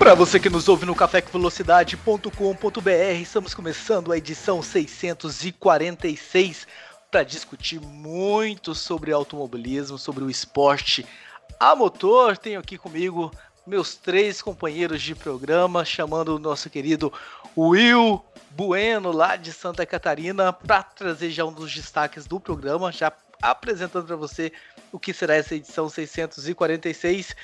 [0.00, 6.66] Para você que nos ouve no cafécomvelocidade.com.br, estamos começando a edição 646
[7.10, 11.04] para discutir muito sobre automobilismo, sobre o esporte
[11.60, 12.38] a motor.
[12.38, 13.30] Tenho aqui comigo
[13.66, 17.12] meus três companheiros de programa, chamando o nosso querido
[17.54, 23.12] Will Bueno, lá de Santa Catarina, para trazer já um dos destaques do programa, já
[23.42, 24.50] apresentando para você
[24.90, 27.36] o que será essa edição 646.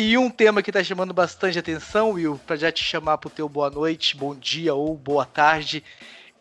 [0.00, 3.30] E um tema que está chamando bastante atenção, Will, para já te chamar para o
[3.32, 5.82] teu boa noite, bom dia ou boa tarde,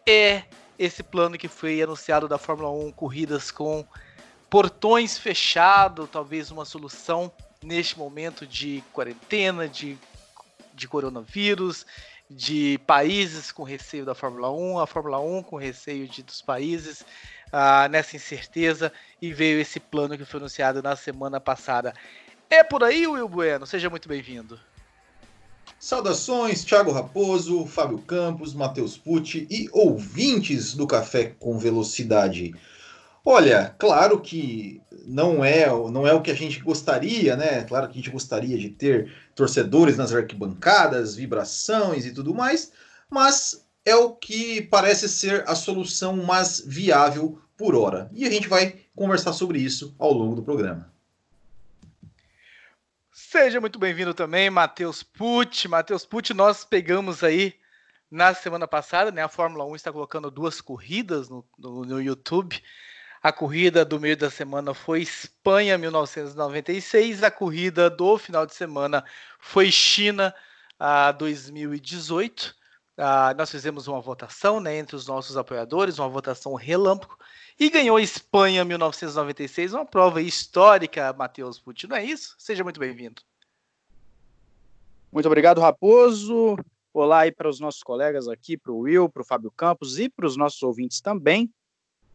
[0.07, 0.43] é
[0.77, 3.83] esse plano que foi anunciado da Fórmula 1, corridas com
[4.47, 7.31] portões fechados, talvez uma solução
[7.63, 9.97] neste momento de quarentena, de,
[10.75, 11.83] de coronavírus,
[12.29, 17.03] de países com receio da Fórmula 1, a Fórmula 1 com receio de, dos países,
[17.51, 21.91] ah, nessa incerteza, e veio esse plano que foi anunciado na semana passada.
[22.49, 23.65] É por aí, Will Bueno.
[23.65, 24.59] Seja muito bem-vindo.
[25.79, 32.55] Saudações, Thiago Raposo, Fábio Campos, Matheus Pucci e ouvintes do Café com Velocidade.
[33.23, 37.63] Olha, claro que não é, não é o que a gente gostaria, né?
[37.63, 42.71] Claro que a gente gostaria de ter torcedores nas arquibancadas, vibrações e tudo mais,
[43.09, 48.09] mas é o que parece ser a solução mais viável por hora.
[48.13, 50.96] E a gente vai conversar sobre isso ao longo do programa.
[53.39, 55.67] Seja muito bem-vindo também, Matheus Pucci.
[55.67, 57.53] Matheus Pucci, nós pegamos aí
[58.09, 59.21] na semana passada, né?
[59.21, 62.59] A Fórmula 1 está colocando duas corridas no, no, no YouTube.
[63.21, 69.05] A corrida do meio da semana foi Espanha 1996, a corrida do final de semana
[69.39, 70.33] foi China
[70.79, 72.55] a 2018.
[72.97, 77.15] Ah, nós fizemos uma votação né, entre os nossos apoiadores, uma votação relâmpago,
[77.59, 82.35] e ganhou a Espanha 1996, uma prova histórica, Matheus Pucci, não é isso?
[82.37, 83.21] Seja muito bem-vindo.
[85.11, 86.55] Muito obrigado, Raposo.
[86.93, 90.09] Olá aí para os nossos colegas aqui, para o Will, para o Fábio Campos e
[90.09, 91.49] para os nossos ouvintes também.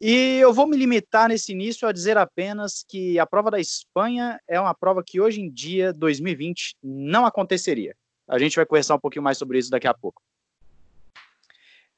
[0.00, 4.40] E eu vou me limitar nesse início a dizer apenas que a prova da Espanha
[4.48, 7.94] é uma prova que hoje em dia, 2020, não aconteceria.
[8.28, 10.22] A gente vai conversar um pouquinho mais sobre isso daqui a pouco.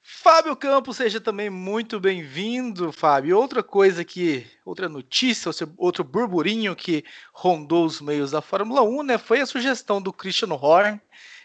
[0.07, 3.39] Fábio Campos, seja também muito bem-vindo, Fábio.
[3.39, 9.17] Outra coisa que, outra notícia, outro burburinho que rondou os meios da Fórmula 1, né,
[9.17, 11.01] foi a sugestão do Christian Horner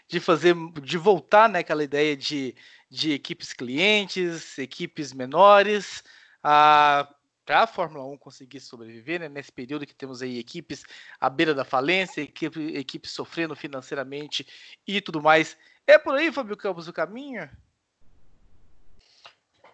[0.06, 2.54] de fazer, de voltar naquela né, ideia de,
[2.90, 6.04] de equipes clientes, equipes menores,
[6.42, 7.08] para
[7.48, 10.84] a Fórmula 1 conseguir sobreviver, né, nesse período que temos aí equipes
[11.18, 14.46] à beira da falência, equipe, equipes sofrendo financeiramente
[14.86, 15.56] e tudo mais.
[15.86, 17.48] É por aí, Fábio Campos, o caminho?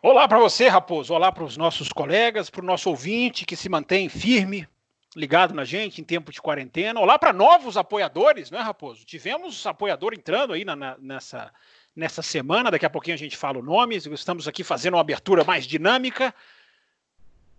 [0.03, 1.15] Olá para você, Raposo.
[1.15, 4.69] Olá para os nossos colegas, para o nosso ouvinte que se mantém firme,
[5.17, 7.01] ligado na gente em tempo de quarentena.
[7.01, 9.07] Olá para novos apoiadores, né, Raposo?
[9.07, 11.51] Tivemos apoiador entrando aí na, na, nessa,
[11.95, 12.71] nessa semana.
[12.71, 13.97] Daqui a pouquinho a gente fala o nome.
[13.97, 16.33] Estamos aqui fazendo uma abertura mais dinâmica.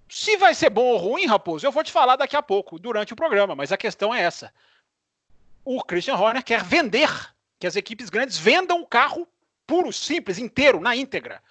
[0.07, 3.13] Se vai ser bom ou ruim, Raposo, eu vou te falar daqui a pouco, durante
[3.13, 4.53] o programa, mas a questão é essa.
[5.65, 7.09] O Christian Horner quer vender,
[7.59, 9.27] que as equipes grandes vendam o carro
[9.65, 11.41] puro, simples, inteiro, na íntegra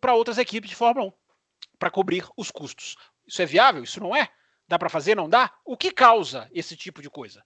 [0.00, 1.12] para outras equipes de Fórmula 1,
[1.78, 2.96] para cobrir os custos.
[3.26, 3.82] Isso é viável?
[3.82, 4.28] Isso não é?
[4.66, 5.14] Dá para fazer?
[5.14, 5.52] Não dá?
[5.64, 7.44] O que causa esse tipo de coisa?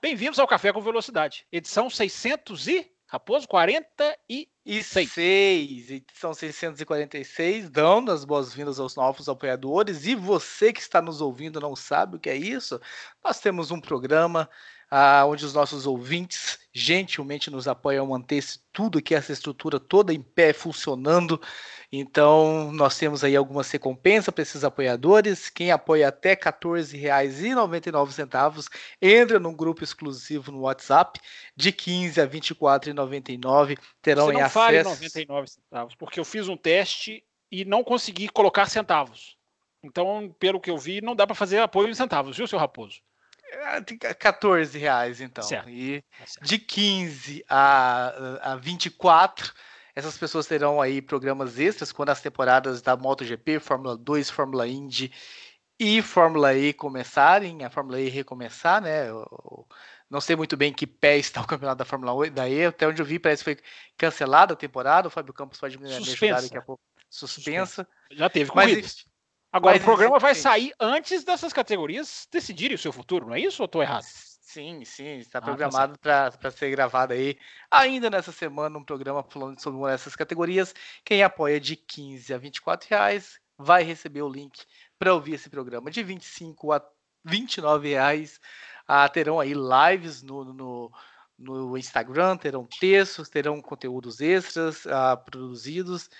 [0.00, 4.48] Bem-vindos ao Café com Velocidade, edição 600 e Raposo 46.
[5.12, 10.06] Seis, edição 646, dando as boas-vindas aos novos apoiadores.
[10.06, 12.80] E você que está nos ouvindo não sabe o que é isso?
[13.24, 14.50] Nós temos um programa
[14.90, 19.80] ah, onde os nossos ouvintes gentilmente nos apoiam a manter esse, tudo aqui, essa estrutura
[19.80, 21.40] toda em pé, funcionando.
[21.90, 25.48] Então, nós temos aí algumas recompensas para esses apoiadores.
[25.48, 28.68] Quem apoia até R$ 14,99
[29.00, 31.18] entra num grupo exclusivo no WhatsApp.
[31.56, 34.96] De 15 a R$ 24,99 terão Você não em fale acesso.
[34.96, 39.36] 99 centavos, porque eu fiz um teste e não consegui colocar centavos.
[39.82, 43.00] Então, pelo que eu vi, não dá para fazer apoio em centavos, viu, seu Raposo?
[43.64, 45.44] Ah, tem 14 reais, então.
[45.44, 45.68] Certo.
[45.68, 46.46] E Tá certo.
[46.46, 49.52] de 15 a, a 24,
[49.94, 55.12] essas pessoas terão aí programas extras quando as temporadas da MotoGP, Fórmula 2, Fórmula Indy
[55.78, 59.12] e Fórmula E começarem, a Fórmula E recomeçar, né?
[59.12, 59.66] o-
[60.08, 63.02] Não sei muito bem que pé está o campeonato da Fórmula 1 daí, até onde
[63.02, 63.64] eu vi, parece que foi
[63.96, 65.08] cancelada a temporada.
[65.08, 66.82] O Fábio Campos pode me, ajudar daqui a pouco.
[67.10, 67.86] Suspensa.
[68.10, 69.06] Já teve Mas, corridas.
[69.56, 73.40] Agora, mas o programa vai sair antes dessas categorias decidirem o seu futuro, não é
[73.40, 74.04] isso ou estou errado?
[74.04, 77.38] Sim, sim, está Ah, tá programado para ser gravado aí
[77.70, 80.74] ainda nessa semana um programa falando sobre uma dessas categorias.
[81.04, 84.64] Quem apoia de 15 a 24 reais vai receber o link
[84.98, 86.82] para ouvir esse programa de 25 a
[87.24, 88.38] 29 reais.
[88.86, 90.92] Ah, terão aí lives no, no,
[91.38, 96.10] no Instagram, terão textos, terão conteúdos extras ah, produzidos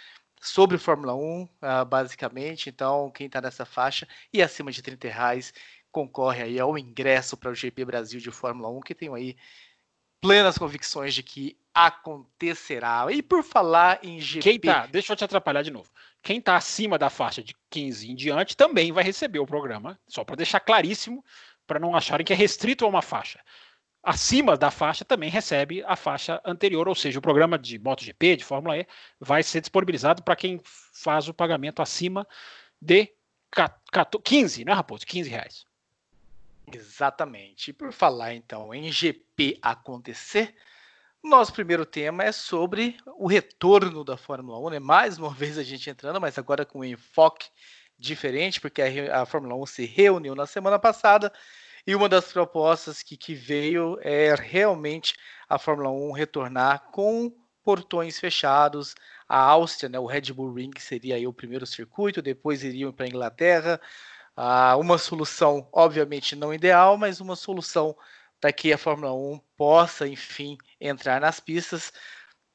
[0.41, 2.69] sobre Fórmula 1, ah, basicamente.
[2.69, 5.53] Então, quem está nessa faixa e acima de 30 reais
[5.91, 9.37] concorre aí ao ingresso para o GP Brasil de Fórmula 1, que tenho aí
[10.21, 13.07] plenas convicções de que acontecerá.
[13.11, 15.91] E por falar em GP, Quem tá, deixa eu te atrapalhar de novo.
[16.23, 20.25] Quem tá acima da faixa de 15 em diante também vai receber o programa, só
[20.25, 21.25] para deixar claríssimo,
[21.67, 23.41] para não acharem que é restrito a uma faixa.
[24.07, 28.45] Acima da faixa também recebe a faixa anterior, ou seja, o programa de MotoGP, de
[28.45, 28.87] Fórmula E,
[29.19, 32.25] vai ser disponibilizado para quem faz o pagamento acima
[32.81, 33.13] de
[34.23, 35.05] 15, né, Raposo?
[35.05, 35.67] 15 reais.
[36.73, 37.73] Exatamente.
[37.73, 40.55] Por falar então em GP acontecer,
[41.21, 44.79] nosso primeiro tema é sobre o retorno da Fórmula 1, né?
[44.79, 47.49] Mais uma vez a gente entrando, mas agora com um enfoque
[47.99, 51.33] diferente, porque a, a Fórmula 1 se reuniu na semana passada
[51.87, 55.15] e uma das propostas que, que veio é realmente
[55.49, 58.95] a Fórmula 1 retornar com portões fechados.
[59.29, 63.07] A Áustria, né, o Red Bull Ring seria aí o primeiro circuito, depois iriam para
[63.07, 63.81] a Inglaterra.
[64.37, 67.97] Ah, uma solução, obviamente, não ideal, mas uma solução
[68.41, 71.93] para que a Fórmula 1 possa, enfim, entrar nas pistas.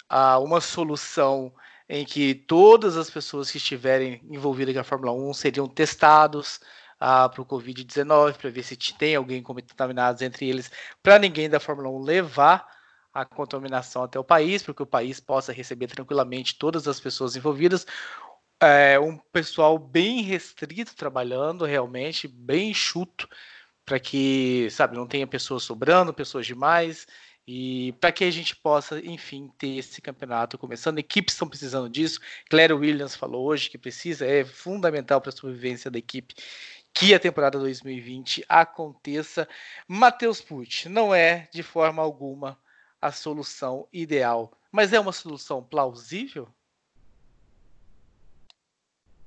[0.10, 1.54] Ah, uma solução
[1.90, 6.60] em que todas as pessoas que estiverem envolvidas com a Fórmula 1 seriam testados
[7.04, 10.70] ah, para o Covid-19, para ver se tem alguém contaminado entre eles,
[11.02, 12.68] para ninguém da Fórmula 1 levar
[13.12, 17.36] a contaminação até o país, para que o país possa receber tranquilamente todas as pessoas
[17.36, 17.88] envolvidas.
[18.60, 23.28] É um pessoal bem restrito trabalhando, realmente, bem enxuto,
[23.84, 27.08] para que, sabe, não tenha pessoas sobrando, pessoas demais,
[27.48, 31.00] e para que a gente possa, enfim, ter esse campeonato começando.
[31.00, 32.20] Equipes estão precisando disso.
[32.50, 36.36] Claire Williams falou hoje que precisa, é fundamental para a sobrevivência da equipe
[36.94, 39.48] que a temporada 2020 aconteça.
[39.88, 42.60] Matheus Pucci não é de forma alguma
[43.02, 46.48] a solução ideal, mas é uma solução plausível?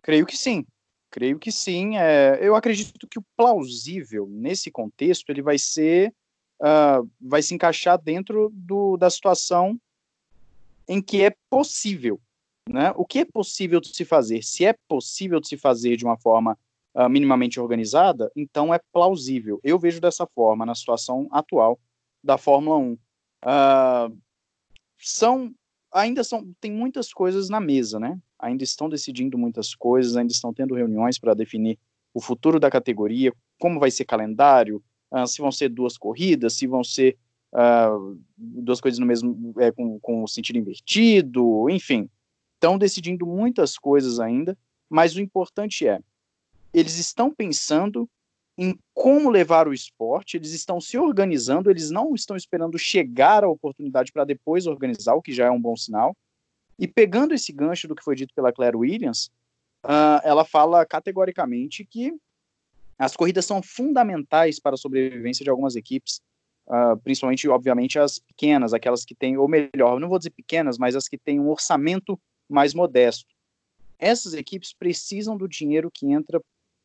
[0.00, 0.64] Creio que sim.
[1.10, 1.96] Creio que sim.
[1.96, 6.14] É, eu acredito que o plausível nesse contexto ele vai ser,
[6.60, 9.80] uh, vai se encaixar dentro do, da situação
[10.88, 12.20] em que é possível.
[12.68, 12.92] Né?
[12.96, 14.42] O que é possível de se fazer?
[14.42, 16.58] Se é possível de se fazer de uma forma
[16.94, 19.60] uh, minimamente organizada, então é plausível.
[19.62, 21.78] Eu vejo dessa forma na situação atual
[22.22, 22.92] da Fórmula 1.
[22.92, 24.18] Uh,
[24.98, 25.52] são
[25.92, 28.18] ainda são tem muitas coisas na mesa, né?
[28.38, 31.78] Ainda estão decidindo muitas coisas, ainda estão tendo reuniões para definir
[32.12, 34.82] o futuro da categoria, como vai ser calendário,
[35.12, 37.16] uh, se vão ser duas corridas, se vão ser
[37.52, 42.08] uh, duas coisas no mesmo é, com, com sentido invertido, enfim,
[42.54, 44.56] estão decidindo muitas coisas ainda.
[44.88, 46.00] Mas o importante é
[46.74, 48.08] eles estão pensando
[48.58, 53.48] em como levar o esporte, eles estão se organizando, eles não estão esperando chegar a
[53.48, 56.16] oportunidade para depois organizar, o que já é um bom sinal.
[56.78, 59.30] E pegando esse gancho do que foi dito pela Claire Williams,
[59.84, 62.12] uh, ela fala categoricamente que
[62.98, 66.20] as corridas são fundamentais para a sobrevivência de algumas equipes,
[66.66, 70.94] uh, principalmente, obviamente, as pequenas, aquelas que têm, ou melhor, não vou dizer pequenas, mas
[70.94, 73.34] as que têm um orçamento mais modesto.
[73.98, 76.40] Essas equipes precisam do dinheiro que entra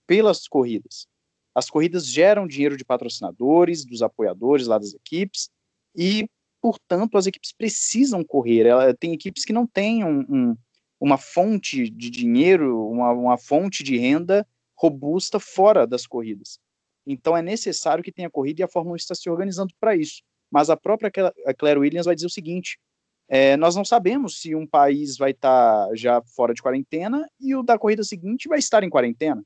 [0.10, 1.06] pelas corridas.
[1.54, 5.52] As corridas geram dinheiro de patrocinadores, dos apoiadores lá das equipes,
[5.96, 6.28] e,
[6.60, 8.66] portanto, as equipes precisam correr.
[8.66, 10.58] Ela, tem equipes que não têm um, um,
[11.00, 16.60] uma fonte de dinheiro, uma, uma fonte de renda robusta fora das corridas.
[17.06, 20.24] Então é necessário que tenha corrida e a Fórmula 1 está se organizando para isso.
[20.50, 21.12] Mas a própria
[21.56, 22.80] Claire Williams vai dizer o seguinte:
[23.28, 27.56] é, nós não sabemos se um país vai estar tá já fora de quarentena e
[27.56, 29.46] o da corrida seguinte vai estar em quarentena.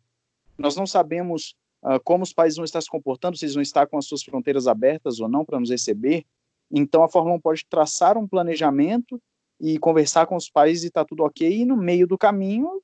[0.57, 3.87] Nós não sabemos uh, como os países vão estar se comportando, se eles vão estar
[3.87, 6.25] com as suas fronteiras abertas ou não para nos receber.
[6.71, 9.21] Então a Fórmula 1 pode traçar um planejamento
[9.59, 12.81] e conversar com os países e está tudo ok, e no meio do caminho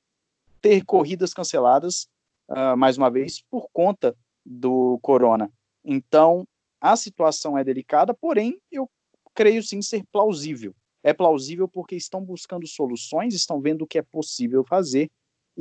[0.60, 2.08] ter corridas canceladas,
[2.48, 5.50] uh, mais uma vez, por conta do corona.
[5.84, 6.46] Então
[6.80, 8.88] a situação é delicada, porém eu
[9.34, 10.74] creio sim ser plausível.
[11.02, 15.10] É plausível porque estão buscando soluções, estão vendo o que é possível fazer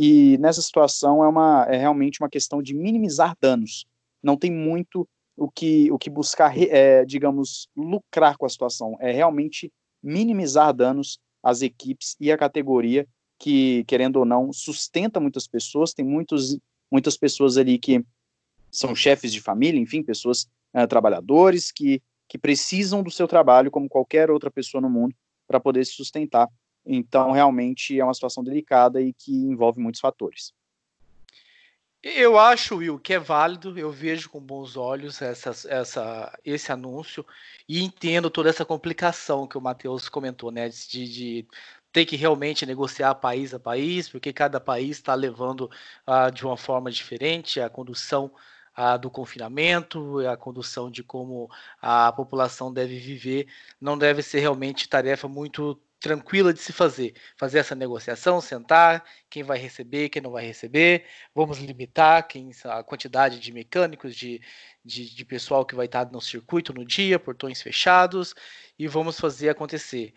[0.02, 3.86] e nessa situação é, uma, é realmente uma questão de minimizar danos.
[4.24, 9.12] Não tem muito o que, o que buscar, é, digamos, lucrar com a situação, é
[9.12, 9.70] realmente
[10.02, 13.06] minimizar danos às equipes e à categoria
[13.38, 16.58] que, querendo ou não, sustenta muitas pessoas, tem muitos,
[16.90, 18.02] muitas pessoas ali que
[18.72, 23.90] são chefes de família, enfim, pessoas uh, trabalhadores que, que precisam do seu trabalho como
[23.90, 25.14] qualquer outra pessoa no mundo
[25.46, 26.48] para poder se sustentar.
[26.92, 30.52] Então, realmente é uma situação delicada e que envolve muitos fatores.
[32.02, 37.24] Eu acho, Will, que é válido, eu vejo com bons olhos essa, essa, esse anúncio
[37.68, 40.70] e entendo toda essa complicação que o Matheus comentou, né?
[40.70, 41.48] De, de
[41.92, 45.70] ter que realmente negociar país a país, porque cada país está levando
[46.08, 48.32] uh, de uma forma diferente a condução
[48.78, 53.48] uh, do confinamento, a condução de como a população deve viver,
[53.80, 57.14] não deve ser realmente tarefa muito tranquila de se fazer.
[57.38, 62.84] Fazer essa negociação, sentar, quem vai receber, quem não vai receber, vamos limitar quem, a
[62.84, 64.42] quantidade de mecânicos, de,
[64.84, 68.34] de, de pessoal que vai estar no circuito no dia, portões fechados,
[68.78, 70.14] e vamos fazer acontecer.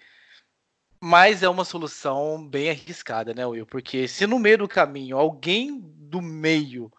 [1.01, 3.67] Mas é uma solução bem arriscada, né, Will?
[3.67, 6.93] Porque se no meio do caminho alguém do meio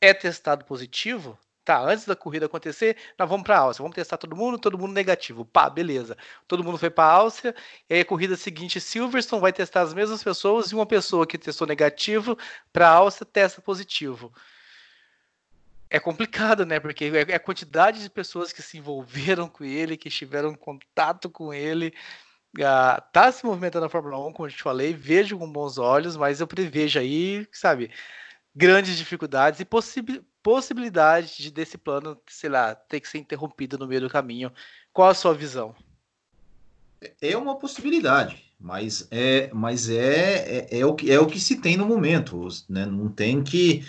[0.00, 3.82] é testado positivo, Tá, antes da corrida acontecer, nós vamos para a Áustria.
[3.82, 5.44] Vamos testar todo mundo, todo mundo negativo.
[5.44, 6.16] Pá, beleza.
[6.46, 7.56] Todo mundo foi para a Áustria.
[7.90, 11.36] E aí a corrida seguinte, Silverstone vai testar as mesmas pessoas e uma pessoa que
[11.36, 12.38] testou negativo
[12.72, 14.32] para a Áustria testa positivo.
[15.90, 16.78] É complicado, né?
[16.78, 20.56] Porque é, é a quantidade de pessoas que se envolveram com ele, que estiveram em
[20.56, 21.92] contato com ele.
[22.56, 26.16] Uh, tá se movimentando na Fórmula 1, como eu te falei, vejo com bons olhos,
[26.16, 27.90] mas eu prevejo aí, sabe,
[28.54, 33.88] grandes dificuldades e possibilidades possibilidade de desse plano, sei lá, ter que ser interrompido no
[33.88, 34.52] meio do caminho.
[34.92, 35.74] Qual a sua visão?
[37.20, 41.60] É uma possibilidade, mas é, mas é, é, é o, que, é o que se
[41.60, 42.46] tem no momento.
[42.68, 42.86] Né?
[42.86, 43.84] Não tem que,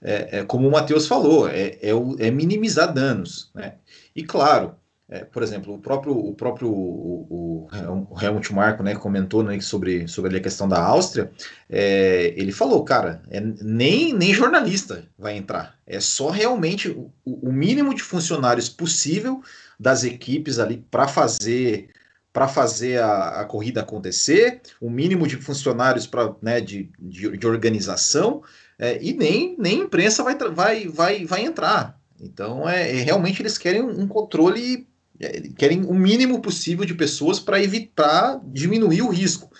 [0.00, 3.50] é, é como o Matheus falou, é, é, é minimizar danos.
[3.52, 3.74] Né?
[4.14, 4.76] E claro,
[5.08, 7.68] é, por exemplo, o próprio, o próprio o, o,
[8.10, 11.30] o Helmut Marko né, comentou né, sobre, sobre a questão da Áustria.
[11.70, 15.78] É, ele falou, cara, é, nem, nem jornalista vai entrar.
[15.86, 19.40] É só realmente o, o mínimo de funcionários possível
[19.78, 21.90] das equipes ali para fazer
[22.32, 27.46] para fazer a, a, corrida acontecer, o mínimo de funcionários para né, de, de, de,
[27.46, 28.42] organização,
[28.78, 31.98] é, e nem, nem imprensa vai, vai, vai, vai entrar.
[32.20, 34.95] Então, é, é realmente eles querem um controle é,
[35.56, 39.50] querem o mínimo possível de pessoas para evitar diminuir o risco.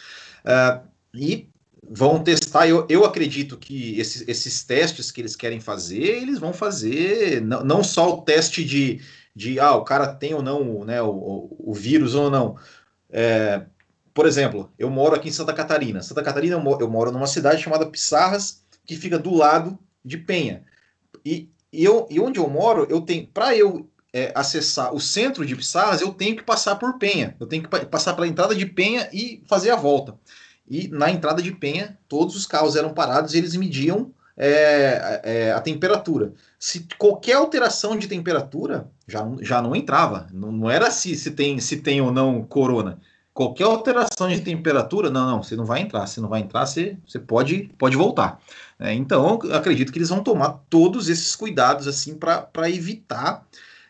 [0.44, 1.48] Uh, e
[1.88, 6.52] vão testar, eu, eu acredito que esses, esses testes que eles querem fazer, eles vão
[6.52, 9.00] fazer não, não só o teste de,
[9.34, 12.56] de ah, o cara tem ou não né, o, o vírus ou não.
[13.10, 13.62] É,
[14.12, 16.02] por exemplo, eu moro aqui em Santa Catarina.
[16.02, 20.16] Santa Catarina, eu moro, eu moro numa cidade chamada Pissarras, que fica do lado de
[20.16, 20.64] Penha.
[21.24, 25.44] E, e, eu, e onde eu moro, eu tenho, para eu é, acessar o centro
[25.44, 27.36] de Pissarras, eu tenho que passar por Penha.
[27.38, 30.14] Eu tenho que passar pela entrada de Penha e fazer a volta.
[30.66, 35.52] E na entrada de Penha, todos os carros eram parados e eles mediam é, é,
[35.52, 36.32] a temperatura.
[36.58, 40.28] Se qualquer alteração de temperatura já, já não entrava.
[40.32, 42.98] Não, não era se, se, tem, se tem ou não corona.
[43.34, 46.06] Qualquer alteração de temperatura, não, não, você não vai entrar.
[46.06, 48.40] Se não vai entrar, você, você pode, pode voltar.
[48.80, 53.46] É, então, acredito que eles vão tomar todos esses cuidados assim para evitar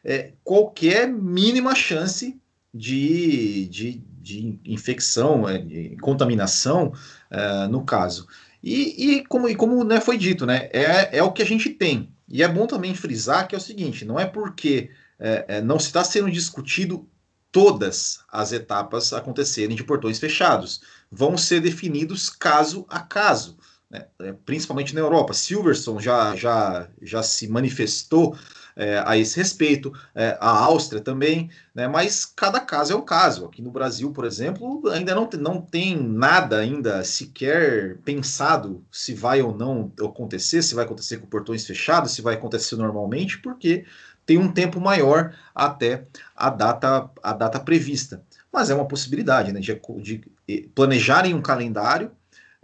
[0.06, 2.40] é, qualquer mínima chance
[2.72, 6.92] de, de, de infecção, é, de contaminação,
[7.28, 8.28] é, no caso.
[8.62, 11.70] E, e, como, e como né, foi dito, né, é, é o que a gente
[11.70, 12.14] tem.
[12.28, 15.76] E é bom também frisar que é o seguinte: não é porque é, é, não
[15.76, 17.08] está sendo discutido
[17.50, 20.82] todas as etapas acontecerem de portões fechados.
[21.10, 23.56] Vão ser definidos caso a caso,
[23.90, 24.06] né?
[24.44, 25.32] principalmente na Europa.
[25.32, 28.36] Silverstone já, já, já se manifestou
[28.76, 33.46] é, a esse respeito, é, a Áustria também, né, mas cada caso é um caso.
[33.46, 39.40] Aqui no Brasil, por exemplo, ainda não, não tem nada ainda sequer pensado se vai
[39.40, 43.86] ou não acontecer, se vai acontecer com portões fechados, se vai acontecer normalmente, porque
[44.26, 46.04] tem um tempo maior até
[46.34, 48.22] a data, a data prevista.
[48.52, 52.10] Mas é uma possibilidade né, de, de planejarem um calendário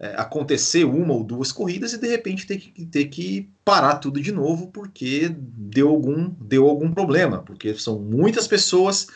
[0.02, 4.20] é, acontecer uma ou duas corridas e de repente ter que, ter que parar tudo
[4.20, 9.06] de novo porque deu algum, deu algum problema, porque são muitas pessoas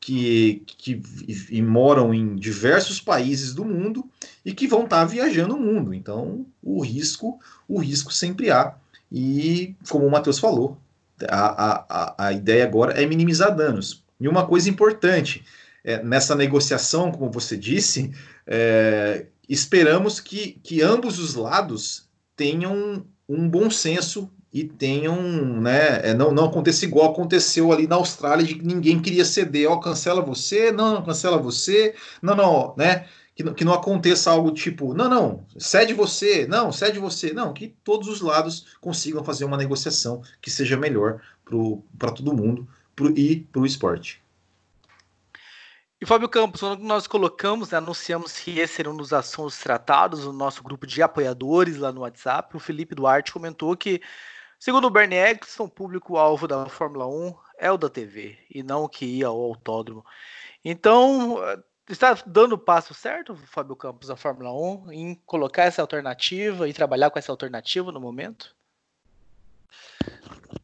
[0.00, 4.10] que, que, que moram em diversos países do mundo
[4.44, 5.94] e que vão estar tá viajando o mundo.
[5.94, 7.38] Então o risco,
[7.68, 8.74] o risco sempre há.
[9.12, 10.76] E como o Matheus falou,
[11.28, 14.02] a, a, a ideia agora é minimizar danos.
[14.18, 15.44] E uma coisa importante,
[15.84, 18.10] é, nessa negociação, como você disse,
[18.46, 25.16] é, esperamos que, que ambos os lados tenham um bom senso e tenham,
[25.60, 29.68] né, é, não, não aconteça igual aconteceu ali na Austrália, de que ninguém queria ceder,
[29.68, 34.52] ó, cancela você, não, não cancela você, não, não, né, que, que não aconteça algo
[34.52, 39.44] tipo, não, não, cede você, não, cede você, não, que todos os lados consigam fazer
[39.44, 41.20] uma negociação que seja melhor
[41.98, 44.23] para todo mundo pro, e para o esporte.
[46.04, 50.26] E Fábio Campos, quando nós colocamos, né, anunciamos que esse era um dos assuntos tratados
[50.26, 54.02] no nosso grupo de apoiadores lá no WhatsApp, o Felipe Duarte comentou que,
[54.58, 58.84] segundo o Bernie Eccleston, o público-alvo da Fórmula 1 é o da TV e não
[58.84, 60.04] o que ia ao autódromo.
[60.62, 61.38] Então,
[61.88, 66.74] está dando o passo certo, Fábio Campos, a Fórmula 1, em colocar essa alternativa e
[66.74, 68.54] trabalhar com essa alternativa no momento?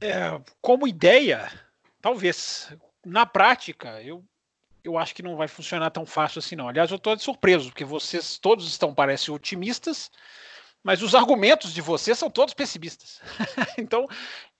[0.03, 1.51] É, como ideia,
[1.99, 2.71] talvez.
[3.03, 4.23] Na prática, eu
[4.85, 6.69] eu acho que não vai funcionar tão fácil assim, não.
[6.69, 10.11] Aliás, eu estou surpreso, porque vocês todos estão, parecem otimistas,
[10.83, 13.21] mas os argumentos de vocês são todos pessimistas.
[13.79, 14.07] então,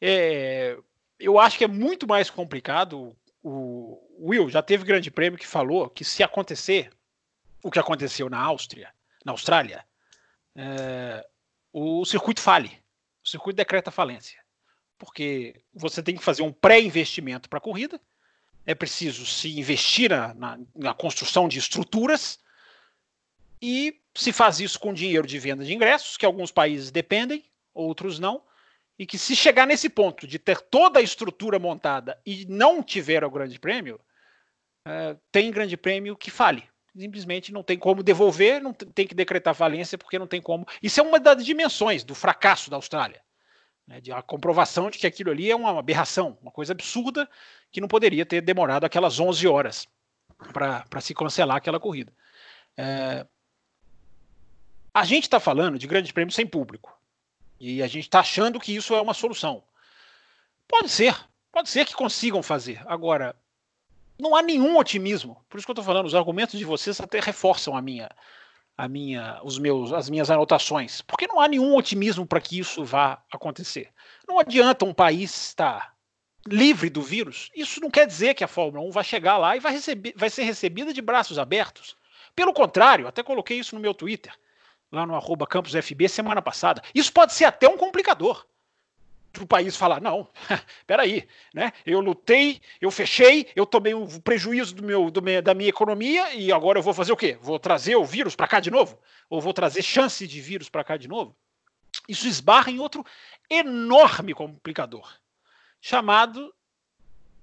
[0.01, 0.77] é,
[1.19, 3.17] eu acho que é muito mais complicado.
[3.43, 6.91] O Will já teve grande prêmio que falou que se acontecer
[7.63, 8.93] o que aconteceu na Áustria,
[9.25, 9.85] na Austrália,
[10.55, 11.27] é,
[11.73, 12.79] o circuito fale.
[13.25, 14.41] O circuito decreta falência.
[14.99, 18.01] Porque você tem que fazer um pré-investimento para a corrida,
[18.67, 22.39] é preciso se investir na, na, na, construção de estruturas
[23.61, 28.19] e se faz isso com dinheiro de venda de ingressos, que alguns países dependem, outros
[28.19, 28.43] não,
[28.99, 33.25] e que se chegar nesse ponto de ter toda a estrutura montada e não tiver
[33.25, 33.99] o grande prêmio,
[34.87, 36.69] uh, tem grande prêmio que fale.
[36.97, 40.67] Simplesmente não tem como devolver, não tem que decretar falência, porque não tem como.
[40.83, 43.23] Isso é uma das dimensões do fracasso da Austrália
[43.91, 47.29] né, de a comprovação de que aquilo ali é uma aberração, uma coisa absurda
[47.73, 49.89] que não poderia ter demorado aquelas 11 horas
[50.53, 52.13] para se cancelar aquela corrida.
[52.77, 53.27] É,
[54.95, 56.97] a gente está falando de grande prêmio sem público
[57.59, 59.65] e a gente está achando que isso é uma solução.
[60.69, 61.17] Pode ser,
[61.51, 62.81] pode ser que consigam fazer.
[62.87, 63.35] Agora,
[64.21, 65.45] não há nenhum otimismo.
[65.49, 68.09] Por isso que eu estou falando, os argumentos de vocês até reforçam a minha,
[68.81, 72.83] a minha, os meus, as minhas anotações, porque não há nenhum otimismo para que isso
[72.83, 73.91] vá acontecer.
[74.27, 75.95] Não adianta um país estar
[76.47, 77.51] livre do vírus.
[77.55, 80.31] Isso não quer dizer que a Fórmula 1 vai chegar lá e vai, receber, vai
[80.31, 81.95] ser recebida de braços abertos.
[82.35, 84.33] Pelo contrário, até coloquei isso no meu Twitter,
[84.91, 86.81] lá no arroba campusfb semana passada.
[86.95, 88.47] Isso pode ser até um complicador
[89.39, 90.29] o país falar, não,
[90.87, 91.73] peraí, né?
[91.87, 96.35] Eu lutei, eu fechei, eu tomei um prejuízo do meu, do meu, da minha economia
[96.35, 97.39] e agora eu vou fazer o quê?
[97.41, 98.99] Vou trazer o vírus para cá de novo?
[99.29, 101.37] Ou vou trazer chance de vírus para cá de novo?
[102.09, 103.05] Isso esbarra em outro
[103.49, 105.09] enorme complicador,
[105.81, 106.53] chamado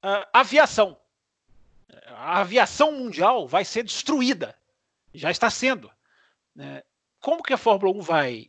[0.03, 0.97] uh, aviação.
[2.09, 4.57] A aviação mundial vai ser destruída,
[5.13, 5.89] já está sendo.
[6.55, 6.83] Né?
[7.19, 8.47] Como que a Fórmula 1 vai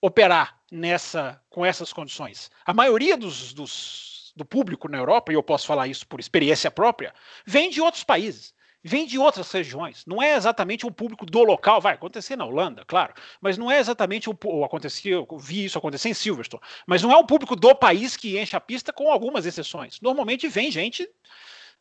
[0.00, 2.50] operar nessa com essas condições.
[2.64, 6.70] A maioria dos, dos, do público na Europa, e eu posso falar isso por experiência
[6.70, 7.12] própria,
[7.44, 10.04] vem de outros países, vem de outras regiões.
[10.06, 13.78] Não é exatamente um público do local, vai acontecer na Holanda, claro, mas não é
[13.78, 17.56] exatamente o, o acontecia, eu vi isso acontecer em Silverstone, mas não é um público
[17.56, 20.00] do país que enche a pista com algumas exceções.
[20.00, 21.08] Normalmente vem gente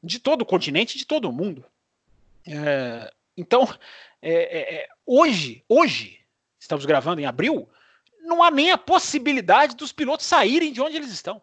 [0.01, 1.63] de todo o continente, de todo o mundo.
[2.47, 3.67] É, então,
[4.21, 6.19] é, é, é hoje, hoje,
[6.59, 7.69] estamos gravando em abril,
[8.21, 11.41] não há nem a possibilidade dos pilotos saírem de onde eles estão.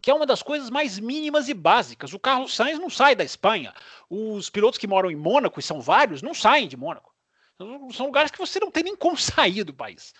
[0.00, 2.12] Que é uma das coisas mais mínimas e básicas.
[2.12, 3.72] O Carlos Sainz não sai da Espanha.
[4.10, 7.14] Os pilotos que moram em Mônaco, e são vários, não saem de Mônaco.
[7.92, 10.12] São lugares que você não tem nem como sair do país.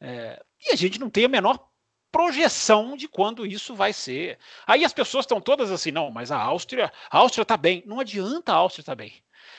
[0.00, 1.68] É, e a gente não tem a menor
[2.10, 4.38] projeção de quando isso vai ser.
[4.66, 7.82] Aí as pessoas estão todas assim, não, mas a Áustria, a Áustria está bem.
[7.86, 9.12] Não adianta a Áustria estar tá bem.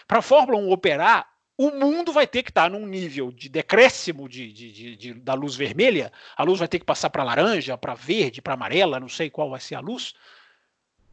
[0.07, 1.29] Para a Fórmula 1 operar,
[1.61, 5.33] o mundo vai ter que estar num nível de decréscimo de, de, de, de da
[5.33, 9.09] luz vermelha, a luz vai ter que passar para laranja, para verde, para amarela, não
[9.09, 10.13] sei qual vai ser a luz,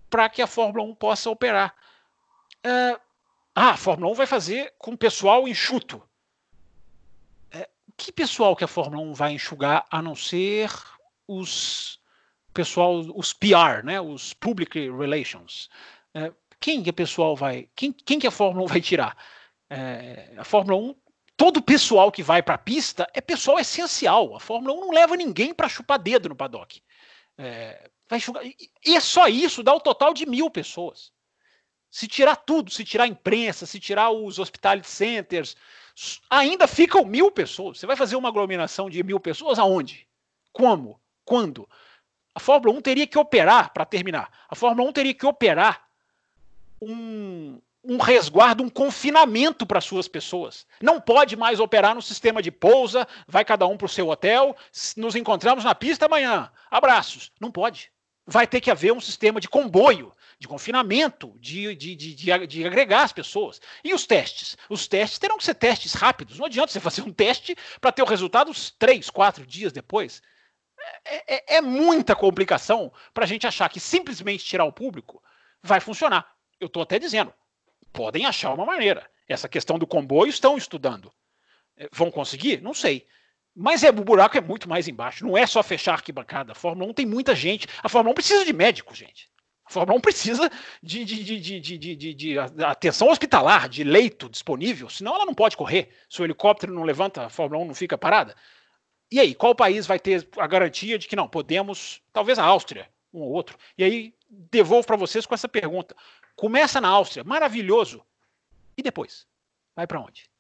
[0.09, 1.75] para que a Fórmula 1 possa operar.
[2.63, 2.97] É,
[3.57, 6.01] ah, a Fórmula 1 vai fazer com pessoal enxuto.
[7.51, 10.71] É, que pessoal que a Fórmula 1 vai enxugar, a não ser
[11.27, 11.99] os
[12.55, 15.69] pessoal, os PR, né, os Public Relations?
[16.15, 19.17] É, quem que a pessoal vai, quem, quem que a Fórmula 1 vai tirar?
[19.69, 20.95] É, a Fórmula 1,
[21.37, 24.35] todo o pessoal que vai para a pista é pessoal essencial.
[24.35, 26.83] A Fórmula 1 não leva ninguém para chupar dedo no paddock.
[27.39, 28.21] É, vai
[28.85, 31.13] e é só isso, dá o total de mil pessoas.
[31.91, 35.57] Se tirar tudo, se tirar a imprensa, se tirar os hospitality centers,
[36.29, 37.79] ainda ficam mil pessoas.
[37.79, 40.07] Você vai fazer uma aglomeração de mil pessoas aonde?
[40.53, 41.01] Como?
[41.25, 41.69] Quando?
[42.35, 45.89] A Fórmula 1 teria que operar, para terminar, a Fórmula 1 teria que operar
[46.81, 50.67] um, um resguardo, um confinamento para suas pessoas.
[50.83, 54.57] Não pode mais operar no sistema de pousa, vai cada um para o seu hotel,
[54.97, 56.51] nos encontramos na pista amanhã.
[56.71, 57.31] Abraços.
[57.41, 57.91] Não pode.
[58.27, 62.15] Vai ter que haver um sistema de comboio, de confinamento, de, de, de,
[62.47, 63.61] de, agregar as pessoas.
[63.85, 64.59] E os testes?
[64.69, 66.39] Os testes terão que ser testes rápidos.
[66.39, 70.21] Não adianta você fazer um teste para ter o resultado três, quatro dias depois.
[71.05, 75.23] É, é, é muita complicação para a gente achar que simplesmente tirar o público
[75.63, 76.27] vai funcionar.
[76.59, 77.33] Eu estou até dizendo,
[77.97, 79.09] podem achar uma maneira.
[79.27, 81.11] Essa questão do comboio estão estudando.
[81.79, 82.61] É, vão conseguir?
[82.61, 83.07] Não sei.
[83.55, 85.27] Mas é, o buraco é muito mais embaixo.
[85.27, 86.53] Não é só fechar a arquibancada.
[86.53, 87.67] A Fórmula 1 tem muita gente.
[87.83, 89.31] A Fórmula 1 precisa de médico, gente.
[89.65, 90.51] A Fórmula 1 precisa
[90.83, 95.89] de, de, de, de, atenção hospitalar, de leito disponível, senão ela não pode correr.
[96.09, 98.37] Se o helicóptero não levanta, a Fórmula 1 não fica parada.
[99.11, 102.89] E aí, qual país vai ter a garantia de que não, podemos, talvez a Áustria,
[103.13, 103.57] um ou outro.
[103.79, 105.97] E aí, devolvo para vocês com essa pergunta.
[106.37, 108.05] Começa na Áustria, maravilhoso.
[108.77, 109.27] E depois?
[109.75, 110.31] Vai para onde?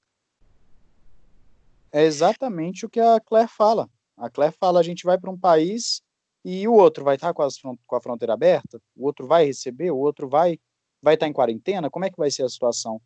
[1.90, 3.88] É exatamente o que a Claire fala.
[4.16, 6.02] A Claire fala: a gente vai para um país
[6.44, 9.90] e o outro vai estar tá com, com, a fronteira aberta, o outro vai receber,
[9.90, 10.60] o outro vai
[11.02, 11.90] vai estar tá em quarentena.
[11.90, 13.00] Como é que vai ser a situação?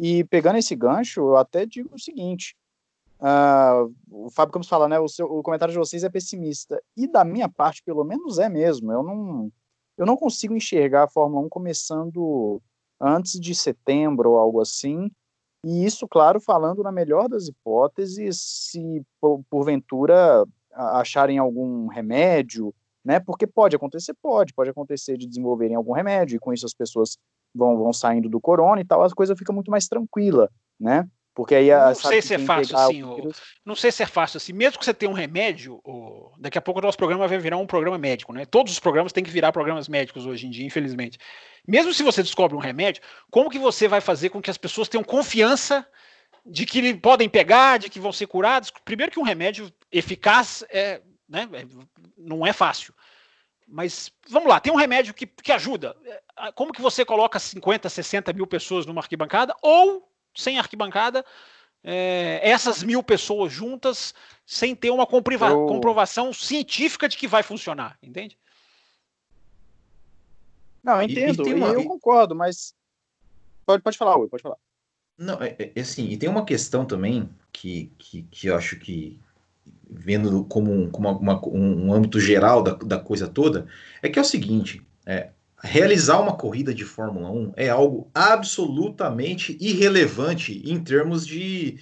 [0.00, 2.56] E pegando esse gancho, eu até digo o seguinte:
[3.20, 4.98] uh, o Fábio Campos fala, né?
[4.98, 8.48] O, seu, o comentário de vocês é pessimista e da minha parte, pelo menos, é
[8.48, 8.90] mesmo.
[8.90, 9.52] Eu não
[10.02, 12.60] eu não consigo enxergar a Fórmula 1 começando
[13.00, 15.08] antes de setembro ou algo assim.
[15.64, 19.00] E isso, claro, falando na melhor das hipóteses, se
[19.48, 23.20] porventura acharem algum remédio, né?
[23.20, 27.16] Porque pode acontecer, pode, pode acontecer de desenvolverem algum remédio e com isso as pessoas
[27.54, 31.08] vão, vão saindo do corona e tal, a coisa fica muito mais tranquila, né?
[31.34, 33.32] Porque aí a, não sei se é fácil assim, o,
[33.64, 35.80] não sei se é fácil assim, mesmo que você tenha um remédio,
[36.38, 38.44] daqui a pouco o nosso programa vai virar um programa médico, né?
[38.44, 41.18] Todos os programas têm que virar programas médicos hoje em dia, infelizmente.
[41.66, 44.88] Mesmo se você descobre um remédio, como que você vai fazer com que as pessoas
[44.88, 45.86] tenham confiança
[46.44, 48.70] de que podem pegar, de que vão ser curados?
[48.84, 51.64] Primeiro que um remédio eficaz é, né, é,
[52.18, 52.92] não é fácil.
[53.66, 55.96] Mas vamos lá, tem um remédio que, que ajuda.
[56.04, 61.24] É, como que você coloca 50, 60 mil pessoas numa arquibancada ou sem arquibancada,
[61.84, 64.14] é, essas mil pessoas juntas,
[64.46, 65.66] sem ter uma eu...
[65.66, 68.38] comprovação científica de que vai funcionar, entende?
[70.82, 71.68] Não, eu entendo, e, e uma...
[71.68, 72.74] eu concordo, mas
[73.64, 74.56] pode, pode falar, Ui, pode falar.
[75.16, 79.20] Não, é, é, assim, e tem uma questão também que, que, que eu acho que,
[79.88, 83.66] vendo como, um, como uma, um, um âmbito geral da, da coisa toda,
[84.02, 85.30] é que é o seguinte, é,
[85.62, 91.78] realizar uma corrida de Fórmula 1 é algo absolutamente irrelevante em termos de,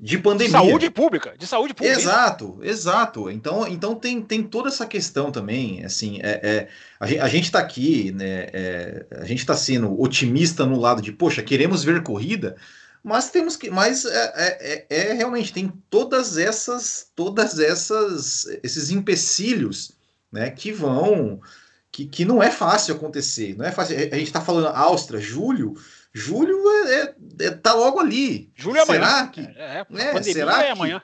[0.00, 0.52] de pandemia.
[0.52, 2.00] Saúde pública, de saúde pública.
[2.00, 3.30] Exato, exato.
[3.30, 5.84] Então, então tem, tem toda essa questão também.
[5.84, 8.48] Assim, é, é a, gente está aqui, né?
[8.54, 12.56] É, a gente está sendo otimista no lado de, poxa, queremos ver corrida,
[13.04, 18.90] mas temos que, mas é, é, é, é realmente tem todas essas, todas essas, esses
[18.90, 19.92] empecilhos,
[20.32, 20.48] né?
[20.48, 21.38] Que vão
[21.92, 23.56] que, que não é fácil acontecer.
[23.56, 23.96] Não é fácil.
[23.96, 25.74] A gente está falando Áustria, julho.
[26.12, 28.50] Julho é, é, é, tá logo ali.
[28.54, 29.28] Julho é será amanhã.
[29.28, 31.02] Que, é, é, será é que, amanhã.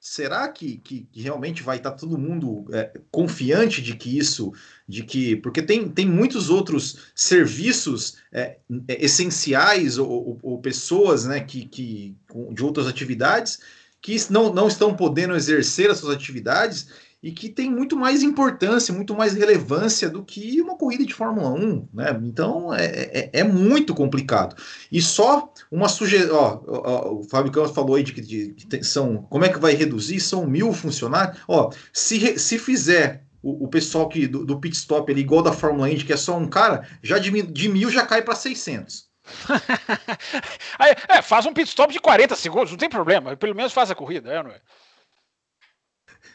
[0.00, 4.52] Será que, que, que, realmente vai estar tá todo mundo é, confiante de que isso,
[4.88, 11.24] de que porque tem, tem muitos outros serviços é, é, essenciais ou, ou, ou, pessoas,
[11.24, 12.16] né, que, que
[12.50, 13.60] de outras atividades
[14.00, 16.88] que não, não estão podendo exercer as suas atividades
[17.22, 21.50] e que tem muito mais importância, muito mais relevância do que uma corrida de Fórmula
[21.50, 22.20] 1, né?
[22.24, 24.56] Então é, é, é muito complicado.
[24.90, 29.58] E só uma sugestão, o Fábio Campos falou aí de que são, como é que
[29.58, 30.18] vai reduzir?
[30.18, 31.38] São mil funcionários.
[31.46, 35.52] Ó, se, se fizer o, o pessoal que, do, do pit stop ali, igual da
[35.52, 39.10] Fórmula Indy, que é só um cara, já de, de mil já cai para 600.
[41.08, 43.36] é, faz um pit stop de 40 segundos, não tem problema.
[43.36, 44.60] Pelo menos faz a corrida, é, não é?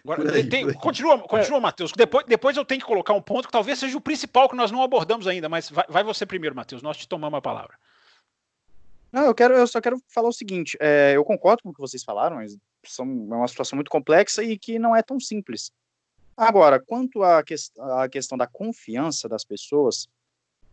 [0.07, 1.91] Agora, aí, tem, continua, continua, Matheus.
[1.91, 4.71] Depois, depois eu tenho que colocar um ponto que talvez seja o principal que nós
[4.71, 6.81] não abordamos ainda, mas vai, vai você primeiro, Matheus.
[6.81, 7.77] Nós te tomamos a palavra.
[9.11, 10.77] Não, eu quero, eu só quero falar o seguinte.
[10.79, 14.41] É, eu concordo com o que vocês falaram, mas são, é uma situação muito complexa
[14.41, 15.73] e que não é tão simples.
[16.37, 20.07] Agora, quanto à, que, à questão da confiança das pessoas,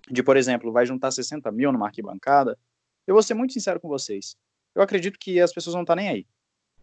[0.09, 2.57] de, por exemplo, vai juntar 60 mil numa arquibancada,
[3.05, 4.37] eu vou ser muito sincero com vocês.
[4.77, 6.27] Eu acredito que as pessoas vão estar nem aí.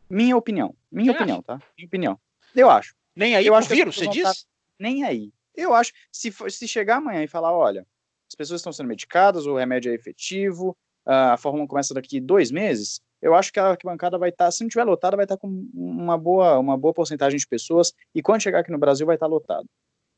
[0.09, 0.75] Minha opinião.
[0.91, 1.61] Minha opinião, tá?
[1.77, 2.19] Minha opinião.
[2.55, 2.95] Eu acho.
[3.15, 4.23] Nem aí eu acho vírus, você diz?
[4.23, 4.33] Tá
[4.79, 5.31] nem aí.
[5.55, 7.85] Eu acho, se, for, se chegar amanhã e falar, olha,
[8.27, 12.51] as pessoas estão sendo medicadas, o remédio é efetivo, a Fórmula 1 começa daqui dois
[12.51, 15.35] meses, eu acho que a arquibancada vai estar, tá, se não tiver lotada, vai estar
[15.35, 19.05] tá com uma boa, uma boa porcentagem de pessoas, e quando chegar aqui no Brasil
[19.05, 19.67] vai estar lotado.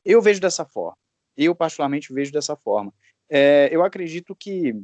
[0.04, 0.96] Eu vejo dessa forma.
[1.36, 2.92] Eu, particularmente, vejo dessa forma.
[3.28, 4.74] É, eu acredito que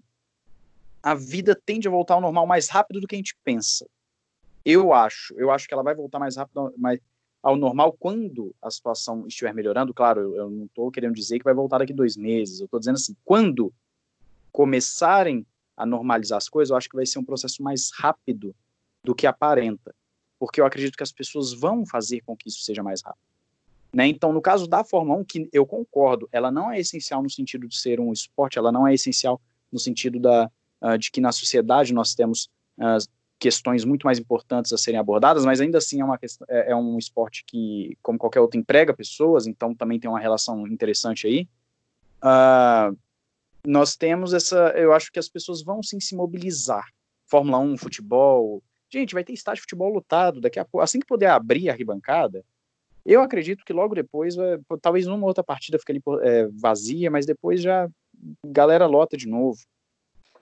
[1.03, 3.87] a vida tende a voltar ao normal mais rápido do que a gente pensa.
[4.65, 7.01] Eu acho, eu acho que ela vai voltar mais rápido mais
[7.42, 9.94] ao normal quando a situação estiver melhorando.
[9.94, 12.61] Claro, eu, não estou querendo dizer que vai voltar daqui dois meses.
[12.61, 13.72] Eu estou dizendo assim, quando
[14.53, 18.55] começarem a normalizar as coisas, eu acho que vai ser um processo mais rápido
[19.03, 19.94] do que aparenta,
[20.38, 23.31] porque eu acredito que as pessoas vão fazer com que isso seja mais rápido.
[23.92, 24.07] Né?
[24.07, 27.66] Então, no caso da Fórmula 1, que eu concordo, ela não é essencial no sentido
[27.66, 29.40] de ser um esporte, ela não é essencial
[29.72, 30.50] no sentido da,
[30.83, 32.48] uh, de que na sociedade nós temos
[32.79, 32.98] uh,
[33.40, 36.98] questões muito mais importantes a serem abordadas, mas ainda assim é, uma é, é, um
[36.98, 41.48] esporte que, como qualquer outro, emprega pessoas, então também tem uma relação interessante aí.
[42.22, 42.96] Uh,
[43.66, 44.68] nós temos essa.
[44.76, 46.85] Eu acho que as pessoas vão sim se mobilizar.
[47.26, 48.62] Fórmula 1, futebol.
[48.92, 50.83] Gente, vai ter estádio de futebol lotado daqui a pouco.
[50.83, 52.44] Assim que puder abrir a arquibancada,
[53.07, 54.35] eu acredito que logo depois,
[54.83, 57.88] talvez numa outra partida fique ali é, vazia, mas depois já
[58.44, 59.59] galera lota de novo.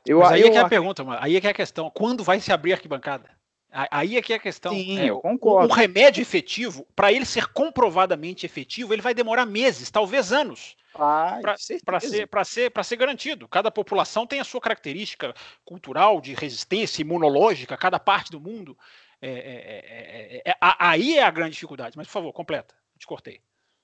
[0.09, 1.19] Eu, mas aí é eu, é que é a pergunta, mano.
[1.23, 1.91] aí é que é a questão.
[1.91, 3.31] Quando vai se abrir a arquibancada?
[3.71, 4.73] Aí é que é a questão.
[4.73, 5.71] Sim, é, eu concordo.
[5.71, 10.75] Um remédio efetivo, para ele ser comprovadamente efetivo, ele vai demorar meses, talvez anos.
[11.43, 11.81] Para ser,
[12.45, 13.47] ser, ser garantido.
[13.47, 18.77] Cada população tem a sua característica cultural, de resistência imunológica, cada parte do mundo.
[19.21, 21.97] É, é, é, aí é a grande dificuldade.
[21.97, 22.75] Mas, por favor, completa.
[22.99, 23.41] Te cortei.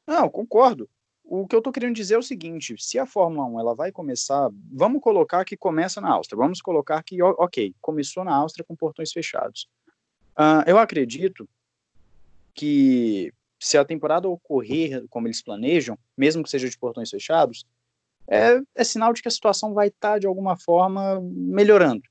[0.07, 0.89] Não, concordo.
[1.25, 3.91] O que eu estou querendo dizer é o seguinte: se a Fórmula 1 ela vai
[3.91, 8.77] começar, vamos colocar que começa na Áustria, vamos colocar que, ok, começou na Áustria com
[8.77, 9.69] portões fechados.
[10.39, 11.49] Uh, eu acredito
[12.55, 17.65] que se a temporada ocorrer como eles planejam, mesmo que seja de portões fechados,
[18.29, 22.03] é, é sinal de que a situação vai estar, tá, de alguma forma, melhorando.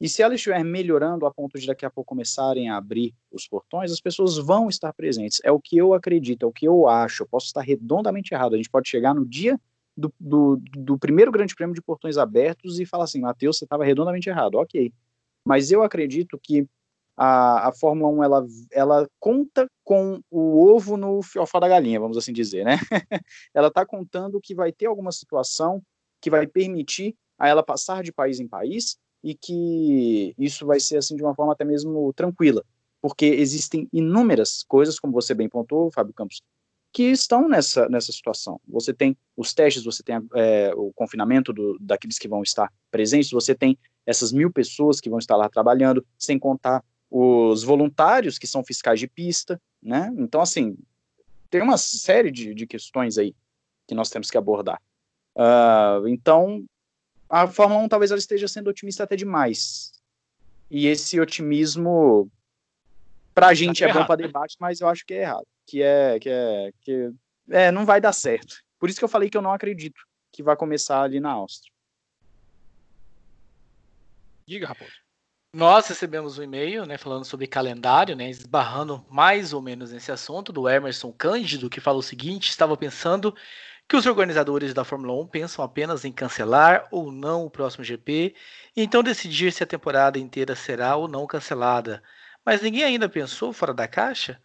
[0.00, 3.46] E se ela estiver melhorando a ponto de daqui a pouco começarem a abrir os
[3.46, 5.40] portões, as pessoas vão estar presentes.
[5.44, 7.22] É o que eu acredito, é o que eu acho.
[7.22, 8.54] Eu posso estar redondamente errado.
[8.54, 9.60] A gente pode chegar no dia
[9.94, 13.84] do, do, do primeiro grande prêmio de portões abertos e falar assim, Matheus, você estava
[13.84, 14.54] redondamente errado.
[14.54, 14.90] Ok.
[15.44, 16.66] Mas eu acredito que
[17.14, 22.16] a, a Fórmula 1 ela, ela conta com o ovo no fiofó da galinha, vamos
[22.16, 22.78] assim dizer, né?
[23.52, 25.82] ela está contando que vai ter alguma situação
[26.22, 30.96] que vai permitir a ela passar de país em país e que isso vai ser
[30.96, 32.64] assim de uma forma até mesmo tranquila,
[33.00, 36.42] porque existem inúmeras coisas, como você bem pontuou, Fábio Campos,
[36.92, 38.60] que estão nessa, nessa situação.
[38.68, 43.30] Você tem os testes, você tem é, o confinamento do, daqueles que vão estar presentes,
[43.30, 48.46] você tem essas mil pessoas que vão estar lá trabalhando, sem contar os voluntários que
[48.46, 50.12] são fiscais de pista, né?
[50.16, 50.76] Então, assim,
[51.48, 53.34] tem uma série de, de questões aí
[53.86, 54.80] que nós temos que abordar.
[55.36, 56.64] Uh, então,
[57.30, 59.92] a Fórmula 1 talvez ela esteja sendo otimista até demais.
[60.68, 62.30] E esse otimismo
[63.32, 65.80] para a gente tá é bom para debate, mas eu acho que é errado, que
[65.80, 67.12] é que é que
[67.48, 68.56] é, não vai dar certo.
[68.78, 70.00] Por isso que eu falei que eu não acredito
[70.32, 71.72] que vai começar ali na Áustria.
[74.46, 74.90] Diga, Raposo.
[75.52, 80.52] Nós recebemos um e-mail, né, falando sobre calendário, né, esbarrando mais ou menos nesse assunto
[80.52, 83.34] do Emerson Cândido, que fala o seguinte: estava pensando
[83.90, 88.36] que os organizadores da Fórmula 1 pensam apenas em cancelar ou não o próximo GP
[88.76, 92.00] e então decidir se a temporada inteira será ou não cancelada.
[92.46, 94.40] Mas ninguém ainda pensou fora da caixa?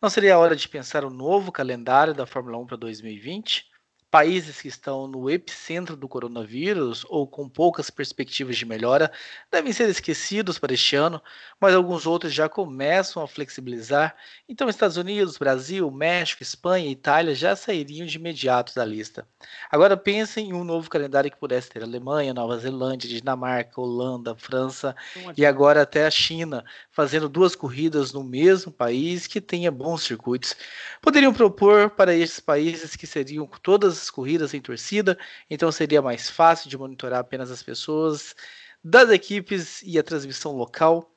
[0.00, 3.71] Não seria a hora de pensar o novo calendário da Fórmula 1 para 2020?
[4.12, 9.10] Países que estão no epicentro do coronavírus ou com poucas perspectivas de melhora
[9.50, 11.18] devem ser esquecidos para este ano,
[11.58, 14.14] mas alguns outros já começam a flexibilizar.
[14.46, 19.26] Então, Estados Unidos, Brasil, México, Espanha e Itália já sairiam de imediato da lista.
[19.70, 24.94] Agora pensem em um novo calendário que pudesse ter Alemanha, Nova Zelândia, Dinamarca, Holanda, França
[25.38, 30.54] e agora até a China, fazendo duas corridas no mesmo país que tenha bons circuitos.
[31.00, 36.28] Poderiam propor para esses países que seriam todas as corridas em torcida, então seria mais
[36.28, 38.34] fácil de monitorar apenas as pessoas
[38.82, 41.08] das equipes e a transmissão local,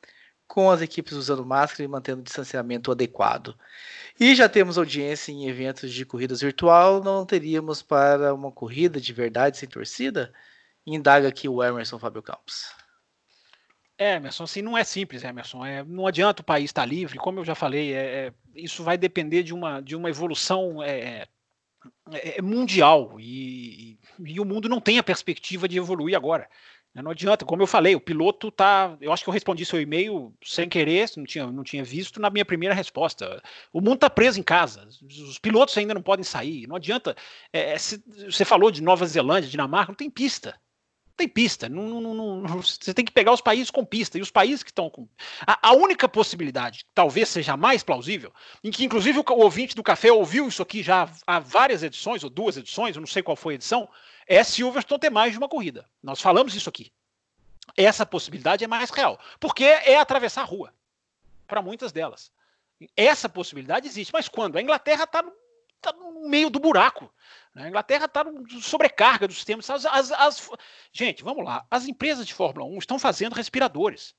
[0.47, 3.57] com as equipes usando máscara e mantendo o distanciamento adequado.
[4.19, 9.11] E já temos audiência em eventos de corridas virtual, não teríamos para uma corrida de
[9.11, 10.31] verdade sem torcida?
[10.85, 12.69] Indaga aqui o Emerson Fábio Campos.
[13.97, 15.65] É, Emerson, assim, não é simples, Emerson.
[15.65, 18.97] É, não adianta o país estar livre, como eu já falei, é, é, isso vai
[18.97, 21.27] depender de uma, de uma evolução é,
[22.11, 26.49] é, é mundial e, e, o mundo não tem a perspectiva de evoluir agora.
[26.93, 27.01] Né?
[27.01, 28.97] Não adianta, como eu falei, o piloto tá.
[29.01, 32.29] Eu acho que eu respondi seu e-mail sem querer, não tinha, não tinha visto na
[32.29, 33.41] minha primeira resposta.
[33.73, 36.67] O mundo está preso em casa, os pilotos ainda não podem sair.
[36.67, 37.15] Não adianta.
[37.51, 40.59] É, é se, você falou de Nova Zelândia, Dinamarca, não tem pista
[41.15, 41.69] tem pista.
[41.69, 44.17] Não, não, não, você tem que pegar os países com pista.
[44.17, 45.07] E os países que estão com.
[45.45, 49.83] A, a, única possibilidade, talvez seja mais plausível, em que inclusive o, o ouvinte do
[49.83, 53.35] café ouviu isso aqui já há várias edições, ou duas edições, eu não sei qual
[53.35, 53.87] foi a edição,
[54.27, 55.89] é Silverstone ter mais de uma corrida.
[56.03, 56.91] Nós falamos isso aqui.
[57.77, 60.73] essa possibilidade é mais real, porque é atravessar a rua
[61.47, 62.31] para muitas delas.
[62.95, 64.57] Essa possibilidade existe, mas quando?
[64.57, 65.31] A Inglaterra está no,
[65.81, 67.11] tá no meio do buraco.
[67.55, 68.25] A Inglaterra está
[68.61, 69.69] sobrecarga dos sistemas.
[69.69, 70.49] As, as, as...
[70.91, 71.65] Gente, vamos lá.
[71.71, 74.13] As empresas de Fórmula 1 estão fazendo respiradores,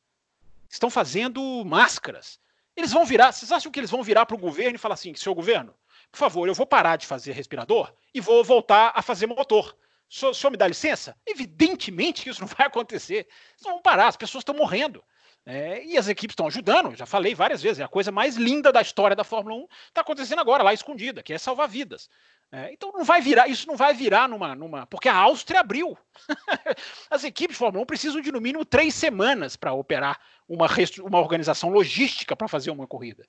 [0.70, 2.40] estão fazendo máscaras.
[2.75, 3.33] Eles vão virar.
[3.33, 5.75] Vocês acham que eles vão virar para o governo e falar assim: seu governo,
[6.11, 9.77] por favor, eu vou parar de fazer respirador e vou voltar a fazer motor.
[10.09, 11.14] O senhor, o senhor me dá licença?
[11.27, 13.27] Evidentemente que isso não vai acontecer.
[13.27, 15.05] Eles não vão parar, as pessoas estão morrendo.
[15.48, 18.72] É, e as equipes estão ajudando, já falei várias vezes, é a coisa mais linda
[18.72, 22.11] da história da Fórmula 1 está acontecendo agora, lá escondida, que é salvar vidas.
[22.50, 24.54] É, então não vai virar, isso não vai virar numa.
[24.56, 25.96] numa porque a Áustria abriu.
[27.11, 30.66] as equipes de Fórmula 1 precisam de no mínimo três semanas para operar uma,
[31.02, 33.24] uma organização logística para fazer uma corrida.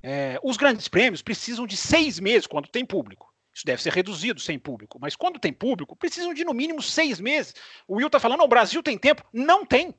[0.00, 3.32] É, os grandes prêmios precisam de seis meses quando tem público.
[3.52, 4.98] Isso deve ser reduzido sem público.
[5.00, 7.54] Mas quando tem público, precisam de no mínimo seis meses.
[7.86, 9.24] O Will está falando, o Brasil tem tempo.
[9.32, 9.92] Não tem.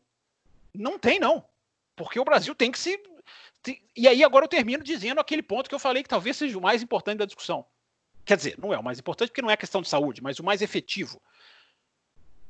[0.74, 1.44] Não tem, não.
[2.00, 2.98] Porque o Brasil tem que se.
[3.94, 6.62] E aí agora eu termino dizendo aquele ponto que eu falei que talvez seja o
[6.62, 7.66] mais importante da discussão.
[8.24, 10.44] Quer dizer, não é o mais importante porque não é questão de saúde, mas o
[10.44, 11.22] mais efetivo.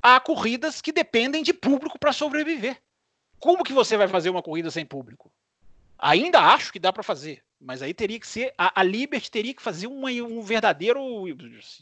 [0.00, 2.80] Há corridas que dependem de público para sobreviver.
[3.40, 5.32] Como que você vai fazer uma corrida sem público?
[6.00, 8.54] Ainda acho que dá para fazer, mas aí teria que ser.
[8.56, 11.28] A, a Liberty teria que fazer uma, um verdadeiro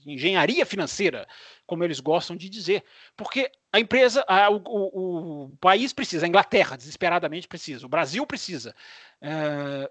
[0.04, 1.26] engenharia financeira,
[1.64, 2.82] como eles gostam de dizer.
[3.16, 8.26] Porque a empresa, a, o, o, o, país precisa, a Inglaterra desesperadamente precisa, o Brasil
[8.26, 8.74] precisa.
[9.22, 9.88] É,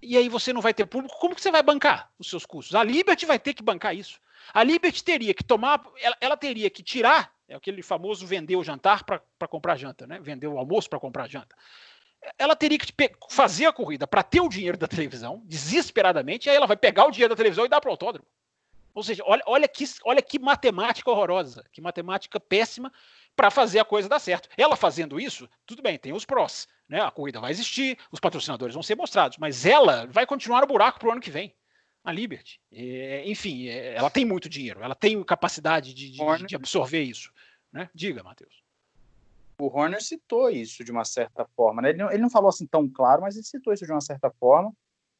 [0.00, 2.76] e aí você não vai ter público, como que você vai bancar os seus custos?
[2.76, 4.20] A Liberty vai ter que bancar isso.
[4.54, 8.62] A Liberty teria que tomar, ela, ela teria que tirar, é aquele famoso vender o
[8.62, 10.20] jantar para comprar janta, né?
[10.20, 11.54] Vender o almoço para comprar janta
[12.38, 12.92] ela teria que
[13.30, 17.06] fazer a corrida para ter o dinheiro da televisão, desesperadamente, e aí ela vai pegar
[17.06, 18.26] o dinheiro da televisão e dar para o autódromo.
[18.92, 22.92] Ou seja, olha, olha, que, olha que matemática horrorosa, que matemática péssima
[23.36, 24.48] para fazer a coisa dar certo.
[24.56, 26.66] Ela fazendo isso, tudo bem, tem os prós.
[26.88, 27.00] Né?
[27.00, 30.98] A corrida vai existir, os patrocinadores vão ser mostrados, mas ela vai continuar no buraco
[30.98, 31.54] para o ano que vem.
[32.02, 32.58] A Liberty.
[32.72, 37.30] É, enfim, é, ela tem muito dinheiro, ela tem capacidade de, de, de absorver isso.
[37.70, 37.88] Né?
[37.94, 38.60] Diga, Matheus
[39.60, 41.82] o Horner citou isso de uma certa forma.
[41.82, 41.90] Né?
[41.90, 44.30] Ele, não, ele, não, falou assim tão claro, mas ele citou isso de uma certa
[44.40, 44.72] forma,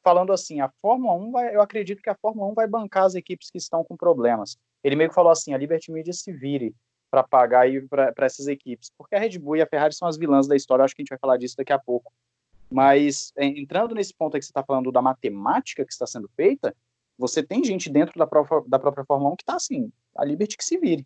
[0.02, 3.14] falando assim: a Fórmula 1 vai, eu acredito que a Fórmula 1 vai bancar as
[3.14, 4.56] equipes que estão com problemas.
[4.82, 6.74] Ele meio que falou assim: a Liberty Media se vire
[7.10, 10.16] para pagar aí para essas equipes, porque a Red Bull e a Ferrari são as
[10.16, 10.84] vilãs da história.
[10.84, 12.12] acho que a gente vai falar disso daqui a pouco.
[12.70, 16.74] Mas entrando nesse ponto que você está falando da matemática que está sendo feita,
[17.18, 20.56] você tem gente dentro da própria, da própria Fórmula 1 que está assim: a Liberty
[20.56, 21.04] que se vire.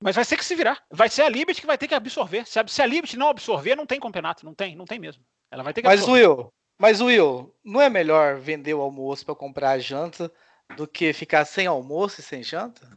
[0.00, 0.82] Mas vai ter que se virar.
[0.90, 2.46] Vai ser a Liberty que vai ter que absorver.
[2.46, 4.44] Se a, se a Liberty não absorver, não tem campeonato.
[4.44, 5.22] Não tem, não tem mesmo.
[5.50, 6.28] Ela vai ter que mas, absorver.
[6.28, 10.32] Will, mas, Will, não é melhor vender o almoço para comprar a janta
[10.76, 12.88] do que ficar sem almoço e sem janta?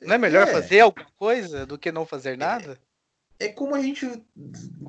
[0.00, 0.52] Não é melhor é.
[0.52, 2.78] fazer alguma coisa do que não fazer nada?
[3.38, 4.06] É, é como a gente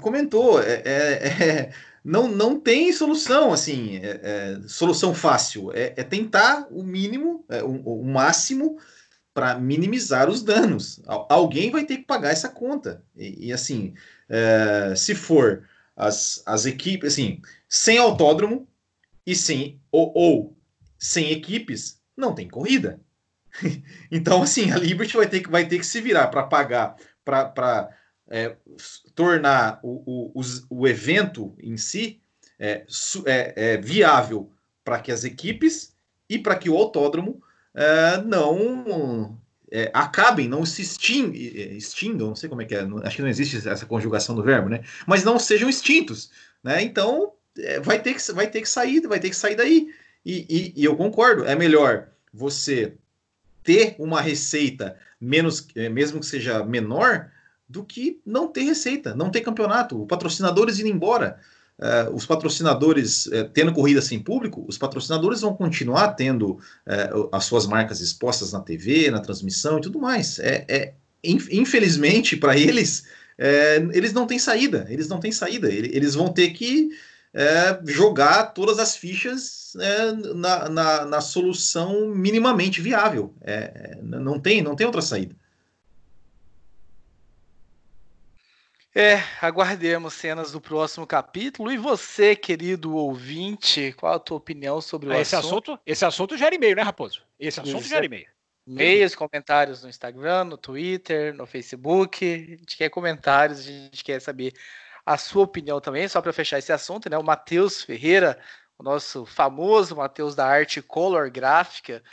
[0.02, 0.62] comentou.
[0.62, 1.73] É, é, é
[2.04, 5.71] não, não tem solução, assim, é, solução fácil.
[5.73, 8.78] É, tentar o mínimo, o, o máximo
[9.39, 11.02] para minimizar os danos.
[11.30, 13.02] Alguém vai ter que pagar essa conta.
[13.15, 13.93] E, e assim,
[14.28, 18.67] é, se for as, as equipes, assim, sem autódromo
[19.25, 20.58] e sem ou, ou
[20.97, 22.99] sem equipes, não tem corrida.
[24.12, 27.89] então, assim, a Liberty vai ter que, vai ter que se virar para pagar, para
[28.30, 28.58] é,
[29.15, 32.21] tornar o, o, o, evento em si
[32.60, 32.86] é,
[33.25, 34.52] é, é viável
[34.84, 35.95] para que as equipes
[36.30, 37.41] e para que o autódromo
[37.75, 39.38] é, não
[39.71, 43.21] é, acabem, não se exting, é, extingam, não sei como é que é, acho que
[43.21, 44.84] não existe essa conjugação do verbo, né?
[45.05, 46.32] Mas não sejam extintos,
[46.63, 46.82] né?
[46.82, 49.93] Então é, vai, ter que, vai ter que sair, vai ter que sair daí.
[50.25, 52.93] E, e, e eu concordo, é melhor você
[53.63, 57.32] ter uma receita menos, é, mesmo que seja menor,
[57.67, 61.39] do que não ter receita, não ter campeonato, patrocinadores indo embora
[61.79, 67.45] uh, os patrocinadores uh, tendo corrida sem público, os patrocinadores vão continuar tendo uh, as
[67.45, 70.39] suas marcas expostas na TV, na transmissão e tudo mais.
[70.39, 73.03] É, é infelizmente para eles,
[73.91, 74.87] eles não têm saída.
[74.89, 75.69] Eles não têm saída.
[75.69, 76.91] Eles vão ter que
[77.85, 79.73] jogar todas as fichas
[80.33, 83.35] na, na, na, solução minimamente viável.
[84.01, 85.35] não tem, não tem outra saída.
[88.94, 91.71] É, aguardemos cenas do próximo capítulo.
[91.71, 95.73] E você, querido ouvinte, qual a tua opinião sobre o esse assunto?
[95.73, 95.79] assunto?
[95.85, 97.21] Esse assunto gera e-mail, né, Raposo?
[97.40, 97.90] Esse assunto Isso.
[97.90, 98.27] gera e-mail.
[98.65, 102.25] E-mails, comentários no Instagram, no Twitter, no Facebook.
[102.25, 104.54] A gente quer comentários, a gente quer saber
[105.06, 106.08] a sua opinião também.
[106.08, 107.17] Só para fechar esse assunto, né?
[107.17, 108.40] O Matheus Ferreira,
[108.77, 112.04] o nosso famoso Matheus da arte color gráfica,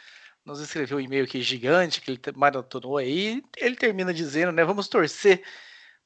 [0.45, 3.43] nos escreveu um e-mail aqui gigante que ele maratonou aí.
[3.57, 4.65] Ele termina dizendo, né?
[4.65, 5.43] Vamos torcer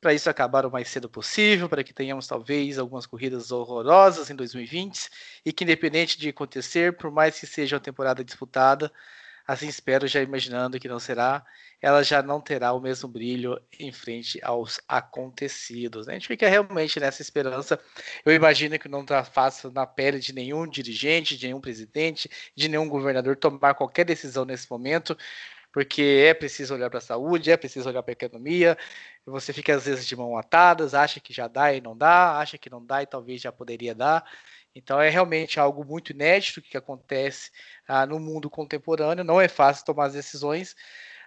[0.01, 4.35] para isso acabar o mais cedo possível, para que tenhamos talvez algumas corridas horrorosas em
[4.35, 5.11] 2020
[5.45, 8.91] e que, independente de acontecer, por mais que seja uma temporada disputada,
[9.47, 11.45] assim espero, já imaginando que não será,
[11.83, 16.09] ela já não terá o mesmo brilho em frente aos acontecidos.
[16.09, 17.79] A gente fica realmente nessa esperança.
[18.25, 22.69] Eu imagino que não está fácil na pele de nenhum dirigente, de nenhum presidente, de
[22.69, 25.17] nenhum governador tomar qualquer decisão nesse momento,
[25.73, 28.77] porque é preciso olhar para a saúde, é preciso olhar para a economia.
[29.27, 32.59] Você fica às vezes de mão atadas, acha que já dá e não dá, acha
[32.59, 34.25] que não dá e talvez já poderia dar.
[34.75, 37.51] Então é realmente algo muito inédito que acontece
[37.87, 39.25] ah, no mundo contemporâneo.
[39.25, 40.75] Não é fácil tomar as decisões,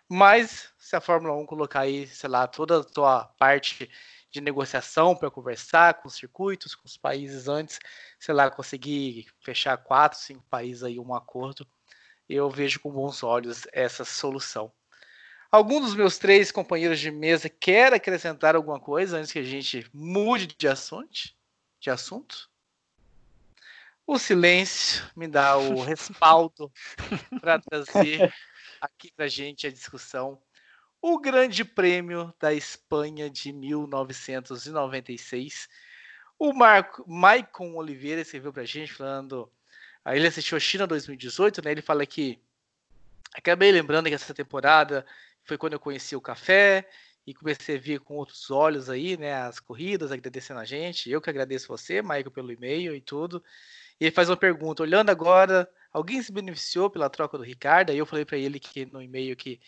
[0.09, 3.89] mas se a Fórmula 1 colocar aí, sei lá, toda a sua parte
[4.31, 7.79] de negociação para conversar com os circuitos, com os países antes,
[8.19, 11.67] sei lá, conseguir fechar quatro, cinco países aí um acordo,
[12.29, 14.71] eu vejo com bons olhos essa solução.
[15.51, 19.87] Algum dos meus três companheiros de mesa quer acrescentar alguma coisa antes que a gente
[19.93, 21.35] mude de assunto?
[21.79, 22.49] De assunto?
[24.05, 26.69] O silêncio me dá o respaldo
[27.39, 28.33] para trazer
[28.81, 30.41] aqui para a gente a discussão.
[31.01, 35.69] O Grande Prêmio da Espanha de 1996.
[36.39, 39.47] O Marco, Maicon Oliveira escreveu para a gente falando
[40.03, 41.71] Aí ele assistiu a China 2018, né?
[41.71, 42.39] Ele fala que
[43.33, 45.05] acabei lembrando que essa temporada
[45.43, 46.87] foi quando eu conheci o café
[47.25, 49.33] e comecei a ver com outros olhos aí, né?
[49.33, 51.09] As corridas, agradecendo a gente.
[51.09, 53.43] Eu que agradeço você, Michael, pelo e-mail e tudo.
[53.99, 57.91] E ele faz uma pergunta: olhando agora, alguém se beneficiou pela troca do Ricardo?
[57.91, 59.59] Aí eu falei para ele que no e-mail que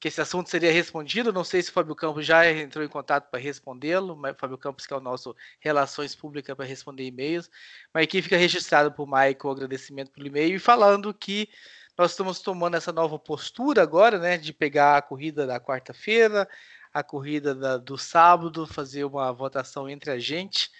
[0.00, 1.32] que esse assunto seria respondido.
[1.32, 4.58] Não sei se o Fábio Campos já entrou em contato para respondê-lo, mas o Fábio
[4.58, 7.50] Campos, que é o nosso Relações Públicas para responder e-mails.
[7.92, 11.48] Mas aqui fica registrado por Michael o agradecimento pelo e-mail e falando que
[11.96, 16.48] nós estamos tomando essa nova postura agora, né, de pegar a corrida da quarta-feira,
[16.94, 20.70] a corrida da, do sábado, fazer uma votação entre a gente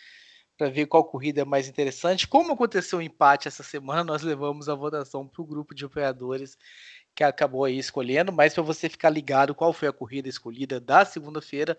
[0.58, 2.26] para ver qual corrida é mais interessante.
[2.26, 6.58] Como aconteceu o empate essa semana, nós levamos a votação para o grupo de operadores
[7.18, 11.04] que acabou aí escolhendo, mas para você ficar ligado qual foi a corrida escolhida da
[11.04, 11.76] segunda-feira,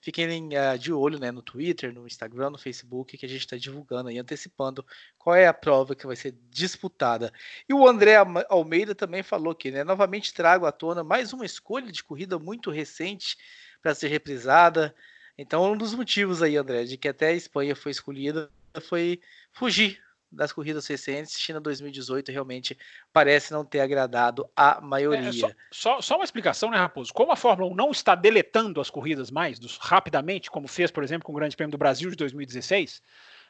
[0.00, 3.56] fiquem uh, de olho né, no Twitter, no Instagram, no Facebook, que a gente está
[3.56, 4.84] divulgando e antecipando
[5.16, 7.32] qual é a prova que vai ser disputada.
[7.68, 8.16] E o André
[8.48, 12.68] Almeida também falou que, né, novamente trago à tona mais uma escolha de corrida muito
[12.68, 13.38] recente
[13.80, 14.92] para ser reprisada.
[15.38, 18.50] Então, um dos motivos aí, André, de que até a Espanha foi escolhida
[18.80, 19.20] foi
[19.52, 22.76] fugir das corridas recentes, China 2018 realmente
[23.12, 25.28] parece não ter agradado a maioria.
[25.28, 27.12] É, só, só, só, uma explicação, né, Raposo?
[27.12, 31.04] Como a Fórmula 1 não está deletando as corridas mais dos, rapidamente, como fez, por
[31.04, 33.02] exemplo, com o Grande Prêmio do Brasil de 2016,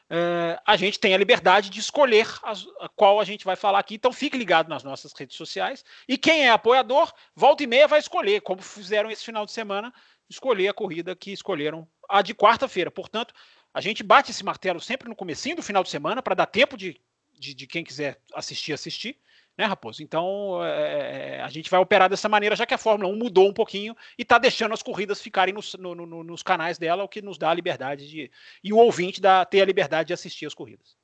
[0.09, 3.79] é, a gente tem a liberdade de escolher as, a qual a gente vai falar
[3.79, 3.95] aqui.
[3.95, 5.83] Então fique ligado nas nossas redes sociais.
[6.07, 9.93] E quem é apoiador, volta e meia vai escolher, como fizeram esse final de semana,
[10.29, 12.89] escolher a corrida que escolheram a de quarta-feira.
[12.89, 13.33] Portanto,
[13.77, 16.75] a gente bate esse martelo sempre no comecinho do final de semana para dar tempo
[16.75, 16.99] de,
[17.37, 19.19] de, de, quem quiser assistir, assistir,
[19.55, 20.01] né, Raposo?
[20.01, 23.53] Então é, a gente vai operar dessa maneira, já que a Fórmula 1 mudou um
[23.53, 27.21] pouquinho e está deixando as corridas ficarem nos, no, no, nos canais dela, o que
[27.21, 28.31] nos dá a liberdade de.
[28.63, 30.97] E o ouvinte dá, ter a liberdade de assistir as corridas.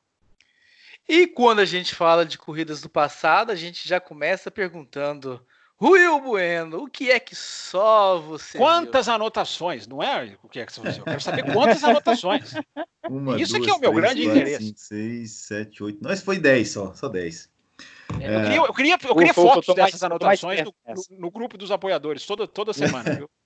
[1.07, 5.45] E quando a gente fala de corridas do passado, a gente já começa perguntando
[5.84, 8.58] Will Bueno, o que é que só você.
[8.58, 9.16] Quantas viu?
[9.16, 10.38] anotações, não é?
[10.42, 11.00] O que é que você viu?
[11.00, 12.54] Eu quero saber quantas anotações.
[13.10, 14.66] Uma, Isso duas, aqui é o meu três, grande quatro, interesse.
[14.68, 16.04] 5, 6, 7, 8.
[16.04, 17.50] Não, esse foi 10 só, só 10.
[18.22, 21.58] É, eu queria, eu queria, eu queria fotos dessas mais, anotações no, no, no, grupo
[21.58, 23.30] dos apoiadores, toda, toda semana, viu?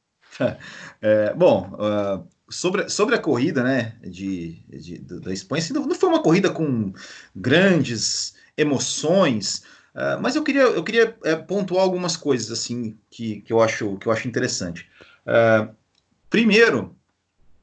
[1.02, 6.10] É, bom, uh, sobre, sobre a corrida né, de, de, da Espanha, assim, não foi
[6.10, 6.94] uma corrida com
[7.36, 9.64] grandes emoções.
[9.98, 13.98] Uh, mas eu queria, eu queria é, pontuar algumas coisas assim que, que, eu, acho,
[13.98, 14.88] que eu acho interessante.
[15.26, 15.74] Uh,
[16.30, 16.96] primeiro,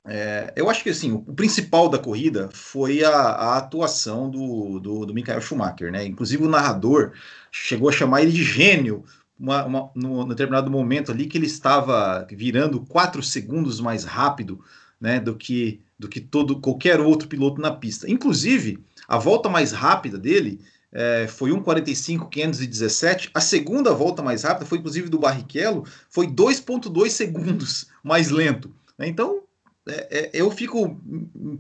[0.05, 5.07] é, eu acho que assim, o, principal da corrida foi a, a atuação do, do,
[5.07, 6.05] do, Michael Schumacher, né?
[6.05, 7.13] Inclusive o narrador
[7.53, 9.05] chegou a chamar ele de gênio
[9.39, 9.65] uma,
[9.95, 14.61] uma, determinado momento ali que ele estava virando quatro segundos mais rápido
[15.01, 18.11] né, do que do que todo qualquer outro piloto na pista.
[18.11, 20.61] Inclusive, a volta mais rápida dele
[20.95, 23.31] é, foi 1,45,517.
[23.35, 28.73] A segunda volta mais rápida foi inclusive do Barrichello, foi 2,2 segundos mais lento.
[28.97, 29.09] Né?
[29.09, 29.43] Então,
[29.87, 30.99] é, é, eu fico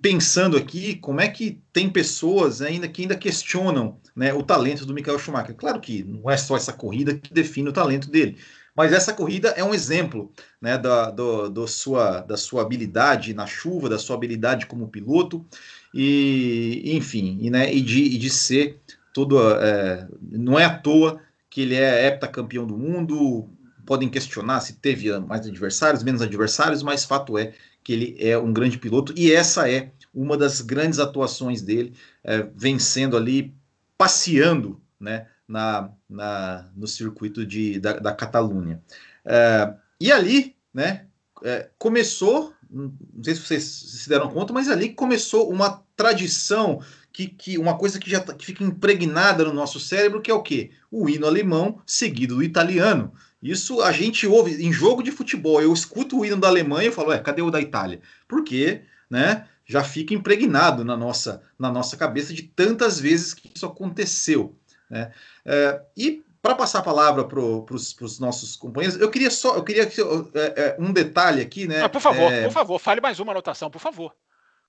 [0.01, 4.95] pensando aqui como é que tem pessoas ainda que ainda questionam né, o talento do
[4.95, 5.55] Michael Schumacher.
[5.57, 8.39] Claro que não é só essa corrida que define o talento dele,
[8.74, 13.47] mas essa corrida é um exemplo né, da, do, do sua, da sua habilidade na
[13.47, 15.45] chuva, da sua habilidade como piloto,
[15.93, 18.80] e enfim, e, né, e, de, e de ser
[19.15, 23.49] todo é, não é à toa que ele é heptacampeão do mundo.
[23.87, 28.53] Podem questionar se teve mais adversários, menos adversários, mas fato é que ele é um
[28.53, 31.95] grande piloto e essa é uma das grandes atuações dele,
[32.25, 33.55] é, vencendo ali,
[33.97, 38.83] passeando né, na, na, no circuito de, da, da Catalunha.
[39.25, 41.07] É, e ali, né,
[41.43, 42.93] é, começou, não
[43.23, 46.81] sei se vocês se deram conta, mas ali começou uma tradição
[47.15, 50.35] que, que uma coisa que já tá, que fica impregnada no nosso cérebro, que é
[50.35, 50.73] o quê?
[50.91, 53.15] O hino alemão seguido do italiano.
[53.41, 55.62] Isso a gente ouve em jogo de futebol.
[55.62, 58.01] Eu escuto o hino da Alemanha e falo, é, cadê o da Itália?
[58.27, 59.47] Porque, né?
[59.65, 64.57] Já fica impregnado na nossa, na nossa cabeça de tantas vezes que isso aconteceu.
[64.91, 65.12] Né?
[65.47, 69.85] É, e para passar a palavra para os nossos companheiros, eu queria só, eu queria
[69.85, 69.89] é,
[70.35, 71.81] é, um detalhe aqui, né?
[71.81, 74.15] Ah, por favor, é, por favor, fale mais uma anotação, por favor.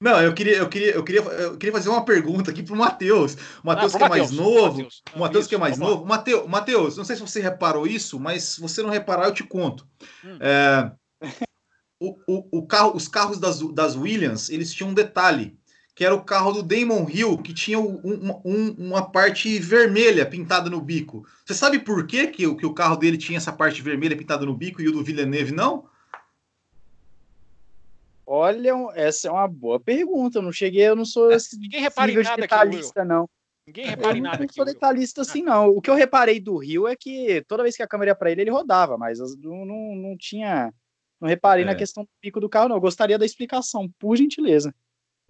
[0.06, 3.34] Não, eu queria, eu queria, eu queria, eu queria fazer uma pergunta aqui pro Matheus.
[3.64, 4.88] O Matheus ah, que é mais novo.
[5.16, 6.06] O Matheus que é mais novo.
[6.06, 9.44] Matheus, Matheus, não sei se você reparou isso, mas se você não reparar, eu te
[9.44, 9.88] conto.
[10.24, 10.38] Hum.
[10.40, 10.92] É,
[12.00, 15.58] o, o, o, carro, os carros das, das Williams, eles tinham um detalhe,
[15.96, 18.00] que era o carro do Damon Hill, que tinha um,
[18.46, 21.26] um, uma parte vermelha pintada no bico.
[21.44, 24.56] Você sabe por quê que, que o carro dele tinha essa parte vermelha pintada no
[24.56, 25.86] bico e o do Villeneuve não?
[28.26, 30.40] Olha, essa é uma boa pergunta.
[30.40, 33.30] Eu não cheguei, eu não sou é, esse ninguém repara em nada detalhista, aqui, não.
[33.68, 34.38] Ninguém repara em nada.
[34.38, 35.70] Eu não sou detalhista assim, não.
[35.70, 38.32] O que eu reparei do Rio é que toda vez que a câmera ia para
[38.32, 40.74] ele, ele rodava, mas não, não, não tinha.
[41.20, 41.68] Não reparei é.
[41.68, 42.78] na questão do pico do carro, não.
[42.78, 44.74] Eu gostaria da explicação, por gentileza.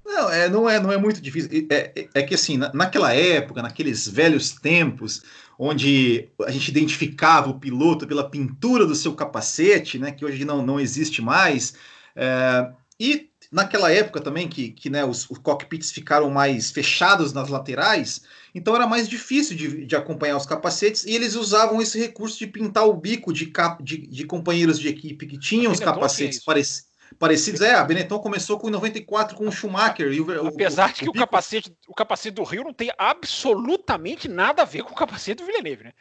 [0.06, 1.68] Não, é, não, é, não é muito difícil.
[1.70, 5.24] É, é, é que assim, na, naquela época, naqueles velhos tempos,
[5.58, 10.64] onde a gente identificava o piloto pela pintura do seu capacete, né, que hoje não,
[10.64, 11.76] não existe mais,
[12.16, 17.50] é, e naquela época também que, que né, os, os, cockpits ficaram mais fechados nas
[17.50, 18.22] laterais,
[18.54, 22.48] então era mais difícil de, de, acompanhar os capacetes e eles usavam esse recurso de
[22.48, 26.96] pintar o bico de, cap, de, de companheiros de equipe que tinham os capacetes parecidos
[27.20, 27.62] parecidos.
[27.62, 30.12] É, a Benetton começou com 94 com o Schumacher.
[30.12, 34.28] E o, Apesar o, de que o, capacete, o capacete do Rio não tem absolutamente
[34.28, 35.94] nada a ver com o capacete do Villeneuve, né?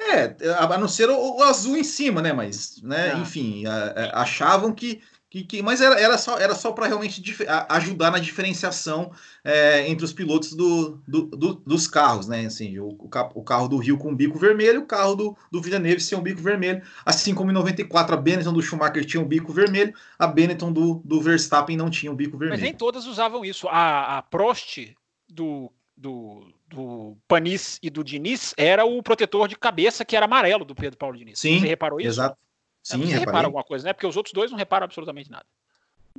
[0.00, 2.32] É, a não ser o, o azul em cima, né?
[2.32, 3.18] Mas, né, ah.
[3.18, 7.22] enfim, a, a, achavam que que, que, mas era, era só, era só para realmente
[7.68, 9.12] ajudar na diferenciação
[9.44, 12.46] é, entre os pilotos do, do, do, dos carros, né?
[12.46, 16.16] Assim, o, o, carro do Rio com bico vermelho, o carro do, do Villeneuve sem
[16.16, 19.92] um bico vermelho, assim como em 94 a Benetton do Schumacher tinha um bico vermelho,
[20.18, 22.60] a Benetton do, do Verstappen não tinha um bico vermelho.
[22.60, 23.68] Mas nem todas usavam isso.
[23.68, 24.78] A, a Prost
[25.28, 30.64] do, do, do Panis e do Diniz era o protetor de cabeça que era amarelo
[30.64, 31.38] do Pedro Paulo Diniz.
[31.38, 32.08] Sim, Você reparou isso?
[32.08, 32.38] Exato.
[32.82, 33.92] Sim, você repara alguma coisa, né?
[33.92, 35.46] Porque os outros dois não reparam absolutamente nada.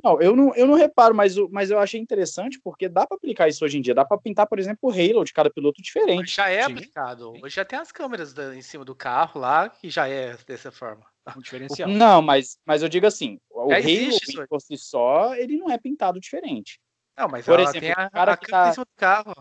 [0.03, 3.49] Não, eu não, eu não reparo, mas, mas eu achei interessante porque dá para aplicar
[3.49, 3.93] isso hoje em dia.
[3.93, 6.21] Dá para pintar, por exemplo, o halo de cada piloto diferente.
[6.21, 6.71] Mas já é Sim.
[6.71, 7.33] aplicado.
[7.41, 10.71] Hoje já tem as câmeras da, em cima do carro lá que já é dessa
[10.71, 11.05] forma.
[11.35, 11.89] Um diferencial.
[11.89, 15.77] Não, mas, mas eu digo assim, o já halo por si só, ele não é
[15.77, 16.79] pintado diferente.
[17.17, 18.69] Não, mas por exemplo, tem a, cara a que tá...
[18.69, 19.35] em cima do carro.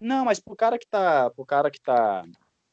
[0.00, 2.24] Não, mas pro cara que tá, pro cara que tá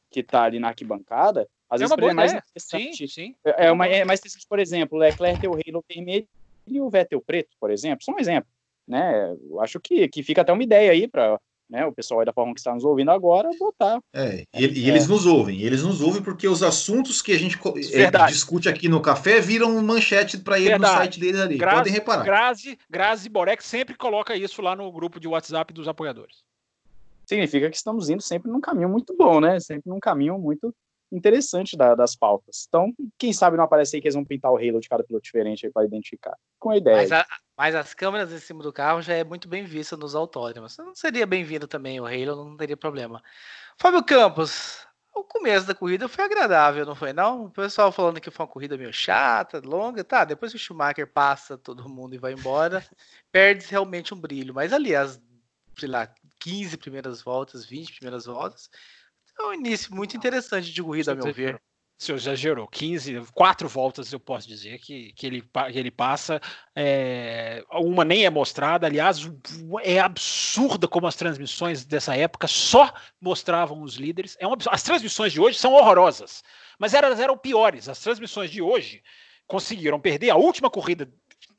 [0.08, 2.96] que tá ali na arquibancada, às é vezes é mais interessante.
[2.96, 3.34] Sim, sim.
[3.44, 6.26] É, é, uma, é mais interessante, por exemplo, o Leclerc ter o Halo vermelho
[6.66, 8.04] e o Vettel preto, por exemplo.
[8.04, 8.48] Só um exemplo.
[8.86, 9.36] Né?
[9.50, 12.32] Eu acho que, que fica até uma ideia aí para né, o pessoal aí da
[12.32, 13.98] forma que está nos ouvindo agora botar.
[14.12, 15.62] É, e, e eles nos ouvem.
[15.62, 17.58] Eles nos ouvem porque os assuntos que a gente
[17.92, 20.92] é, discute aqui no café viram manchete para ele Verdade.
[20.92, 21.58] no site deles ali.
[21.58, 22.24] Grazi, Podem reparar.
[22.24, 26.44] Grazi, Grazi Borek sempre coloca isso lá no grupo de WhatsApp dos apoiadores.
[27.28, 29.58] Significa que estamos indo sempre num caminho muito bom, né?
[29.58, 30.72] Sempre num caminho muito
[31.10, 32.66] interessante da, das pautas.
[32.68, 35.24] Então, quem sabe não aparece aí que eles vão pintar o Halo de cada piloto
[35.24, 36.36] diferente para identificar.
[36.58, 36.96] Com a ideia.
[36.96, 37.26] Mas, a,
[37.56, 40.76] mas, as câmeras em cima do carro já é muito bem vista nos autódromos.
[40.78, 43.22] Não seria bem-vindo também o Halo, não teria problema.
[43.78, 47.46] Fábio Campos, o começo da corrida foi agradável, não foi não?
[47.46, 51.10] O pessoal falando que foi uma corrida meio chata, longa, tá, depois que o Schumacher
[51.10, 52.84] passa todo mundo e vai embora,
[53.32, 54.52] perde realmente um brilho.
[54.52, 55.20] Mas ali, as,
[55.78, 58.68] sei lá, 15 primeiras voltas, 20 primeiras voltas,
[59.38, 61.60] é um início muito interessante de corrida, a meu ver.
[61.98, 62.68] O senhor exagerou.
[62.68, 66.40] 15, quatro voltas eu posso dizer que, que, ele, que ele passa.
[66.74, 68.86] É, uma nem é mostrada.
[68.86, 69.20] Aliás,
[69.82, 74.36] é absurda como as transmissões dessa época só mostravam os líderes.
[74.38, 76.44] É uma, as transmissões de hoje são horrorosas,
[76.78, 77.88] mas elas eram piores.
[77.88, 79.02] As transmissões de hoje
[79.46, 81.10] conseguiram perder a última corrida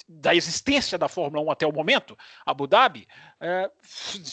[0.07, 3.07] da existência da Fórmula 1 até o momento, Abu Dhabi,
[3.41, 3.69] é,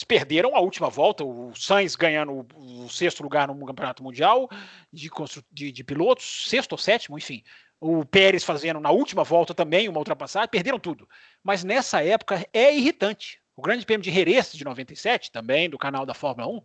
[0.07, 4.49] perderam a última volta, o Sainz ganhando o, sexto lugar no Campeonato Mundial
[4.91, 5.09] de,
[5.51, 7.43] de, de, pilotos, sexto ou sétimo, enfim.
[7.79, 11.09] O Pérez fazendo na última volta também uma ultrapassagem, perderam tudo.
[11.43, 13.41] Mas nessa época é irritante.
[13.55, 16.61] O Grande Prêmio de Jerez de 97, também do canal da Fórmula 1,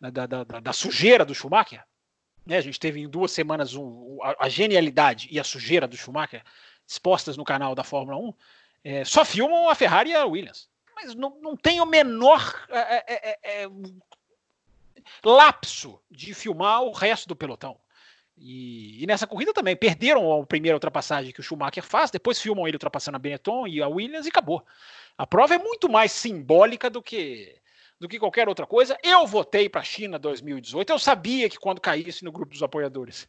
[0.00, 1.82] né, da, da, da, da sujeira do Schumacher,
[2.46, 5.96] né, a gente teve em duas semanas um, a, a, genialidade e a sujeira do
[5.96, 6.42] Schumacher
[6.86, 8.34] expostas no canal da Fórmula 1,
[8.84, 10.68] É, só filmam a Ferrari e a Williams.
[10.94, 13.68] Mas não, não tem o menor é, é, é, é
[15.24, 17.78] lapso de filmar o resto do pelotão.
[18.36, 22.66] E, e, nessa corrida também perderam a primeira ultrapassagem que o Schumacher faz, depois filmam
[22.66, 24.64] ele ultrapassando a Benetton e a Williams e acabou.
[25.16, 27.60] A prova é muito mais simbólica do que
[28.00, 28.98] do que qualquer outra coisa.
[29.02, 30.90] Eu votei para a China 2018.
[30.90, 33.26] Eu sabia que quando caísse no grupo dos apoiadores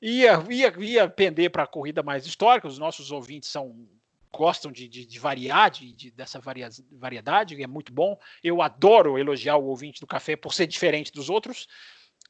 [0.00, 2.68] ia ia, ia pender para a corrida mais histórica.
[2.68, 3.88] Os nossos ouvintes são
[4.32, 8.18] gostam de, de, de variar, de, de, dessa varia, variedade, é muito bom.
[8.42, 11.66] Eu adoro elogiar o ouvinte do café por ser diferente dos outros.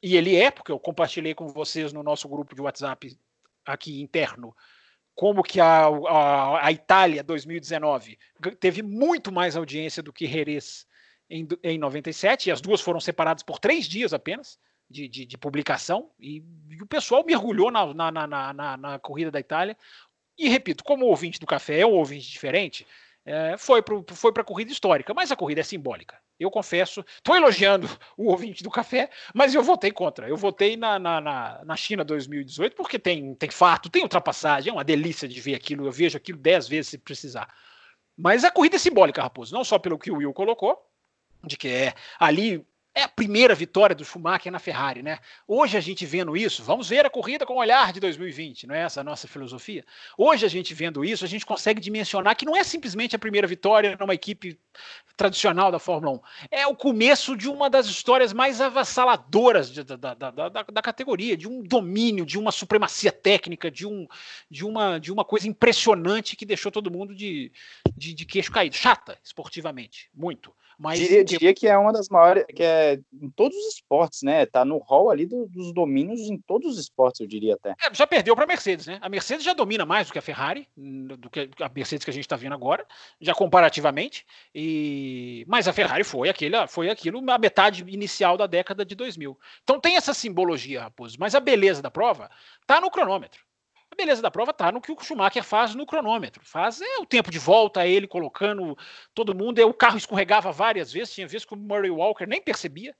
[0.01, 3.17] E ele é, porque eu compartilhei com vocês no nosso grupo de WhatsApp
[3.65, 4.55] aqui interno,
[5.13, 8.17] como que a, a, a Itália 2019
[8.59, 10.87] teve muito mais audiência do que Jerez
[11.29, 14.57] em, em 97, e as duas foram separadas por três dias apenas
[14.89, 19.39] de, de, de publicação, e, e, o pessoal mergulhou na, na, na, na, corrida da
[19.39, 19.77] Itália.
[20.37, 22.87] E repito, como o ouvinte do café é um ouvinte diferente,
[23.25, 26.17] é, foi para foi a corrida histórica, mas a corrida é simbólica.
[26.39, 27.87] Eu confesso, estou elogiando
[28.17, 30.27] o ouvinte do café, mas eu votei contra.
[30.27, 34.73] Eu votei na, na, na, na, China 2018 porque tem, tem fato, tem ultrapassagem, é
[34.73, 35.85] uma delícia de ver aquilo.
[35.85, 37.53] Eu vejo aquilo dez vezes se precisar.
[38.17, 40.77] Mas a corrida é simbólica, Raposo, não só pelo que o Will colocou,
[41.43, 45.19] de que é ali é a primeira vitória do Schumacher na Ferrari, né?
[45.47, 48.75] Hoje a gente vendo isso, vamos ver a corrida com o olhar de 2020, não
[48.75, 49.85] é essa a nossa filosofia?
[50.17, 53.47] Hoje a gente vendo isso, a gente consegue dimensionar que não é simplesmente a primeira
[53.47, 54.59] vitória numa equipe
[55.15, 56.19] tradicional da Fórmula 1,
[56.51, 61.37] é o começo de uma das histórias mais avassaladoras de, da, da, da, da, categoria,
[61.37, 64.07] de um domínio, de uma supremacia técnica, de, um,
[64.49, 67.51] de, uma, de uma coisa impressionante que deixou todo mundo de,
[67.95, 70.53] de, de queixo caído, chata esportivamente, muito.
[70.79, 74.45] Mas diria, diria, que é uma das maiores, que é em todos os esportes, né?
[74.45, 77.71] Tá no hall ali do, dos domínios em todos os esportes, eu diria até.
[77.71, 78.97] É, já perdeu para a Mercedes, né?
[79.01, 82.13] A Mercedes já domina mais do que a Ferrari, do que a Mercedes que a
[82.13, 82.85] gente está vendo agora,
[83.19, 84.25] já comparativamente.
[84.55, 89.37] E mas a Ferrari foi aquele, foi aquilo a metade inicial da década de 2000.
[89.61, 91.17] Então tem essa simbologia, Raposo.
[91.19, 92.31] Mas a beleza da prova
[92.65, 93.48] tá no cronômetro.
[93.99, 96.41] Beleza da prova está no que o Schumacher faz no cronômetro.
[96.45, 98.77] Faz é o tempo de volta, ele colocando
[99.13, 99.59] todo mundo.
[99.67, 102.95] O carro escorregava várias vezes, tinha vezes que o Murray Walker nem percebia.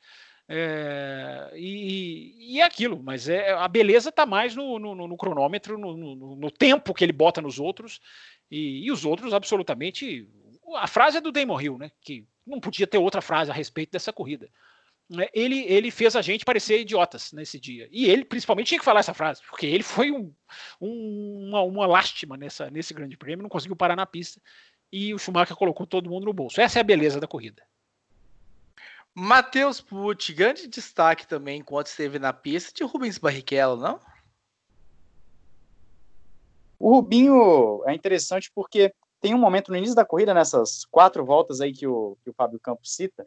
[0.45, 5.78] É, e, e, é aquilo, mas é, a beleza está mais no, no, no cronômetro,
[5.78, 5.95] no,
[6.36, 8.02] no, tempo que ele bota nos outros,
[8.52, 10.28] e, e, os outros absolutamente.
[10.76, 11.91] A frase é do Damon Hill, né?
[12.02, 14.50] Que não podia ter outra frase a respeito dessa corrida.
[15.10, 17.89] Né, ele, ele fez a gente parecer idiotas nesse dia.
[17.91, 20.32] E ele, principalmente, tinha que falar essa frase, porque ele foi um,
[20.80, 24.39] um, uma, uma lástima nessa, nesse grande prêmio, não conseguiu parar na pista.
[24.91, 26.62] E o Schumacher colocou todo mundo no bolso.
[26.62, 27.64] Essa é a beleza da corrida.
[29.14, 33.99] Matheus Pucci, grande destaque também enquanto esteve na pista de Rubens Barrichello, não?
[36.78, 41.60] O Rubinho é interessante porque tem um momento no início da corrida, nessas quatro voltas
[41.60, 43.26] aí que o, que o Fábio Campos cita,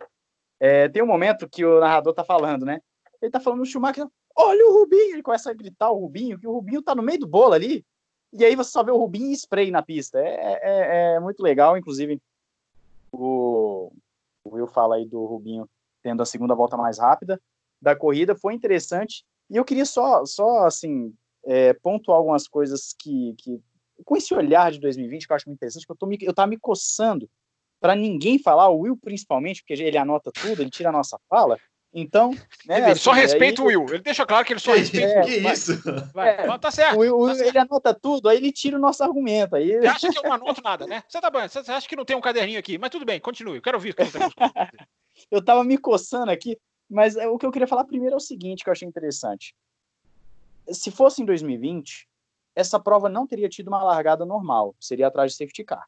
[0.62, 2.80] é, tem um momento que o narrador tá falando, né?
[3.20, 4.06] Ele tá falando no Schumacher,
[4.36, 7.18] olha o Rubinho, ele começa a gritar o Rubinho, que o Rubinho tá no meio
[7.18, 7.84] do bolo ali,
[8.32, 10.20] e aí você só vê o Rubinho e spray na pista.
[10.20, 12.22] É, é, é muito legal, inclusive
[13.10, 13.92] o,
[14.44, 15.68] o Will fala aí do Rubinho
[16.00, 17.40] tendo a segunda volta mais rápida
[17.80, 21.12] da corrida, foi interessante, e eu queria só, só assim,
[21.44, 23.60] é, pontuar algumas coisas que, que,
[24.04, 26.32] com esse olhar de 2020, que eu acho muito interessante, que eu, tô me, eu
[26.32, 27.28] tava me coçando
[27.82, 31.58] para ninguém falar, o Will principalmente, porque ele anota tudo, ele tira a nossa fala.
[31.92, 32.30] Então,
[32.64, 33.94] né, ele assim, só respeita aí, o Will.
[33.94, 35.42] Ele deixa claro que ele só respeita é, o Will.
[35.42, 35.72] Que isso?
[36.14, 36.96] Vai, é, tá certo.
[36.96, 37.48] O Will, tá certo.
[37.48, 39.56] Ele anota tudo, aí ele tira o nosso argumento.
[39.56, 39.80] Aí...
[39.80, 41.02] Você acha que eu não anoto nada, né?
[41.08, 43.56] Você tá bom, você acha que não tem um caderninho aqui, mas tudo bem, continue.
[43.56, 43.96] Eu quero ouvir.
[45.28, 46.56] eu tava me coçando aqui,
[46.88, 49.56] mas é, o que eu queria falar primeiro é o seguinte, que eu achei interessante.
[50.70, 52.08] Se fosse em 2020,
[52.54, 55.84] essa prova não teria tido uma largada normal, seria atrás de safety car.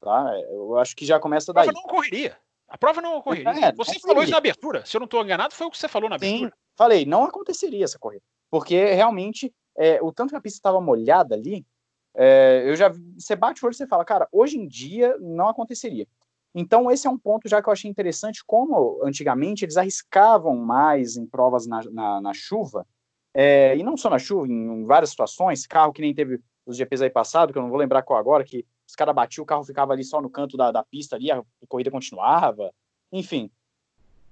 [0.00, 0.32] Tá?
[0.50, 1.68] Eu acho que já começa daí.
[1.68, 2.38] A prova não ocorreria.
[2.68, 3.66] A prova não ocorreria.
[3.66, 4.86] É, você não falou isso na abertura.
[4.86, 6.50] Se eu não estou enganado, foi o que você falou na abertura.
[6.50, 8.22] Sim, falei, não aconteceria essa corrida.
[8.50, 11.66] Porque realmente, é, o tanto que a pista estava molhada ali,
[12.14, 15.48] é, eu já você bate o olho e você fala, cara, hoje em dia não
[15.48, 16.06] aconteceria.
[16.54, 21.16] Então, esse é um ponto já que eu achei interessante, como antigamente eles arriscavam mais
[21.16, 22.86] em provas na, na, na chuva,
[23.32, 26.76] é, e não só na chuva, em, em, várias situações, carro que nem teve os
[26.76, 29.46] GPs aí passado, que eu não vou lembrar qual agora, que os caras batiam, o
[29.46, 32.74] carro ficava ali só no canto da, da pista ali, a corrida continuava.
[33.12, 33.48] Enfim,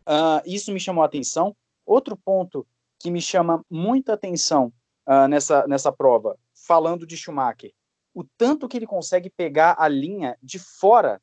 [0.07, 1.57] uh, isso me chamou a atenção.
[1.87, 2.67] Outro ponto
[2.99, 4.73] que me chama muita atenção
[5.07, 7.73] uh, nessa, nessa prova, falando de Schumacher,
[8.13, 11.23] o tanto que ele consegue pegar a linha de fora,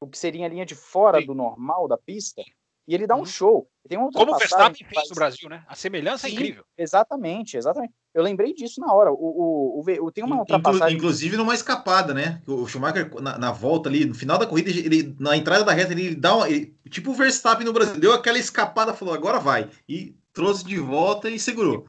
[0.00, 1.26] o que seria a linha de fora Sim.
[1.26, 2.42] do normal da pista,
[2.90, 3.24] E ele dá um uhum.
[3.24, 3.70] show.
[3.88, 5.62] Tem uma Como o Verstappen fez no Brasil, né?
[5.68, 6.64] A semelhança é Sim, é incrível.
[6.76, 7.94] Exatamente, exatamente.
[8.12, 9.12] Eu lembrei disso na hora.
[9.12, 10.96] O, o, o, o tem uma ultrapassagem.
[10.96, 12.42] Inclusive numa escapada, né?
[12.48, 15.92] O Schumacher, na, na, volta ali, no final da corrida, ele, na entrada da reta,
[15.92, 16.50] ele dá uma.
[16.50, 19.70] Ele, tipo o Verstappen no Brasil, deu aquela escapada, falou, agora vai.
[19.88, 21.86] E trouxe de volta e segurou.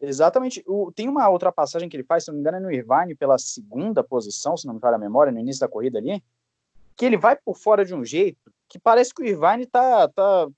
[0.00, 0.62] Exatamente.
[0.64, 3.36] O, tem uma ultrapassagem que ele faz, se não me engano, é no Irvine, pela
[3.36, 6.22] segunda posição, se não me falha a memória, no início da corrida ali,
[6.96, 10.48] que ele vai por fora de um jeito que parece que o Irvine tá, tá,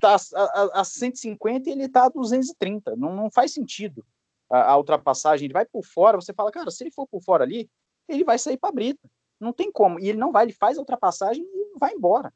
[0.00, 2.96] tá a, a, a 150 e ele tá a 230.
[2.96, 4.04] Não, não faz sentido
[4.50, 5.46] a, a, ultrapassagem.
[5.46, 7.68] Ele vai por fora, você fala, cara, se ele for por fora ali,
[8.08, 9.08] ele vai sair para brita.
[9.40, 9.98] Não tem como.
[9.98, 12.32] E ele não vai, ele faz a ultrapassagem e vai embora.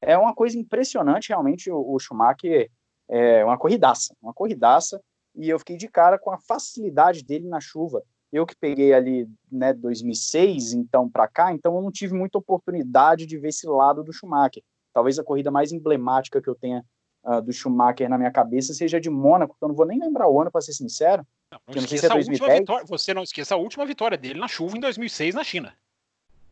[0.00, 2.70] É uma coisa impressionante, realmente, o, o Schumacher
[3.08, 5.02] é uma corridaça, uma corridaça.
[5.34, 8.02] E eu fiquei de cara com a facilidade dele na chuva.
[8.32, 13.26] Eu que peguei ali, né, 2006, então para cá, então eu não tive muita oportunidade
[13.26, 14.62] de ver esse lado do Schumacher.
[14.92, 16.84] Talvez a corrida mais emblemática que eu tenha
[17.24, 20.28] uh, do Schumacher na minha cabeça seja de Mônaco, que eu não vou nem lembrar
[20.28, 21.26] o ano, para ser sincero.
[21.52, 22.60] Não, não, não sei se é 2010.
[22.60, 25.74] Vitória, você não esqueça a última vitória dele na chuva em 2006 na China.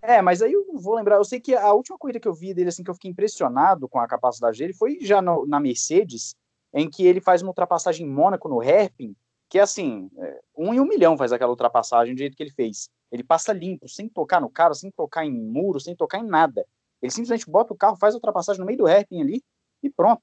[0.00, 1.16] É, mas aí eu não vou lembrar.
[1.16, 3.88] Eu sei que a última corrida que eu vi dele, assim, que eu fiquei impressionado
[3.88, 6.36] com a capacidade dele, foi já no, na Mercedes,
[6.72, 9.14] em que ele faz uma ultrapassagem em Mônaco no hairpin,
[9.49, 12.53] que é assim, é, um em um milhão faz aquela ultrapassagem do jeito que ele
[12.53, 12.90] fez.
[13.11, 16.66] Ele passa limpo, sem tocar no carro, sem tocar em muro, sem tocar em nada.
[17.01, 19.42] Ele simplesmente bota o carro, faz a ultrapassagem no meio do hairpin ali
[19.82, 20.22] e pronto.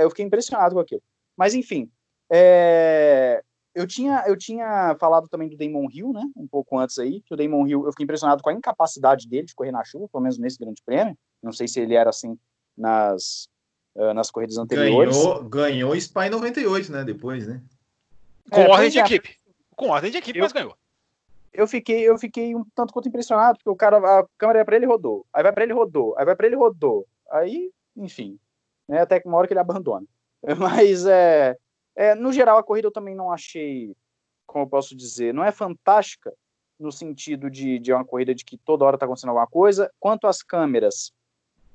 [0.00, 1.02] Eu fiquei impressionado com aquilo.
[1.36, 1.90] Mas enfim,
[2.30, 3.42] é...
[3.74, 6.22] eu, tinha, eu tinha falado também do Damon Hill, né?
[6.36, 9.46] Um pouco antes aí, que o Damon Hill, eu fiquei impressionado com a incapacidade dele
[9.46, 11.16] de correr na chuva, pelo menos nesse grande prêmio.
[11.42, 12.38] Não sei se ele era assim
[12.76, 13.48] nas,
[13.96, 15.16] uh, nas corridas anteriores.
[15.16, 17.04] Ganhou, ganhou Spa 98, né?
[17.04, 17.62] Depois, né?
[18.50, 19.02] Com é, ordem de é.
[19.02, 19.38] equipe.
[19.76, 20.76] Com ordem de equipe, eu, mas ganhou.
[21.52, 24.76] Eu fiquei, eu fiquei um tanto quanto impressionado, porque o cara, a câmera ia pra
[24.76, 25.26] ele rodou.
[25.32, 26.14] Aí vai pra ele rodou.
[26.16, 27.06] Aí vai pra ele rodou.
[27.30, 28.38] Aí, enfim.
[28.88, 30.06] Né, até que uma hora que ele abandona.
[30.58, 31.56] Mas, é,
[31.94, 33.94] é, no geral, a corrida eu também não achei,
[34.46, 36.32] como eu posso dizer, não é fantástica
[36.78, 39.90] no sentido de, de uma corrida de que toda hora tá acontecendo alguma coisa.
[40.00, 41.12] Quanto às câmeras,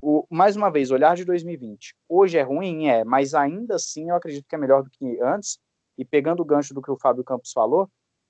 [0.02, 1.96] o, mais uma vez, olhar de 2020.
[2.10, 5.60] Hoje é ruim, é, mas ainda assim eu acredito que é melhor do que antes
[5.98, 7.90] e pegando o gancho do que o Fábio Campos falou,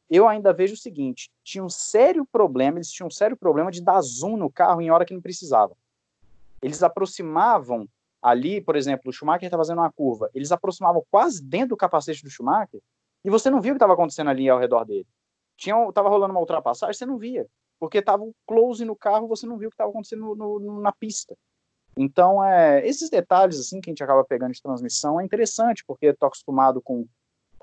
[0.09, 3.81] eu ainda vejo o seguinte: tinha um sério problema, eles tinham um sério problema de
[3.81, 5.75] dar zoom no carro em hora que não precisava.
[6.61, 7.87] Eles aproximavam
[8.21, 12.23] ali, por exemplo, o Schumacher está fazendo uma curva, eles aproximavam quase dentro do capacete
[12.23, 12.81] do Schumacher
[13.23, 15.07] e você não via o que estava acontecendo ali ao redor dele.
[15.55, 17.47] Tinha, tava rolando uma ultrapassagem, você não via,
[17.79, 20.81] porque estava um close no carro, você não viu o que estava acontecendo no, no,
[20.81, 21.35] na pista.
[21.97, 26.07] Então, é, esses detalhes assim que a gente acaba pegando de transmissão é interessante, porque
[26.07, 27.07] estou acostumado com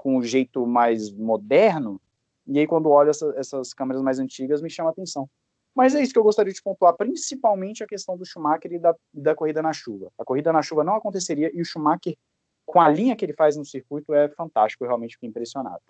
[0.05, 1.99] com um jeito mais moderno,
[2.47, 5.27] e aí quando olho essa, essas câmeras mais antigas me chama a atenção.
[5.75, 8.95] Mas é isso que eu gostaria de pontuar, principalmente a questão do Schumacher e da,
[9.15, 10.13] da corrida na chuva.
[10.19, 12.15] A corrida na chuva não aconteceria e o Schumacher,
[12.67, 15.81] com a linha que ele faz no circuito, é fantástico, eu realmente fiquei impressionado.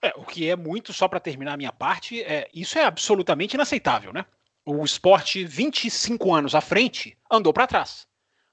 [0.00, 3.54] É, o que é muito, só para terminar a minha parte, é, isso é absolutamente
[3.54, 4.24] inaceitável, né?
[4.64, 8.06] O esporte, 25 anos à frente, andou para trás.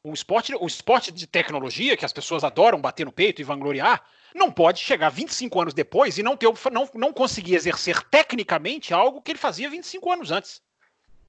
[0.04, 4.04] O esporte, o esporte de tecnologia, que as pessoas adoram bater no peito e vangloriar,
[4.36, 9.22] não pode chegar 25 anos depois e não, ter, não, não conseguir exercer tecnicamente algo
[9.22, 10.62] que ele fazia 25 anos antes.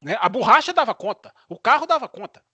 [0.03, 0.19] Né?
[0.21, 2.45] A borracha dava conta, o carro dava conta.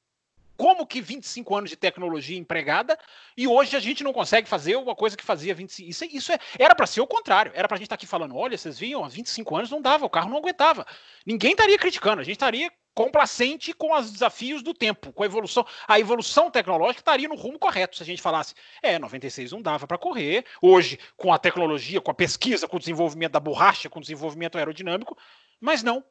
[0.63, 2.97] Como que 25 anos de tecnologia empregada
[3.37, 6.39] e hoje a gente não consegue fazer uma coisa que fazia 25 Isso, isso é,
[6.57, 7.51] era para ser o contrário.
[7.53, 9.83] Era para a gente estar tá aqui falando: olha, vocês viam, há 25 anos não
[9.83, 10.87] dava, o carro não aguentava.
[11.27, 15.67] Ninguém estaria criticando, a gente estaria complacente com os desafios do tempo, com a evolução.
[15.89, 19.89] A evolução tecnológica estaria no rumo correto se a gente falasse, é, 96 não dava
[19.89, 20.45] para correr.
[20.63, 24.57] Hoje, com a tecnologia, com a pesquisa, com o desenvolvimento da borracha, com o desenvolvimento
[24.57, 25.19] aerodinâmico,
[25.61, 26.05] mas não.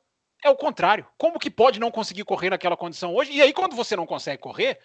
[0.44, 1.06] É o contrário.
[1.18, 3.32] Como que pode não conseguir correr naquela condição hoje?
[3.32, 4.80] E aí, quando você não consegue correr,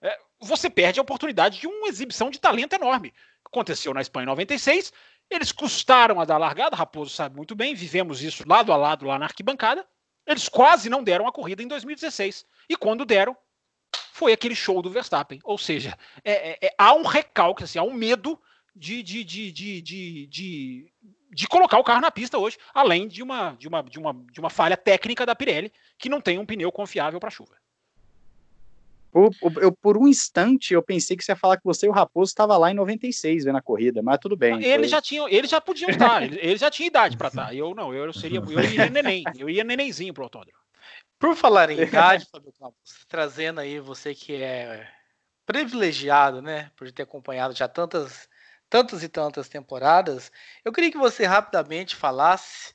[0.00, 3.12] é, você perde a oportunidade de uma exibição de talento enorme.
[3.44, 4.92] Aconteceu na Espanha em 96,
[5.30, 9.18] eles custaram a dar largada, Raposo sabe muito bem, vivemos isso lado a lado lá
[9.18, 9.86] na arquibancada,
[10.26, 12.46] eles quase não deram a corrida em 2016.
[12.68, 13.36] E quando deram,
[14.12, 15.40] foi aquele show do Verstappen.
[15.44, 18.40] Ou seja, é, é, é, há um recalque, assim, há um medo
[18.74, 20.91] de, de, de, de, de, de,
[21.32, 24.38] de colocar o carro na pista hoje, além de uma, de, uma, de, uma, de
[24.38, 27.54] uma falha técnica da Pirelli, que não tem um pneu confiável para chuva.
[29.10, 29.30] Por,
[29.60, 32.30] eu, por um instante eu pensei que você ia falar que você e o Raposo
[32.30, 34.62] estavam lá em 96 vendo a corrida, mas tudo bem.
[34.64, 34.88] Eles foi...
[34.88, 37.54] já tinham, eles já podiam estar, eles, já tinham idade para estar.
[37.54, 40.56] Eu não, eu seria, eu iria neném, eu ia nenenzinho pro autódromo.
[41.18, 44.88] Por falar em idade, Fábio Campos, trazendo aí você que é
[45.44, 48.28] privilegiado, né, por ter acompanhado já tantas,
[48.72, 50.32] tantas e tantas temporadas,
[50.64, 52.74] eu queria que você rapidamente falasse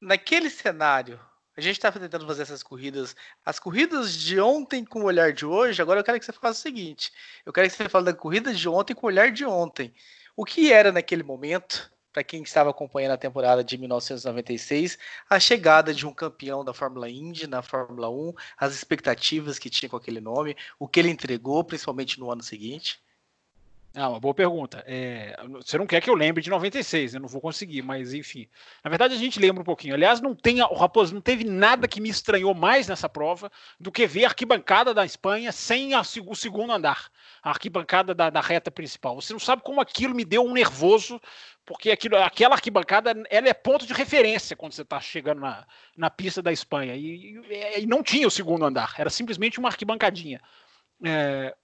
[0.00, 1.18] naquele cenário
[1.56, 5.44] a gente está tentando fazer essas corridas, as corridas de ontem com o olhar de
[5.44, 5.82] hoje.
[5.82, 7.12] Agora eu quero que você faça o seguinte:
[7.44, 9.92] eu quero que você fale da corrida de ontem com o olhar de ontem.
[10.36, 14.96] O que era naquele momento, para quem estava acompanhando a temporada de 1996,
[15.28, 19.90] a chegada de um campeão da Fórmula Indy na Fórmula 1, as expectativas que tinha
[19.90, 23.00] com aquele nome, o que ele entregou, principalmente no ano seguinte?
[23.92, 24.84] Ah, uma boa pergunta.
[24.86, 25.34] É,
[25.64, 27.22] você não quer que eu lembre de 96, eu né?
[27.22, 28.48] não vou conseguir, mas enfim.
[28.84, 29.94] Na verdade, a gente lembra um pouquinho.
[29.94, 33.90] Aliás, não tem, o Raposo não teve nada que me estranhou mais nessa prova do
[33.90, 37.10] que ver a arquibancada da Espanha sem a, o segundo andar,
[37.42, 39.20] a arquibancada da, da, reta principal.
[39.20, 41.20] Você não sabe como aquilo me deu um nervoso,
[41.66, 45.66] porque aquilo, aquela arquibancada ela é ponto de referência quando você está chegando na,
[45.96, 46.94] na pista da Espanha.
[46.94, 50.40] E, e, e, não tinha o segundo andar, era simplesmente uma arquibancadinha.
[51.04, 51.56] É,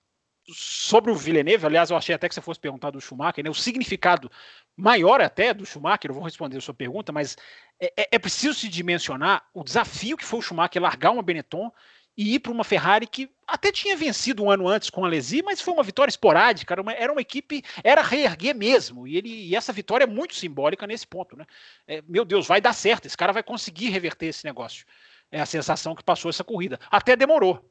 [0.49, 3.51] sobre o Villeneuve, aliás, eu achei até que você fosse perguntar do Schumacher, né?
[3.51, 4.31] O significado
[4.77, 7.37] maior até do Schumacher, eu vou responder a sua pergunta, mas
[7.81, 11.73] é, é, é preciso se dimensionar o desafio que foi o Schumacher largar uma Benetton
[12.17, 15.43] e ir para uma Ferrari que até tinha vencido um ano antes com a Alesi,
[15.43, 19.29] mas foi uma vitória esporádica, era uma, era uma equipe, era reerguer mesmo, e, ele,
[19.29, 21.45] e essa vitória é muito simbólica nesse ponto, né?
[21.87, 24.87] É, meu Deus, vai dar certo, esse cara vai conseguir reverter esse negócio.
[25.31, 26.79] É a sensação que passou essa corrida.
[26.91, 27.69] Até demorou,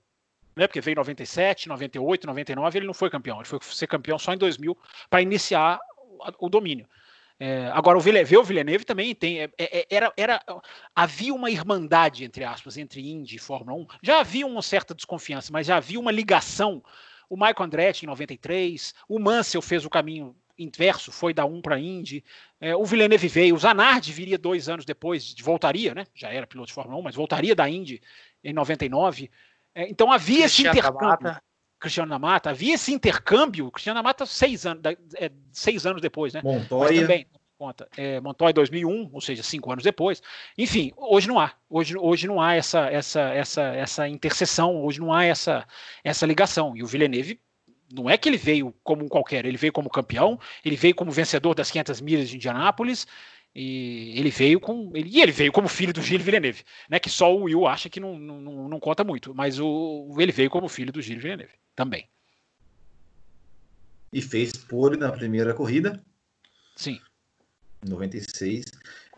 [0.56, 0.68] né?
[0.68, 3.38] Porque veio em 97, 98, 99, ele não foi campeão.
[3.38, 4.78] Ele foi ser campeão só em 2000
[5.10, 5.80] para iniciar
[6.40, 6.88] o domínio.
[7.38, 9.42] É, agora, o Villeneuve, o Villeneuve também tem.
[9.42, 10.42] É, é, era, era,
[10.96, 13.88] havia uma irmandade, entre aspas, entre Indy e Fórmula 1.
[14.02, 16.82] Já havia uma certa desconfiança, mas já havia uma ligação.
[17.30, 21.78] O Michael Andretti em 93, o Mansell fez o caminho inverso, foi da 1 para
[21.78, 22.24] Indy.
[22.62, 26.06] É, o Villeneuve veio, o Zanardi viria dois anos depois, voltaria, né?
[26.14, 28.02] Já era piloto de Fórmula 1, mas voltaria da Indy
[28.42, 29.30] em 99.
[29.76, 31.08] É, então havia Cristiano esse intercâmbio.
[31.08, 31.44] Mata.
[31.78, 33.70] Cristiano da Mata, havia esse intercâmbio.
[33.70, 34.82] Cristiano da Mata, seis anos,
[35.18, 36.42] é, seis anos depois, né?
[36.42, 36.90] Montoya.
[36.90, 37.88] Mas também, conta.
[37.98, 40.24] É, Montoya 2001, ou seja, cinco anos depois.
[40.58, 41.54] Enfim, hoje não há.
[41.70, 45.68] Hoje, hoje não há essa, essa, essa, essa interseção, hoje não há essa,
[46.04, 46.76] essa ligação.
[46.76, 47.40] E o Villeneuve
[47.94, 51.12] não é que ele veio como um qualquer, ele veio como campeão, ele veio como
[51.12, 53.06] vencedor das 500 milhas de Indianápolis,
[53.56, 54.92] e ele veio com.
[54.94, 57.00] Ele, e ele veio como filho do Gilles Villeneuve, né?
[57.00, 59.34] Que só o Will acha que não, não, não conta muito.
[59.34, 62.10] Mas o, ele veio como filho do Gilles Villeneuve também.
[64.12, 66.04] E fez pole na primeira corrida.
[66.76, 67.00] Sim.
[67.88, 68.66] 96.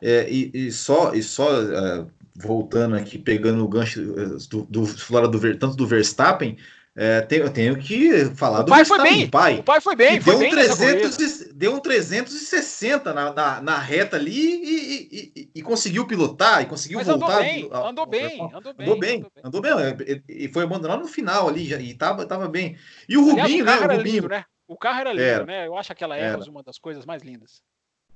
[0.01, 5.27] É, e, e, só, e só uh, voltando aqui, pegando o gancho do, do, do,
[5.27, 6.57] do, tanto do Verstappen,
[6.99, 9.29] é, eu tenho que falar o do pai foi bem.
[9.29, 10.19] Pai, o pai foi bem.
[10.19, 15.49] Foi deu, bem um 300, deu um 360 na, na, na reta ali e, e,
[15.53, 17.27] e, conseguiu pilotar e conseguiu Mas voltar.
[17.27, 18.87] Andou bem, andou, andou bem, andou bem.
[18.87, 19.71] Andou bem, andou bem.
[19.71, 22.75] É, e foi abandonado no final ali já, e tava, tava bem.
[23.07, 23.77] E o Aliás, Rubinho, o né?
[23.77, 24.45] O Rubinho, lindo, né?
[24.67, 25.45] O carro era lindo, era.
[25.45, 25.67] né?
[25.67, 27.61] Eu acho aquela Eros uma das coisas mais lindas.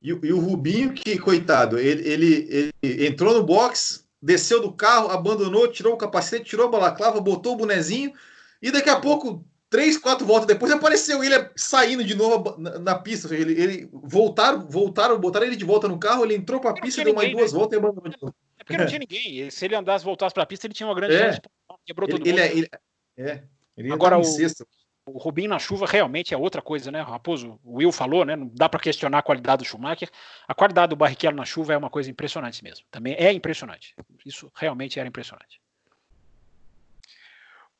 [0.02, 5.12] E, e, o Rubinho, que, coitado, ele, ele, ele entrou no box, desceu do carro,
[5.12, 8.12] abandonou, tirou o capacete, tirou a balaclava, botou o bonezinho
[8.62, 12.96] e daqui a pouco, três, quatro voltas depois, apareceu ele saindo de novo na, na
[13.00, 13.34] pista.
[13.34, 17.04] Ele, ele voltaram, voltaram, botaram ele de volta no carro, ele entrou para a pista,
[17.04, 17.60] deu mais duas né?
[17.60, 18.36] voltas e abandonou de novo.
[18.60, 19.50] É porque não tinha ninguém.
[19.50, 21.20] Se ele andasse voltasse para a pista, ele tinha uma grande é.
[21.20, 21.42] chance.
[21.86, 22.52] Quebrou todo ele, mundo.
[22.52, 22.70] Ele,
[23.18, 23.44] é,
[23.76, 24.24] ele Agora, o,
[25.06, 27.02] o Rubinho na chuva realmente é outra coisa, né?
[27.02, 28.36] Raposo, o Will falou, né?
[28.36, 30.10] Não dá para questionar a qualidade do Schumacher.
[30.48, 32.86] A qualidade do Barrichello na chuva é uma coisa impressionante mesmo.
[32.92, 33.96] Também é impressionante.
[34.26, 35.60] Isso realmente era impressionante.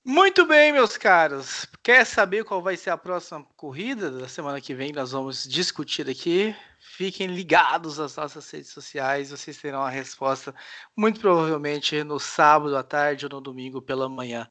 [0.04, 1.68] Muito bem, meus caros.
[1.84, 4.92] Quer saber qual vai ser a próxima corrida da semana que vem?
[4.92, 6.56] Nós vamos discutir aqui.
[6.80, 9.30] Fiquem ligados às nossas redes sociais.
[9.30, 10.56] Vocês terão a resposta
[10.98, 14.50] muito provavelmente no sábado à tarde ou no domingo pela manhã.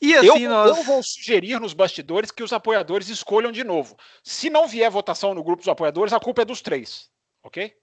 [0.00, 0.78] E assim eu, nós...
[0.78, 3.94] eu vou sugerir nos bastidores que os apoiadores escolham de novo.
[4.24, 7.10] Se não vier votação no grupo dos apoiadores, a culpa é dos três.
[7.42, 7.74] Ok?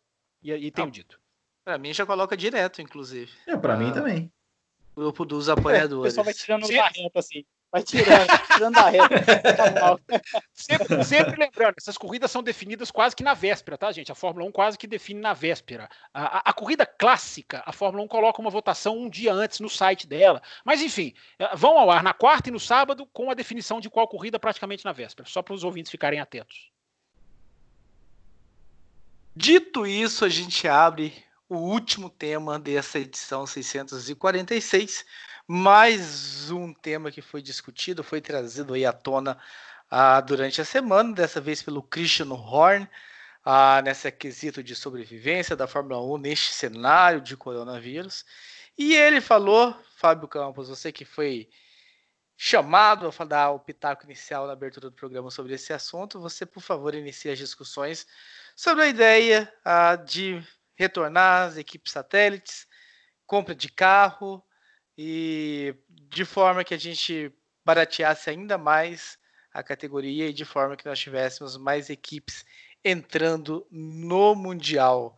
[0.42, 1.20] E, e tenho ah, dito.
[1.64, 3.32] Para mim já coloca direto, inclusive.
[3.46, 3.78] É, para ah.
[3.78, 4.34] mim também
[4.96, 5.92] grupo dos apoiadores.
[6.16, 6.76] É, o pessoal vai tirando Sim.
[6.76, 7.46] da reta, assim.
[7.72, 9.20] Vai tirando, tirando da reta.
[9.54, 9.98] Tá
[10.54, 14.12] sempre, sempre, lembrando, essas corridas são definidas quase que na véspera, tá, gente?
[14.12, 15.90] A Fórmula 1 quase que define na véspera.
[16.14, 19.70] A, a, a, corrida clássica, a Fórmula 1 coloca uma votação um dia antes no
[19.70, 20.42] site dela.
[20.64, 23.90] Mas, enfim, eh, vão ao ar na quarta e no sábado com a definição de
[23.90, 26.72] qual corrida praticamente na véspera, só para os ouvintes ficarem atentos.
[29.36, 31.14] Dito isso, a gente abre
[31.48, 35.06] o último tema dessa edição 646.
[35.48, 39.38] Mais um tema que foi discutido, foi trazido aí à tona
[39.90, 42.90] ah, durante a semana, dessa vez pelo Christian Horn,
[43.46, 43.82] ah,
[44.18, 48.26] quesito de sobrevivência da Fórmula 1 neste cenário de coronavírus.
[48.78, 51.48] E ele falou, Fábio Campos, você que foi
[52.36, 56.62] chamado a dar o pitaco inicial na abertura do programa sobre esse assunto, você, por
[56.62, 58.06] favor, inicie as discussões
[58.56, 60.44] sobre a ideia ah, de
[60.76, 62.68] retornar as equipes satélites
[63.26, 64.44] compra de carro
[64.98, 69.18] e de forma que a gente barateasse ainda mais
[69.52, 72.46] a categoria e de forma que nós tivéssemos mais equipes
[72.84, 75.18] entrando no Mundial.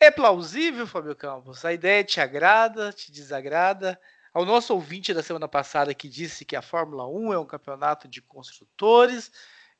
[0.00, 1.64] É plausível, Fábio Campos?
[1.64, 4.00] A ideia te agrada, te desagrada?
[4.32, 8.06] Ao nosso ouvinte da semana passada que disse que a Fórmula 1 é um campeonato
[8.06, 9.30] de construtores,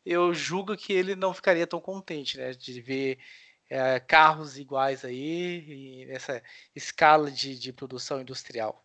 [0.04, 3.18] eu julgo que ele não ficaria tão contente né, de ver
[3.68, 6.42] é, carros iguais aí nessa
[6.74, 8.84] escala de, de produção industrial.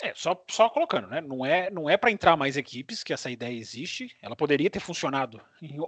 [0.00, 1.20] É, só, só colocando, né?
[1.20, 4.16] Não é, não é para entrar mais equipes que essa ideia existe.
[4.22, 5.40] Ela poderia ter funcionado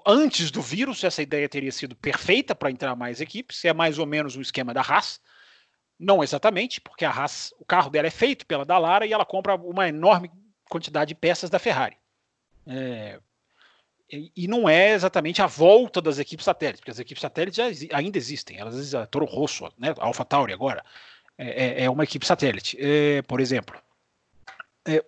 [0.04, 3.64] antes do vírus, essa ideia teria sido perfeita para entrar mais equipes.
[3.64, 5.20] É mais ou menos o esquema da Haas.
[5.96, 9.54] Não exatamente, porque a Haas, o carro dela é feito pela Dallara e ela compra
[9.54, 10.30] uma enorme
[10.68, 11.96] quantidade de peças da Ferrari.
[12.66, 13.20] É,
[14.12, 18.18] e não é exatamente a volta das equipes satélites, porque as equipes satélites já, ainda
[18.18, 18.58] existem.
[18.58, 20.84] Elas a Toro Rosso, né, a Alpha Tauri agora,
[21.38, 23.80] é, é, é uma equipe satélite, é, por exemplo.
[24.86, 25.04] É,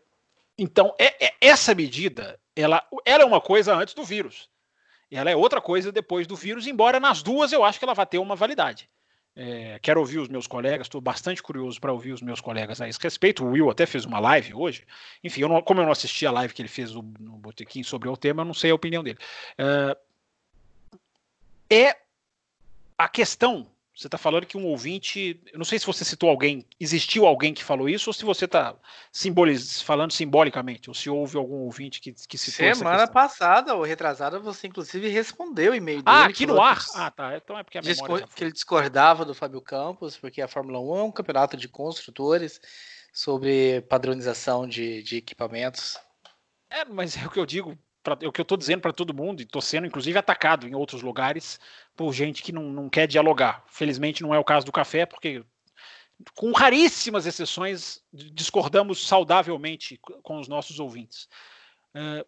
[0.56, 4.48] então, é, é, essa medida, ela, ela é uma coisa antes do vírus.
[5.10, 8.06] Ela é outra coisa depois do vírus, embora nas duas eu acho que ela vai
[8.06, 8.88] ter uma validade.
[9.34, 12.88] É, quero ouvir os meus colegas, estou bastante curioso para ouvir os meus colegas a
[12.88, 13.44] esse respeito.
[13.44, 14.84] O Will até fez uma live hoje.
[15.24, 17.82] Enfim, eu não, como eu não assisti a live que ele fez no, no Botequim
[17.82, 19.18] sobre o tema, eu não sei a opinião dele.
[19.56, 19.96] É,
[21.70, 21.96] é
[22.98, 25.40] a questão você está falando que um ouvinte.
[25.52, 28.46] Eu não sei se você citou alguém, existiu alguém que falou isso, ou se você
[28.46, 28.74] está
[29.12, 34.38] simboliz, falando simbolicamente, ou se houve algum ouvinte que, que citou Semana passada, ou retrasada,
[34.38, 36.24] você inclusive respondeu o e-mail ah, dele.
[36.24, 36.78] Ah, aqui no ar?
[36.94, 37.36] Ah, tá.
[37.36, 38.26] Então é porque a memória.
[38.34, 42.60] Que ele discordava do Fábio Campos, porque a Fórmula 1 é um campeonato de construtores
[43.12, 45.98] sobre padronização de, de equipamentos.
[46.70, 48.92] É, mas é o que eu digo, pra, é o que eu estou dizendo para
[48.92, 51.58] todo mundo, e estou sendo inclusive atacado em outros lugares
[51.96, 53.64] por gente que não, não quer dialogar.
[53.66, 55.44] Felizmente não é o caso do café, porque
[56.34, 61.28] com raríssimas exceções discordamos saudavelmente com os nossos ouvintes.
[61.94, 62.24] Uh,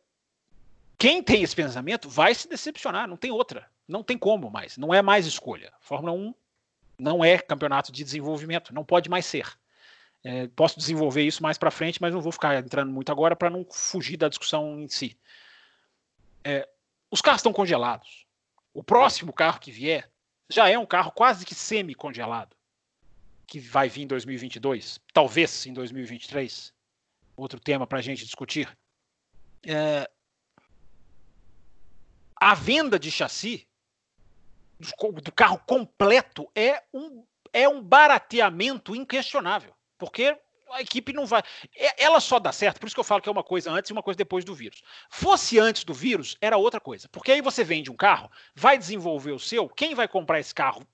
[0.98, 3.68] quem tem esse pensamento vai se decepcionar, não tem outra.
[3.86, 4.76] Não tem como mais.
[4.78, 5.72] Não é mais escolha.
[5.80, 6.34] Fórmula 1
[6.98, 9.46] não é campeonato de desenvolvimento, não pode mais ser.
[10.22, 13.50] É, posso desenvolver isso mais para frente, mas não vou ficar entrando muito agora para
[13.50, 15.18] não fugir da discussão em si.
[16.44, 16.68] É,
[17.10, 18.26] os carros estão congelados.
[18.72, 20.10] O próximo carro que vier
[20.48, 22.54] já é um carro quase que semi-congelado,
[23.46, 26.72] que vai vir em 2022, talvez em 2023.
[27.36, 28.76] Outro tema para a gente discutir.
[29.66, 30.08] É,
[32.36, 33.66] a venda de chassi
[35.22, 40.38] do carro completo é um, é um barateamento inquestionável, porque
[40.74, 41.42] a equipe não vai.
[41.76, 43.90] É, ela só dá certo, por isso que eu falo que é uma coisa antes
[43.90, 44.82] e uma coisa depois do vírus.
[45.08, 47.08] Fosse antes do vírus, era outra coisa.
[47.08, 50.86] Porque aí você vende um carro, vai desenvolver o seu, quem vai comprar esse carro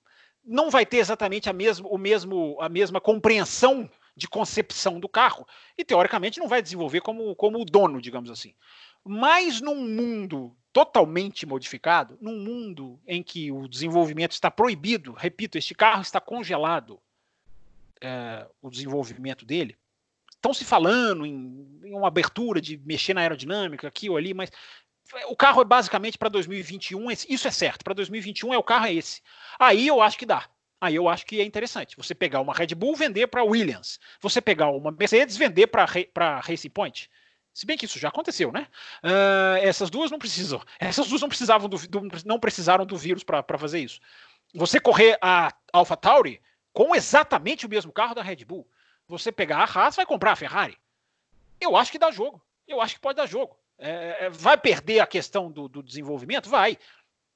[0.43, 5.47] não vai ter exatamente a, mesmo, o mesmo, a mesma compreensão de concepção do carro
[5.77, 8.53] e, teoricamente, não vai desenvolver como, como o dono, digamos assim.
[9.03, 15.75] Mas num mundo totalmente modificado, num mundo em que o desenvolvimento está proibido, repito, este
[15.75, 16.99] carro está congelado,
[18.01, 19.77] é, o desenvolvimento dele.
[20.31, 24.51] Estão se falando em, em, uma abertura de mexer na aerodinâmica aqui ou ali, mas
[25.27, 28.93] o carro é basicamente para 2021, isso é certo, para 2021 é o carro é
[28.93, 29.21] esse.
[29.59, 30.47] Aí eu acho que dá.
[30.79, 31.95] Aí eu acho que é interessante.
[31.95, 33.99] Você pegar uma Red Bull, vender para Williams.
[34.19, 37.07] Você pegar uma Mercedes, vender para Racing Point.
[37.53, 38.67] Se bem que isso já aconteceu, né?
[39.03, 40.61] Uh, essas duas não precisam.
[40.79, 43.99] Essas duas não precisavam do, do não precisaram do vírus para fazer isso.
[44.55, 46.41] Você correr a Alpha Tauri,
[46.73, 48.67] com exatamente o mesmo carro da Red Bull.
[49.07, 50.77] Você pegar a Haas, vai comprar a Ferrari.
[51.59, 52.41] Eu acho que dá jogo.
[52.67, 53.57] Eu acho que pode dar jogo.
[53.77, 56.49] É, é, vai perder a questão do, do desenvolvimento?
[56.49, 56.77] Vai.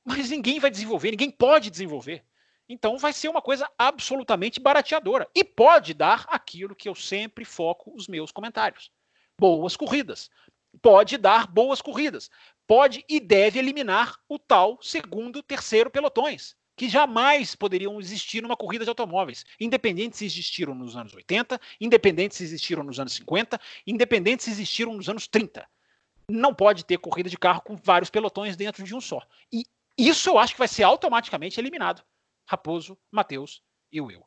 [0.03, 2.23] Mas ninguém vai desenvolver, ninguém pode desenvolver.
[2.69, 5.27] Então vai ser uma coisa absolutamente barateadora.
[5.35, 8.91] E pode dar aquilo que eu sempre foco os meus comentários:
[9.37, 10.29] boas corridas.
[10.81, 12.29] Pode dar boas corridas.
[12.67, 18.83] Pode e deve eliminar o tal segundo, terceiro pelotões que jamais poderiam existir numa corrida
[18.83, 24.43] de automóveis, independente se existiram nos anos 80, independente se existiram nos anos 50, independente
[24.43, 25.65] se existiram nos anos 30.
[26.29, 29.21] Não pode ter corrida de carro com vários pelotões dentro de um só.
[29.51, 29.65] E
[29.97, 32.03] isso eu acho que vai ser automaticamente eliminado.
[32.45, 33.61] Raposo, Matheus
[33.91, 34.25] e Will.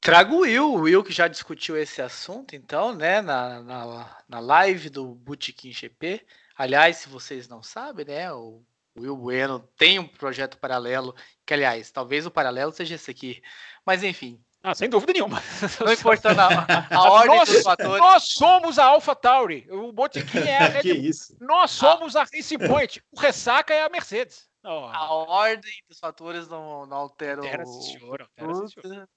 [0.00, 4.40] Trago o Will, o Will que já discutiu esse assunto, então, né, na, na, na
[4.40, 6.26] live do Bootkin GP.
[6.56, 8.62] Aliás, se vocês não sabem, né, o
[8.94, 11.14] o Will Bueno tem um projeto paralelo,
[11.46, 13.42] que aliás, talvez o paralelo seja esse aqui.
[13.84, 14.40] Mas enfim.
[14.62, 15.42] Ah, sem dúvida nenhuma.
[15.84, 17.98] Não importa a, a ordem nós, dos fatores.
[17.98, 19.66] Nós somos a Alpha Tauri.
[19.70, 20.82] O Botequim é a Red...
[20.82, 21.34] que isso?
[21.40, 23.02] Nós somos a Race Point.
[23.10, 24.50] O Ressaca é a Mercedes.
[24.62, 24.84] Oh.
[24.92, 27.82] A ordem dos fatores não, não altera altera o...
[27.82, 29.08] Senhor, altera senhor.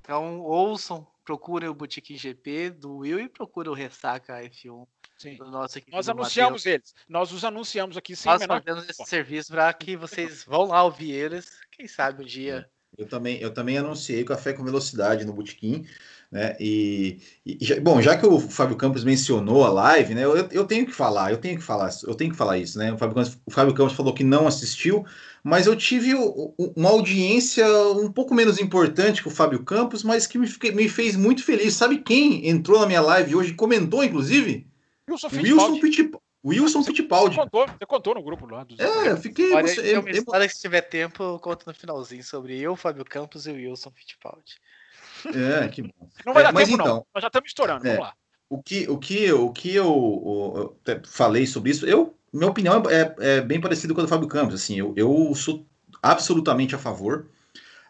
[0.00, 4.86] Então ouçam, procurem o Boutique GP do Will e procurem o Ressaca F1
[5.18, 5.36] Sim.
[5.36, 5.90] do nosso equipe.
[5.90, 6.66] Nós anunciamos Matheus.
[6.66, 6.94] eles.
[7.08, 8.62] Nós os anunciamos aqui sem Nós menor...
[8.62, 11.58] fazemos esse serviço para que vocês vão lá ouvir eles.
[11.72, 12.70] Quem sabe um dia.
[12.98, 15.84] Eu também, eu também anunciei Café com Velocidade no Botequim,
[16.30, 16.56] né?
[16.58, 20.24] E, e bom, já que o Fábio Campos mencionou a live, né?
[20.24, 22.92] Eu, eu tenho que falar, eu tenho que falar, eu tenho que falar isso, né?
[22.92, 25.04] O Fábio Campos, o Fábio Campos falou que não assistiu,
[25.44, 26.14] mas eu tive
[26.76, 31.16] uma audiência um pouco menos importante que o Fábio Campos, mas que me, me fez
[31.16, 31.74] muito feliz.
[31.74, 34.66] Sabe quem entrou na minha live hoje e comentou, inclusive?
[35.08, 36.25] Wilson Wilson Fittipaldi.
[36.46, 37.36] Wilson Você Fittipaldi.
[37.36, 38.62] contou, você contou no grupo lá.
[38.62, 39.52] Dos É, eu fiquei.
[39.52, 43.04] Olha, você- eu- história que se tiver tempo, eu conto no finalzinho sobre eu, Fábio
[43.04, 44.54] Campos e o Wilson Fittipaldi.
[45.34, 46.08] é, que bom.
[46.24, 46.84] Não vai É, dar mas tempo, não.
[46.86, 47.86] então, Nós já estamos estourando.
[47.86, 47.90] é.
[47.90, 48.14] Vamos lá.
[48.48, 52.80] O que, o que, o que eu, o- eu falei sobre isso, eu, minha opinião
[52.88, 54.54] é, é bem parecida com a do Fábio Campos.
[54.54, 55.66] Assim, eu, eu sou
[56.00, 57.28] absolutamente a favor.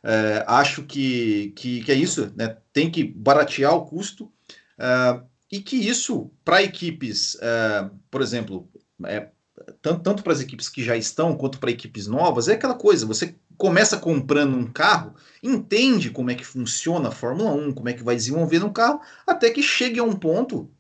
[0.03, 2.57] É, acho que, que, que é isso, né?
[2.73, 4.33] Tem que baratear o custo
[4.79, 5.21] é,
[5.51, 8.69] e que isso para equipes, é, por exemplo,
[9.05, 9.29] é,
[9.81, 13.07] tanto, tanto para as equipes que já estão quanto para equipes novas, é aquela coisa.
[13.07, 17.93] Você começa comprando um carro, entende como é que funciona a Fórmula 1, como é
[17.93, 20.71] que vai desenvolver um carro, até que chegue a um ponto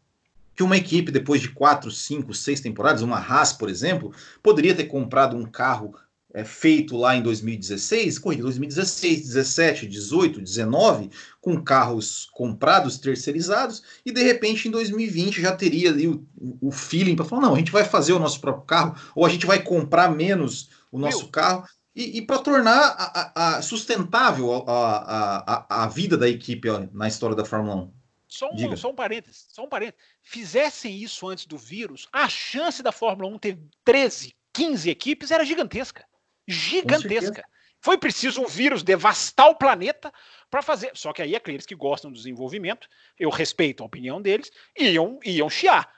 [0.54, 4.12] que uma equipe, depois de quatro, cinco, seis temporadas, uma Haas, por exemplo,
[4.42, 5.94] poderia ter comprado um carro
[6.36, 11.10] é, feito lá em 2016, corrida 2016, 17, 18, 19,
[11.40, 16.26] com carros comprados, terceirizados, e de repente em 2020 já teria ali o,
[16.60, 19.30] o feeling para falar: não, a gente vai fazer o nosso próprio carro, ou a
[19.30, 21.30] gente vai comprar menos o nosso Will.
[21.30, 21.64] carro.
[21.94, 27.08] E, e para tornar a, a- a sustentável a, a, vida da equipe ó, na
[27.08, 27.92] história da Fórmula 1.
[28.28, 30.04] Só um, só um parênteses, só um parênteses.
[30.22, 35.42] Fizessem isso antes do vírus, a chance da Fórmula 1 ter 13, 15 equipes era
[35.42, 36.04] gigantesca.
[36.46, 37.44] Gigantesca.
[37.80, 40.12] Foi preciso um vírus devastar o planeta
[40.50, 40.90] para fazer.
[40.94, 42.88] Só que aí é aqueles que gostam do desenvolvimento,
[43.18, 45.90] eu respeito a opinião deles, iam, iam chiar.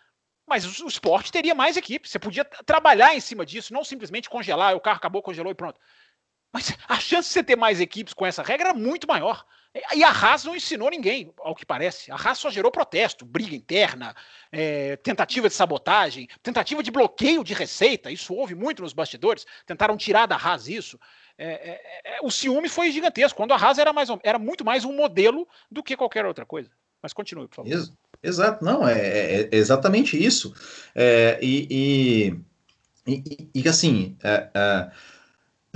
[0.46, 2.10] Mas o, o esporte teria mais equipes.
[2.10, 5.80] Você podia trabalhar em cima disso, não simplesmente congelar, o carro acabou, congelou e pronto.
[6.52, 9.44] Mas a chance de você ter mais equipes com essa regra era muito maior.
[9.94, 12.10] E a Haas não ensinou ninguém, ao que parece.
[12.10, 14.14] A Haas só gerou protesto, briga interna,
[14.50, 18.10] é, tentativa de sabotagem, tentativa de bloqueio de receita.
[18.10, 19.46] Isso houve muito nos bastidores.
[19.66, 20.98] Tentaram tirar da Haas isso.
[21.36, 21.80] É, é,
[22.16, 23.36] é, o ciúme foi gigantesco.
[23.36, 26.70] Quando a Haas era, mais, era muito mais um modelo do que qualquer outra coisa.
[27.00, 27.70] Mas continue, por favor.
[27.70, 30.52] Ex- Exato, não, é, é- é exatamente isso.
[30.92, 32.34] É, e,
[33.06, 34.90] e, e- e, assim, é, é,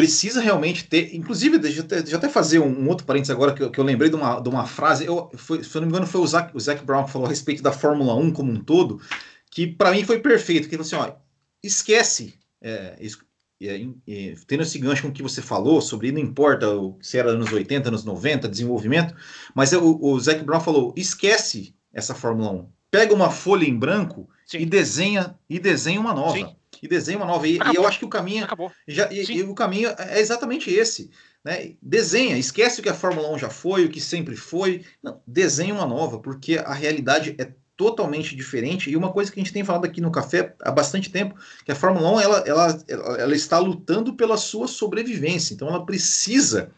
[0.03, 3.31] precisa realmente ter, inclusive, deixa eu até, deixa eu até fazer um, um outro parênteses
[3.31, 5.81] agora que eu, que eu lembrei de uma, de uma frase, eu, foi, se eu
[5.81, 8.13] não me engano, foi o Zac, o Zac Brown que falou a respeito da Fórmula
[8.17, 9.01] 1 como um todo,
[9.49, 11.17] que para mim foi perfeito, que ele falou assim, ó,
[11.63, 13.17] esquece, é, es-
[13.63, 16.67] é, é, tendo esse gancho com o que você falou sobre, não importa
[17.01, 19.15] se era anos 80, anos 90, desenvolvimento,
[19.55, 23.79] mas é o, o Zac Brown falou, esquece essa Fórmula 1, pega uma folha em
[23.79, 24.59] branco Sim.
[24.59, 26.37] e desenha e desenha uma nova.
[26.37, 26.57] Sim.
[26.83, 27.47] E desenha uma nova.
[27.47, 28.73] E, e eu acho que o caminho Acabou.
[28.89, 31.11] já, e, e o caminho é exatamente esse.
[31.45, 31.75] Né?
[31.81, 34.85] Desenha, esquece o que a Fórmula 1 já foi, o que sempre foi.
[35.03, 38.91] Não, desenha uma nova, porque a realidade é totalmente diferente.
[38.91, 41.73] E uma coisa que a gente tem falado aqui no café há bastante tempo, que
[41.73, 45.55] a Fórmula 1 ela, ela, ela, ela está lutando pela sua sobrevivência.
[45.55, 46.73] Então ela precisa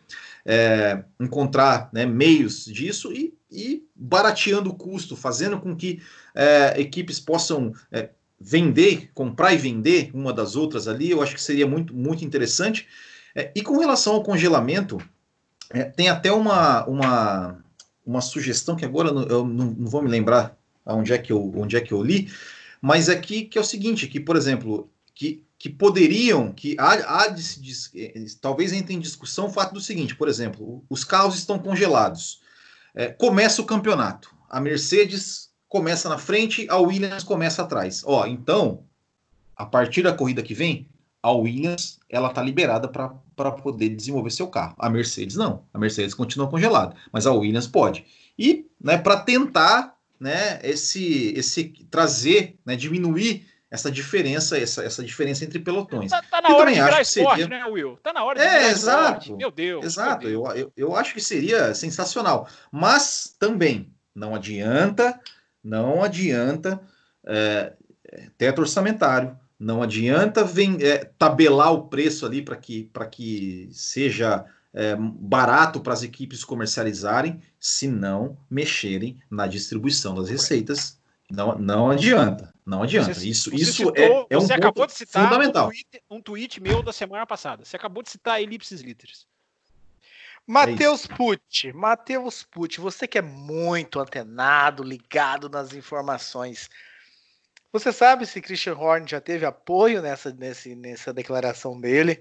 [0.44, 6.02] é, encontrar né, meios disso e, e barateando o custo, fazendo com que
[6.34, 8.11] é, equipes possam é,
[8.45, 12.86] vender, comprar e vender uma das outras ali, eu acho que seria muito, muito interessante.
[13.34, 14.99] É, e com relação ao congelamento,
[15.70, 17.59] é, tem até uma, uma,
[18.07, 21.76] uma sugestão que agora eu não, não- vou me lembrar onde é que eu, onde
[21.76, 22.30] é que eu li,
[22.80, 27.28] mas aqui que é o seguinte, que, por exemplo, que, que poderiam, que há, há
[27.28, 31.05] de se dis- eh, talvez entre em discussão o fato do seguinte, por exemplo, os
[31.05, 32.43] carros estão congelados,
[32.97, 38.05] É, começa o campeonato, a Mercedes começa na frente, a Williams começa atrás.
[38.06, 38.84] Ó, então,
[39.56, 40.88] a partir da corrida que vem,
[41.20, 44.76] a Williams ela está liberada para poder desenvolver seu carro.
[44.78, 45.64] A Mercedes não.
[45.74, 48.05] A Mercedes continua congelada, mas a Williams pode.
[48.38, 55.44] E, né, para tentar, né, esse, esse trazer, né, diminuir essa diferença, essa, essa diferença
[55.44, 56.09] entre pelotões.
[56.12, 57.98] Tá, tá na Eu hora também de virar acho que esporte, seria- né, Will?
[58.01, 59.18] Tá na hora de É, virar exato.
[59.22, 59.32] esporte.
[59.32, 59.84] Meu Deus.
[59.84, 60.55] Exato, meu Deus.
[60.56, 62.46] eu, eu, eu acho que seria sensacional.
[62.70, 65.18] Mas também não adianta,
[65.65, 66.81] não adianta
[67.27, 67.73] é,
[68.36, 74.95] teto orçamentário, não adianta vem, é, tabelar o preço ali para que, que seja é,
[74.97, 81.01] barato para as equipes comercializarem, se não mexerem na distribuição das receitas.
[81.31, 83.15] Não, não adianta, não adianta.
[83.15, 85.66] Você- isso você isso citou- é, é um você acabou de citar fundamental.
[85.66, 87.65] Um, tweet, um tweet meu da semana passada.
[87.65, 89.27] Você acabou de citar elipses literis.
[90.47, 96.69] Matheus é Pucci, Matheus Pucci, você que é muito antenado, ligado nas informações.
[97.73, 102.21] Você sabe se Christian Horner já teve apoio nessa, nesse, nessa declaração dele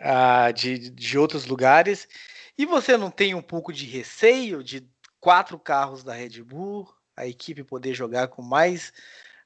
[0.00, 2.08] uh, de, de outros lugares?
[2.56, 4.88] E você não tem um pouco de receio de
[5.20, 8.92] quatro carros da Red Bull, a equipe poder jogar com mais,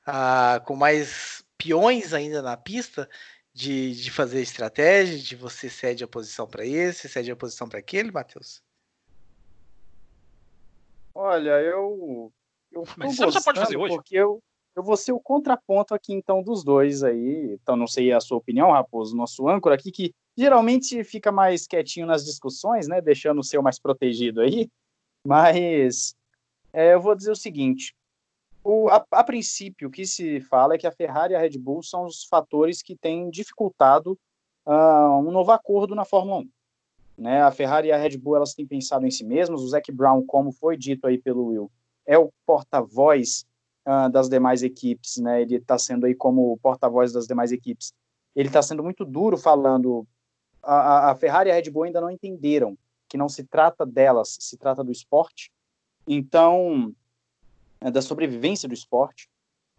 [0.06, 3.08] uh, com mais peões ainda na pista?
[3.54, 7.78] De, de fazer estratégia, de você cede a posição para esse, cede a posição para
[7.78, 8.62] aquele, Matheus?
[11.14, 12.32] Olha, eu.
[12.70, 13.94] eu Mas você pode fazer hoje.
[13.94, 14.42] Porque eu,
[14.74, 17.52] eu vou ser o contraponto aqui, então, dos dois aí.
[17.62, 22.06] Então, não sei a sua opinião, Raposo, nosso âncora aqui, que geralmente fica mais quietinho
[22.06, 23.00] nas discussões, né?
[23.00, 24.70] Deixando o seu mais protegido aí.
[25.26, 26.16] Mas
[26.72, 27.94] é, eu vou dizer o seguinte:
[28.64, 31.58] o, a, a, princípio, o que se fala é que a Ferrari e a Red
[31.58, 34.18] Bull são os fatores que têm dificultado
[34.66, 36.50] uh, um novo acordo na Fórmula 1.
[37.18, 37.42] Né?
[37.42, 39.60] A Ferrari e a Red Bull elas têm pensado em si mesmas.
[39.60, 41.70] O Zac Brown, como foi dito aí pelo Will,
[42.06, 43.44] é o porta-voz
[43.86, 45.16] uh, das demais equipes.
[45.16, 45.42] Né?
[45.42, 47.92] Ele está sendo aí como porta-voz das demais equipes.
[48.34, 50.06] Ele está sendo muito duro falando.
[50.62, 52.78] A, a Ferrari e a Red Bull ainda não entenderam
[53.08, 55.50] que não se trata delas, se trata do esporte.
[56.06, 56.94] Então,
[57.82, 59.28] né, da sobrevivência do esporte.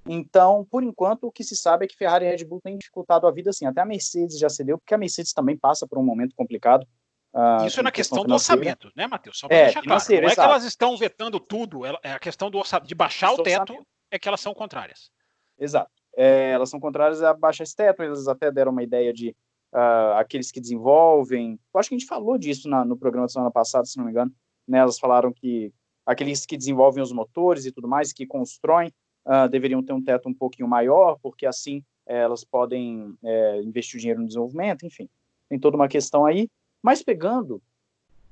[0.05, 3.25] Então, por enquanto, o que se sabe é que Ferrari e Red Bull têm dificultado
[3.25, 3.65] a vida assim.
[3.65, 6.85] Até a Mercedes já cedeu, porque a Mercedes também passa por um momento complicado.
[7.33, 9.39] Uh, Isso é na questão, questão do orçamento, né, Matheus?
[9.39, 10.03] Só para é, deixar claro.
[10.07, 13.41] Não é que elas estão vetando tudo, é a questão do orçamento, de baixar o
[13.41, 13.87] teto orçamento.
[14.11, 15.09] é que elas são contrárias.
[15.57, 15.91] Exato.
[16.15, 19.35] É, elas são contrárias a baixar esse teto, eles até deram uma ideia de
[19.73, 21.59] uh, aqueles que desenvolvem.
[21.73, 24.05] Eu acho que a gente falou disso na, no programa da semana passada, se não
[24.05, 24.31] me engano.
[24.67, 25.73] Né, elas falaram que
[26.05, 28.93] aqueles que desenvolvem os motores e tudo mais, que constroem,
[29.25, 33.97] uh, deveriam ter um teto um pouquinho maior, porque assim eh, elas podem é, investir
[33.97, 35.09] o dinheiro no desenvolvimento, enfim,
[35.47, 36.49] tem toda uma questão aí.
[36.81, 37.61] Mas pegando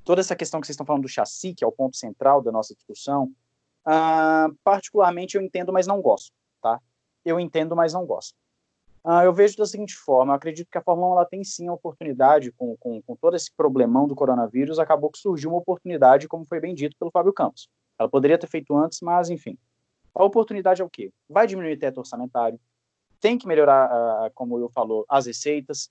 [0.03, 2.51] toda essa questão que vocês estão falando do chassi, que é o ponto central da
[2.51, 3.31] nossa discussão,
[3.87, 6.81] uh, particularmente eu entendo, mas não gosto, tá?
[7.23, 8.35] Eu entendo, mas não gosto.
[9.03, 11.67] Uh, eu vejo da seguinte forma, eu acredito que a Fórmula 1 ela tem sim
[11.67, 16.27] a oportunidade, com, com, com, todo esse problemão do coronavírus, acabou que surgiu uma oportunidade,
[16.27, 17.67] como foi bem dito pelo Fábio Campos.
[17.97, 19.57] Ela poderia ter feito antes, mas enfim.
[20.13, 21.11] A oportunidade é o quê?
[21.27, 22.59] Vai diminuir o teto orçamentário,
[23.19, 25.89] tem que melhorar, uh, como eu falou, as receitas,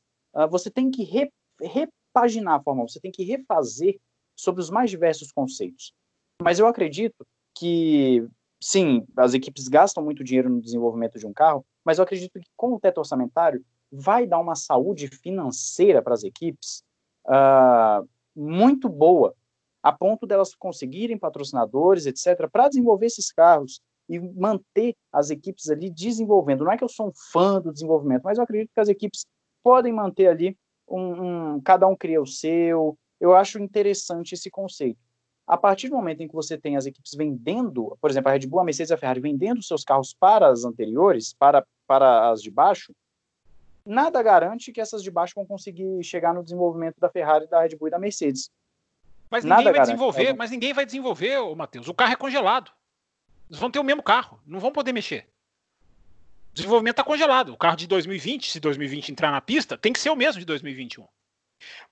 [0.49, 3.99] você tem que re, repaginar a Fórmula 1, você tem que refazer
[4.37, 5.93] sobre os mais diversos conceitos.
[6.41, 8.27] Mas eu acredito que,
[8.63, 12.49] sim, as equipes gastam muito dinheiro no desenvolvimento de um carro, mas eu acredito que
[12.57, 16.83] com o teto orçamentário vai dar uma saúde financeira para as equipes
[17.27, 19.35] uh, muito boa,
[19.83, 25.91] a ponto delas conseguirem patrocinadores, etc., para desenvolver esses carros e manter as equipes ali
[25.91, 26.65] desenvolvendo.
[26.65, 29.25] Não é que eu sou um fã do desenvolvimento, mas eu acredito que as equipes
[29.63, 30.57] podem manter ali
[30.89, 32.99] um, um cada um cria o seu.
[33.21, 34.99] Eu acho interessante esse conceito.
[35.51, 38.47] A partir do momento em que você tem as equipes vendendo, por exemplo, a Red
[38.47, 42.41] Bull, a Mercedes e a Ferrari vendendo seus carros para as anteriores, para, para as
[42.41, 42.95] de baixo,
[43.85, 47.71] nada garante que essas de baixo vão conseguir chegar no desenvolvimento da Ferrari, da Red
[47.77, 48.49] Bull e da Mercedes.
[49.29, 51.89] Mas ninguém nada vai desenvolver, mas ninguém vai desenvolver, Matheus.
[51.89, 52.71] O carro é congelado.
[53.49, 55.27] Eles vão ter o mesmo carro, não vão poder mexer.
[56.53, 57.53] O desenvolvimento está congelado.
[57.53, 60.47] O carro de 2020, se 2020 entrar na pista, tem que ser o mesmo de
[60.47, 61.09] 2021.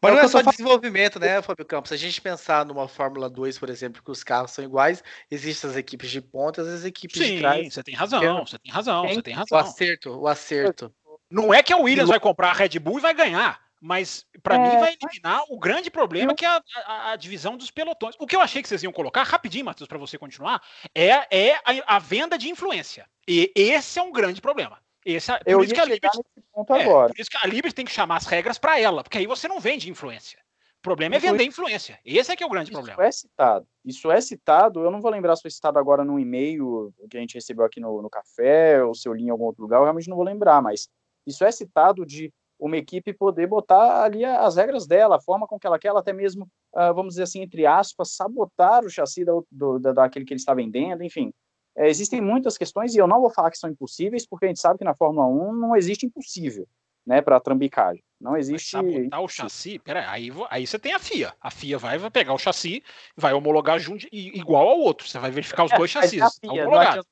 [0.01, 1.89] Mas é não é só desenvolvimento, né, Fábio Campos?
[1.89, 5.71] Se a gente pensar numa Fórmula 2, por exemplo, que os carros são iguais, existem
[5.71, 7.75] as equipes de pontas, as equipes Sim, de trás.
[7.75, 9.59] Você tem razão, você tem razão, você tem razão.
[9.59, 10.95] O acerto, o acerto.
[11.31, 14.57] Não é que a Williams vai comprar a Red Bull e vai ganhar, mas para
[14.57, 18.15] é, mim vai eliminar o grande problema que é a, a, a, divisão dos pelotões.
[18.19, 20.63] O que eu achei que vocês iam colocar, rapidinho, Matheus, para você continuar,
[20.95, 23.07] é, é a, a venda de influência.
[23.27, 24.81] E esse é um grande problema.
[25.11, 27.09] Esse, é, eu por isso que a Liberty, é, agora.
[27.15, 29.49] Por isso que a Liberty tem que chamar as regras para ela, porque aí você
[29.49, 30.39] não vende influência.
[30.79, 31.99] O problema é vender influência.
[32.05, 33.01] Esse é que é o grande isso problema.
[33.09, 33.67] Isso é citado.
[33.85, 34.85] Isso é citado.
[34.85, 37.81] Eu não vou lembrar se foi citado agora no e-mail que a gente recebeu aqui
[37.81, 40.27] no, no café, ou se eu li em algum outro lugar, eu realmente não vou
[40.27, 40.89] lembrar, mas
[41.27, 45.59] isso é citado de uma equipe poder botar ali as regras dela, a forma com
[45.59, 46.45] que ela quer, ela até mesmo,
[46.75, 50.41] uh, vamos dizer assim, entre aspas, sabotar o chassi da, do, da, daquele que ele
[50.41, 51.33] está vendendo, enfim.
[51.79, 54.61] É, existem muitas questões, e eu não vou falar que são impossíveis, porque a gente
[54.61, 56.67] sabe que na Fórmula 1 não existe impossível,
[57.07, 58.03] né, para trambicagem.
[58.21, 58.77] Não existe.
[58.77, 61.33] Mas sabotar o chassi, pera aí, aí você tem a FIA.
[61.41, 62.83] A FIA vai, vai pegar o chassi,
[63.17, 65.07] vai homologar junto, igual ao outro.
[65.07, 66.21] Você vai verificar os é, dois chassis.
[66.21, 67.07] A FIA, homologados.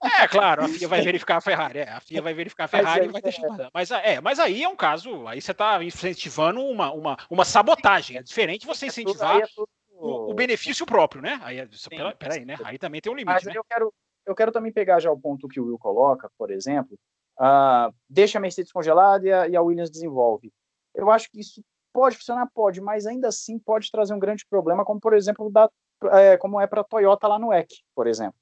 [0.00, 1.80] É, claro, a FIA vai verificar a Ferrari.
[1.80, 3.60] É, a FIA vai verificar a Ferrari e vai deixar.
[3.60, 3.68] É.
[3.74, 8.18] Mas, é, mas aí é um caso, aí você está incentivando uma, uma, uma sabotagem.
[8.18, 9.38] É diferente você incentivar.
[9.38, 9.68] É tudo,
[10.02, 11.40] o, o benefício próprio, né?
[11.42, 12.56] Aí, pera, peraí, né?
[12.64, 13.32] Aí também tem um limite.
[13.32, 13.52] Mas né?
[13.54, 13.94] eu, quero,
[14.26, 16.98] eu quero também pegar já o ponto que o Will coloca, por exemplo.
[17.38, 20.52] Uh, deixa a Mercedes congelada e a, e a Williams desenvolve.
[20.94, 21.62] Eu acho que isso
[21.92, 25.70] pode funcionar, pode, mas ainda assim pode trazer um grande problema, como por exemplo da,
[26.12, 28.34] é, como é para a Toyota lá no EC, por exemplo,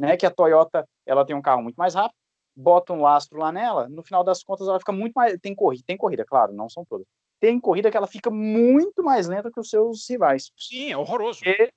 [0.00, 0.16] né?
[0.16, 2.16] Que a Toyota ela tem um carro muito mais rápido,
[2.54, 5.84] bota um lastro lá nela, no final das contas ela fica muito mais tem corrida,
[5.86, 7.06] tem corrida, claro, não são todas.
[7.40, 10.50] Tem corrida que ela fica muito mais lenta que os seus rivais.
[10.56, 11.40] Sim, é horroroso.
[11.44, 11.70] E,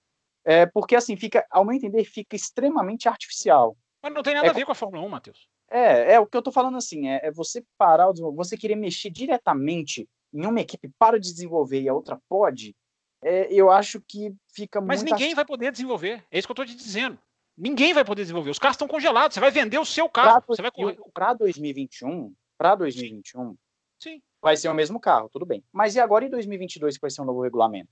[0.46, 3.76] é, porque assim fica, ao meu entender, fica extremamente artificial.
[4.02, 5.48] Mas não tem nada é, a ver com a Fórmula 1, Matheus.
[5.70, 8.76] É, é o que eu tô falando assim, é, é você parar o você querer
[8.76, 12.76] mexer diretamente em uma equipe para de desenvolver e a outra pode,
[13.22, 15.36] é, eu acho que fica Mas ninguém ach...
[15.36, 16.24] vai poder desenvolver.
[16.32, 17.20] É isso que eu estou te dizendo.
[17.58, 18.50] Ninguém vai poder desenvolver.
[18.52, 19.34] Os carros estão congelados.
[19.34, 20.42] Você vai vender o seu carro.
[20.42, 20.98] Pra, você vai correr.
[21.14, 23.56] Para 2021, para 2021,
[24.02, 24.22] Sim.
[24.42, 25.64] Vai ser o mesmo carro, tudo bem.
[25.72, 27.90] Mas e agora em 2022 que vai ser um novo regulamento?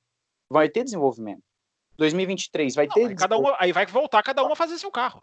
[0.50, 1.44] Vai ter desenvolvimento.
[1.98, 3.08] 2023 vai Não, ter.
[3.08, 5.22] Aí, cada uma, aí vai voltar cada um a fazer seu carro.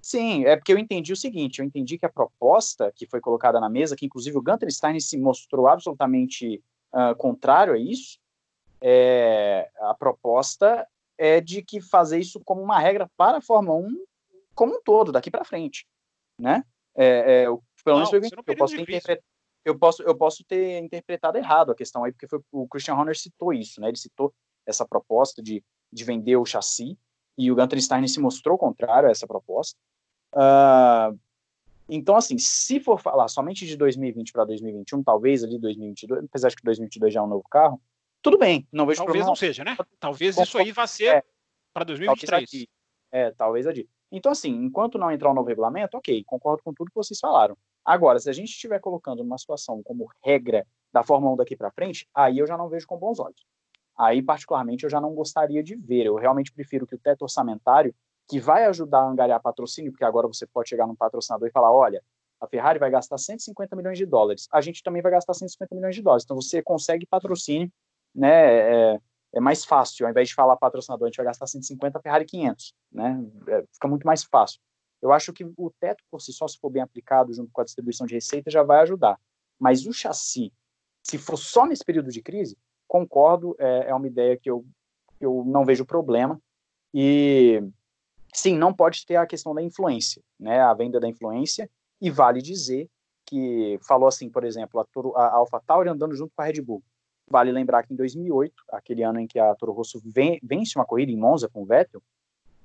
[0.00, 3.58] Sim, é porque eu entendi o seguinte, eu entendi que a proposta que foi colocada
[3.58, 6.62] na mesa, que inclusive o Gunter Stein se mostrou absolutamente
[6.92, 8.18] uh, contrário a isso,
[8.82, 10.86] é, a proposta
[11.16, 14.04] é de que fazer isso como uma regra para a Fórmula 1
[14.54, 15.86] como um todo, daqui para frente,
[16.38, 16.62] né?
[16.94, 17.46] É, é,
[17.82, 19.22] pelo menos eu, eu, posso ter
[19.64, 23.16] eu, posso, eu posso ter interpretado errado a questão aí, porque foi, o Christian Horner
[23.16, 23.88] citou isso, né?
[23.88, 24.32] Ele citou
[24.66, 25.62] essa proposta de,
[25.92, 26.98] de vender o chassi,
[27.36, 29.78] e o Gunter Stein se mostrou contrário a essa proposta.
[30.32, 31.18] Uh,
[31.88, 36.56] então, assim, se for falar somente de 2020 para 2021, talvez ali 2022, apesar de
[36.56, 37.80] que 2022 já é um novo carro,
[38.22, 39.28] tudo bem, não vejo talvez problema.
[39.28, 39.76] não seja, né?
[40.00, 41.24] Talvez isso aí vá ser é,
[41.74, 42.30] para 2023.
[42.30, 42.66] Talvez
[43.12, 43.66] é, talvez.
[44.10, 47.20] Então, assim, enquanto não entrar o um novo regulamento, ok, concordo com tudo que vocês
[47.20, 47.56] falaram.
[47.84, 51.70] Agora, se a gente estiver colocando uma situação como regra da Fórmula 1 daqui para
[51.70, 53.44] frente, aí eu já não vejo com bons olhos.
[53.96, 56.06] Aí, particularmente, eu já não gostaria de ver.
[56.06, 57.94] Eu realmente prefiro que o teto orçamentário
[58.28, 61.72] que vai ajudar a angariar patrocínio, porque agora você pode chegar num patrocinador e falar,
[61.72, 62.02] olha,
[62.40, 65.94] a Ferrari vai gastar 150 milhões de dólares, a gente também vai gastar 150 milhões
[65.94, 67.70] de dólares, então você consegue patrocínio,
[68.14, 69.00] né, é,
[69.34, 72.24] é mais fácil, ao invés de falar patrocinador, a gente vai gastar 150, a Ferrari
[72.24, 74.60] 500, né, é, fica muito mais fácil.
[75.04, 77.64] Eu acho que o teto por si só, se for bem aplicado junto com a
[77.64, 79.20] distribuição de receita, já vai ajudar.
[79.58, 80.50] Mas o chassi,
[81.02, 82.56] se for só nesse período de crise,
[82.88, 84.64] concordo, é, é uma ideia que eu,
[85.20, 86.40] eu não vejo problema.
[86.94, 87.62] E
[88.32, 91.68] sim, não pode ter a questão da influência, né, a venda da influência,
[92.00, 92.88] e vale dizer
[93.26, 96.62] que falou assim, por exemplo, a, Toro, a Alpha Tauri andando junto com a Red
[96.62, 96.82] Bull.
[97.28, 100.86] Vale lembrar que em 2008, aquele ano em que a Toro Rosso ven, vence uma
[100.86, 102.02] corrida em Monza com o Vettel,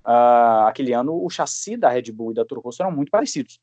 [0.06, 3.60] uh, aquele ano o chassi da Red Bull e da Toro Rosso eram muito parecidos.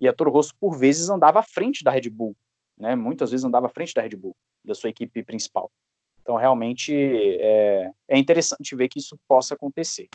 [0.00, 2.34] E a Toro Rosso, por vezes, andava à frente da Red Bull,
[2.78, 2.94] né?
[2.94, 4.34] muitas vezes andava à frente da Red Bull,
[4.64, 5.70] da sua equipe principal.
[6.22, 10.08] Então, realmente, é, é interessante ver que isso possa acontecer.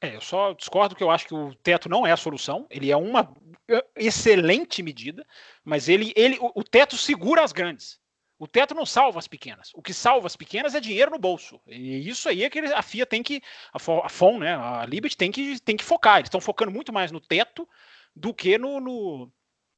[0.00, 2.66] É, eu só discordo que eu acho que o teto não é a solução.
[2.68, 3.32] Ele é uma
[3.68, 5.26] é, excelente medida,
[5.64, 8.00] mas ele, ele, o, o teto segura as grandes.
[8.44, 9.70] O teto não salva as pequenas.
[9.74, 11.58] O que salva as pequenas é dinheiro no bolso.
[11.66, 13.40] E isso aí é que a FIA tem que,
[13.72, 16.18] a FOM, né, a Liberty tem que, tem que focar.
[16.18, 17.66] Eles estão focando muito mais no teto
[18.14, 19.32] do que no, no,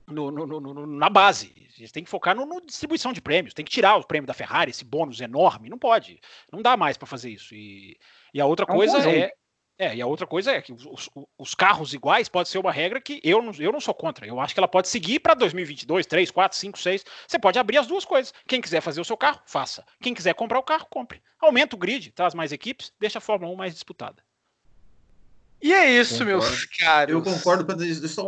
[0.09, 1.55] no, no na base.
[1.79, 3.55] Eles têm que focar no, distribuição de prêmios.
[3.55, 5.69] Tem que tirar o prêmio da Ferrari, esse bônus enorme.
[5.69, 6.19] Não pode.
[6.53, 7.55] Não dá mais para fazer isso.
[7.55, 7.97] E,
[8.35, 9.31] e a outra é um coisa é
[9.78, 12.98] é, e a outra coisa é que os, os, carros iguais pode ser uma regra
[12.98, 14.27] que eu não, eu não sou contra.
[14.27, 17.05] Eu acho que ela pode seguir para 2022, 3, 4, 5, 6.
[17.28, 18.32] Você pode abrir as duas coisas.
[18.47, 19.85] Quem quiser fazer o seu carro, faça.
[20.01, 21.20] Quem quiser comprar o carro, compre.
[21.39, 24.23] Aumenta o grid, traz mais equipes, deixa a Fórmula 1 mais disputada.
[25.62, 26.31] E é isso, concordo.
[26.31, 27.12] meus caros.
[27.12, 27.66] Eu concordo.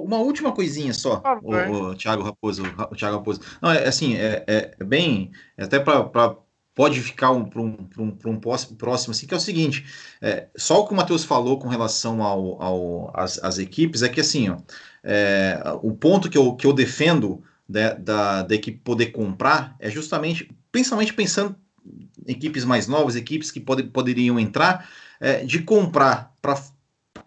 [0.03, 2.63] Uma última coisinha só, o, o Thiago Raposo.
[2.91, 3.41] O Thiago Raposo.
[3.63, 5.31] Não, é assim, é, é, é bem.
[5.57, 6.37] É até para
[6.79, 9.85] pode ficar um, para um, um, um, próximo, assim, que é o seguinte:
[10.23, 14.09] é, só o que o Matheus falou com relação ao, ao, às, às equipes é
[14.09, 14.59] que assim, ó,
[15.03, 19.91] é, o ponto que eu, que eu defendo da, da, da, equipe poder comprar é
[19.91, 24.89] justamente, principalmente pensando em equipes mais novas, equipes que pode, poderiam entrar,
[25.19, 26.63] é, de comprar para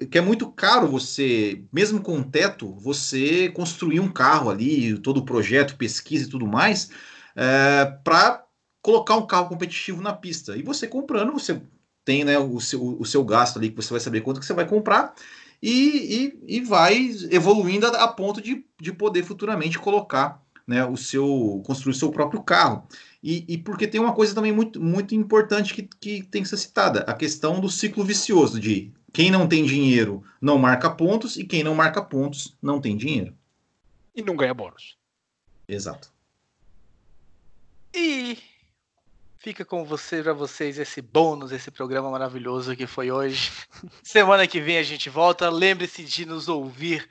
[0.09, 5.25] que é muito caro você, mesmo com teto, você construir um carro ali, todo o
[5.25, 6.89] projeto, pesquisa e tudo mais,
[7.35, 8.45] é, para
[8.81, 10.57] colocar um carro competitivo na pista.
[10.57, 11.61] E você comprando, você
[12.03, 14.53] tem né, o, seu, o seu gasto ali, que você vai saber quanto que você
[14.53, 15.13] vai comprar,
[15.61, 20.97] e, e, e vai evoluindo a, a, ponto de, de poder futuramente colocar né, o
[20.97, 21.61] seu.
[21.65, 22.87] construir o seu próprio carro.
[23.21, 26.57] E, e porque tem uma coisa também muito, muito importante que, que tem que ser
[26.57, 31.43] citada: a questão do ciclo vicioso de quem não tem dinheiro não marca pontos e
[31.43, 33.35] quem não marca pontos não tem dinheiro.
[34.15, 34.97] E não ganha bônus.
[35.67, 36.11] Exato.
[37.93, 38.37] E
[39.43, 43.51] Fica com você para vocês esse bônus, esse programa maravilhoso que foi hoje.
[44.03, 45.49] Semana que vem a gente volta.
[45.49, 47.09] Lembre-se de nos ouvir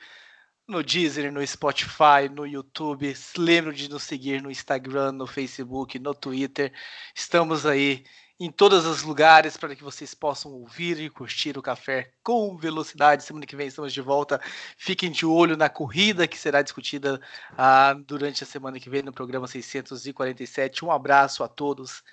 [0.64, 3.12] no Deezer, no Spotify, no YouTube.
[3.36, 6.72] Lembre de nos seguir no Instagram, no Facebook, no Twitter.
[7.16, 8.04] Estamos aí
[8.38, 13.24] em todos os lugares para que vocês possam ouvir e curtir o café com velocidade.
[13.24, 14.40] Semana que vem estamos de volta.
[14.76, 17.20] Fiquem de olho na corrida que será discutida
[17.58, 20.84] ah, durante a semana que vem no programa 647.
[20.84, 22.04] Um abraço a todos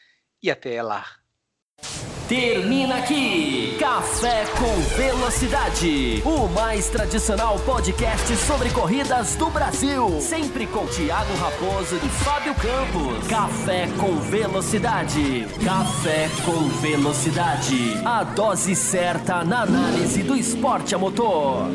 [0.41, 1.05] e até lá.
[2.27, 10.19] Termina aqui Café com Velocidade, o mais tradicional podcast sobre corridas do Brasil.
[10.19, 13.27] Sempre com Thiago Raposo e Fábio Campos.
[13.29, 15.47] Café com Velocidade.
[15.63, 17.93] Café com Velocidade.
[18.03, 21.69] A dose certa na análise do esporte a motor.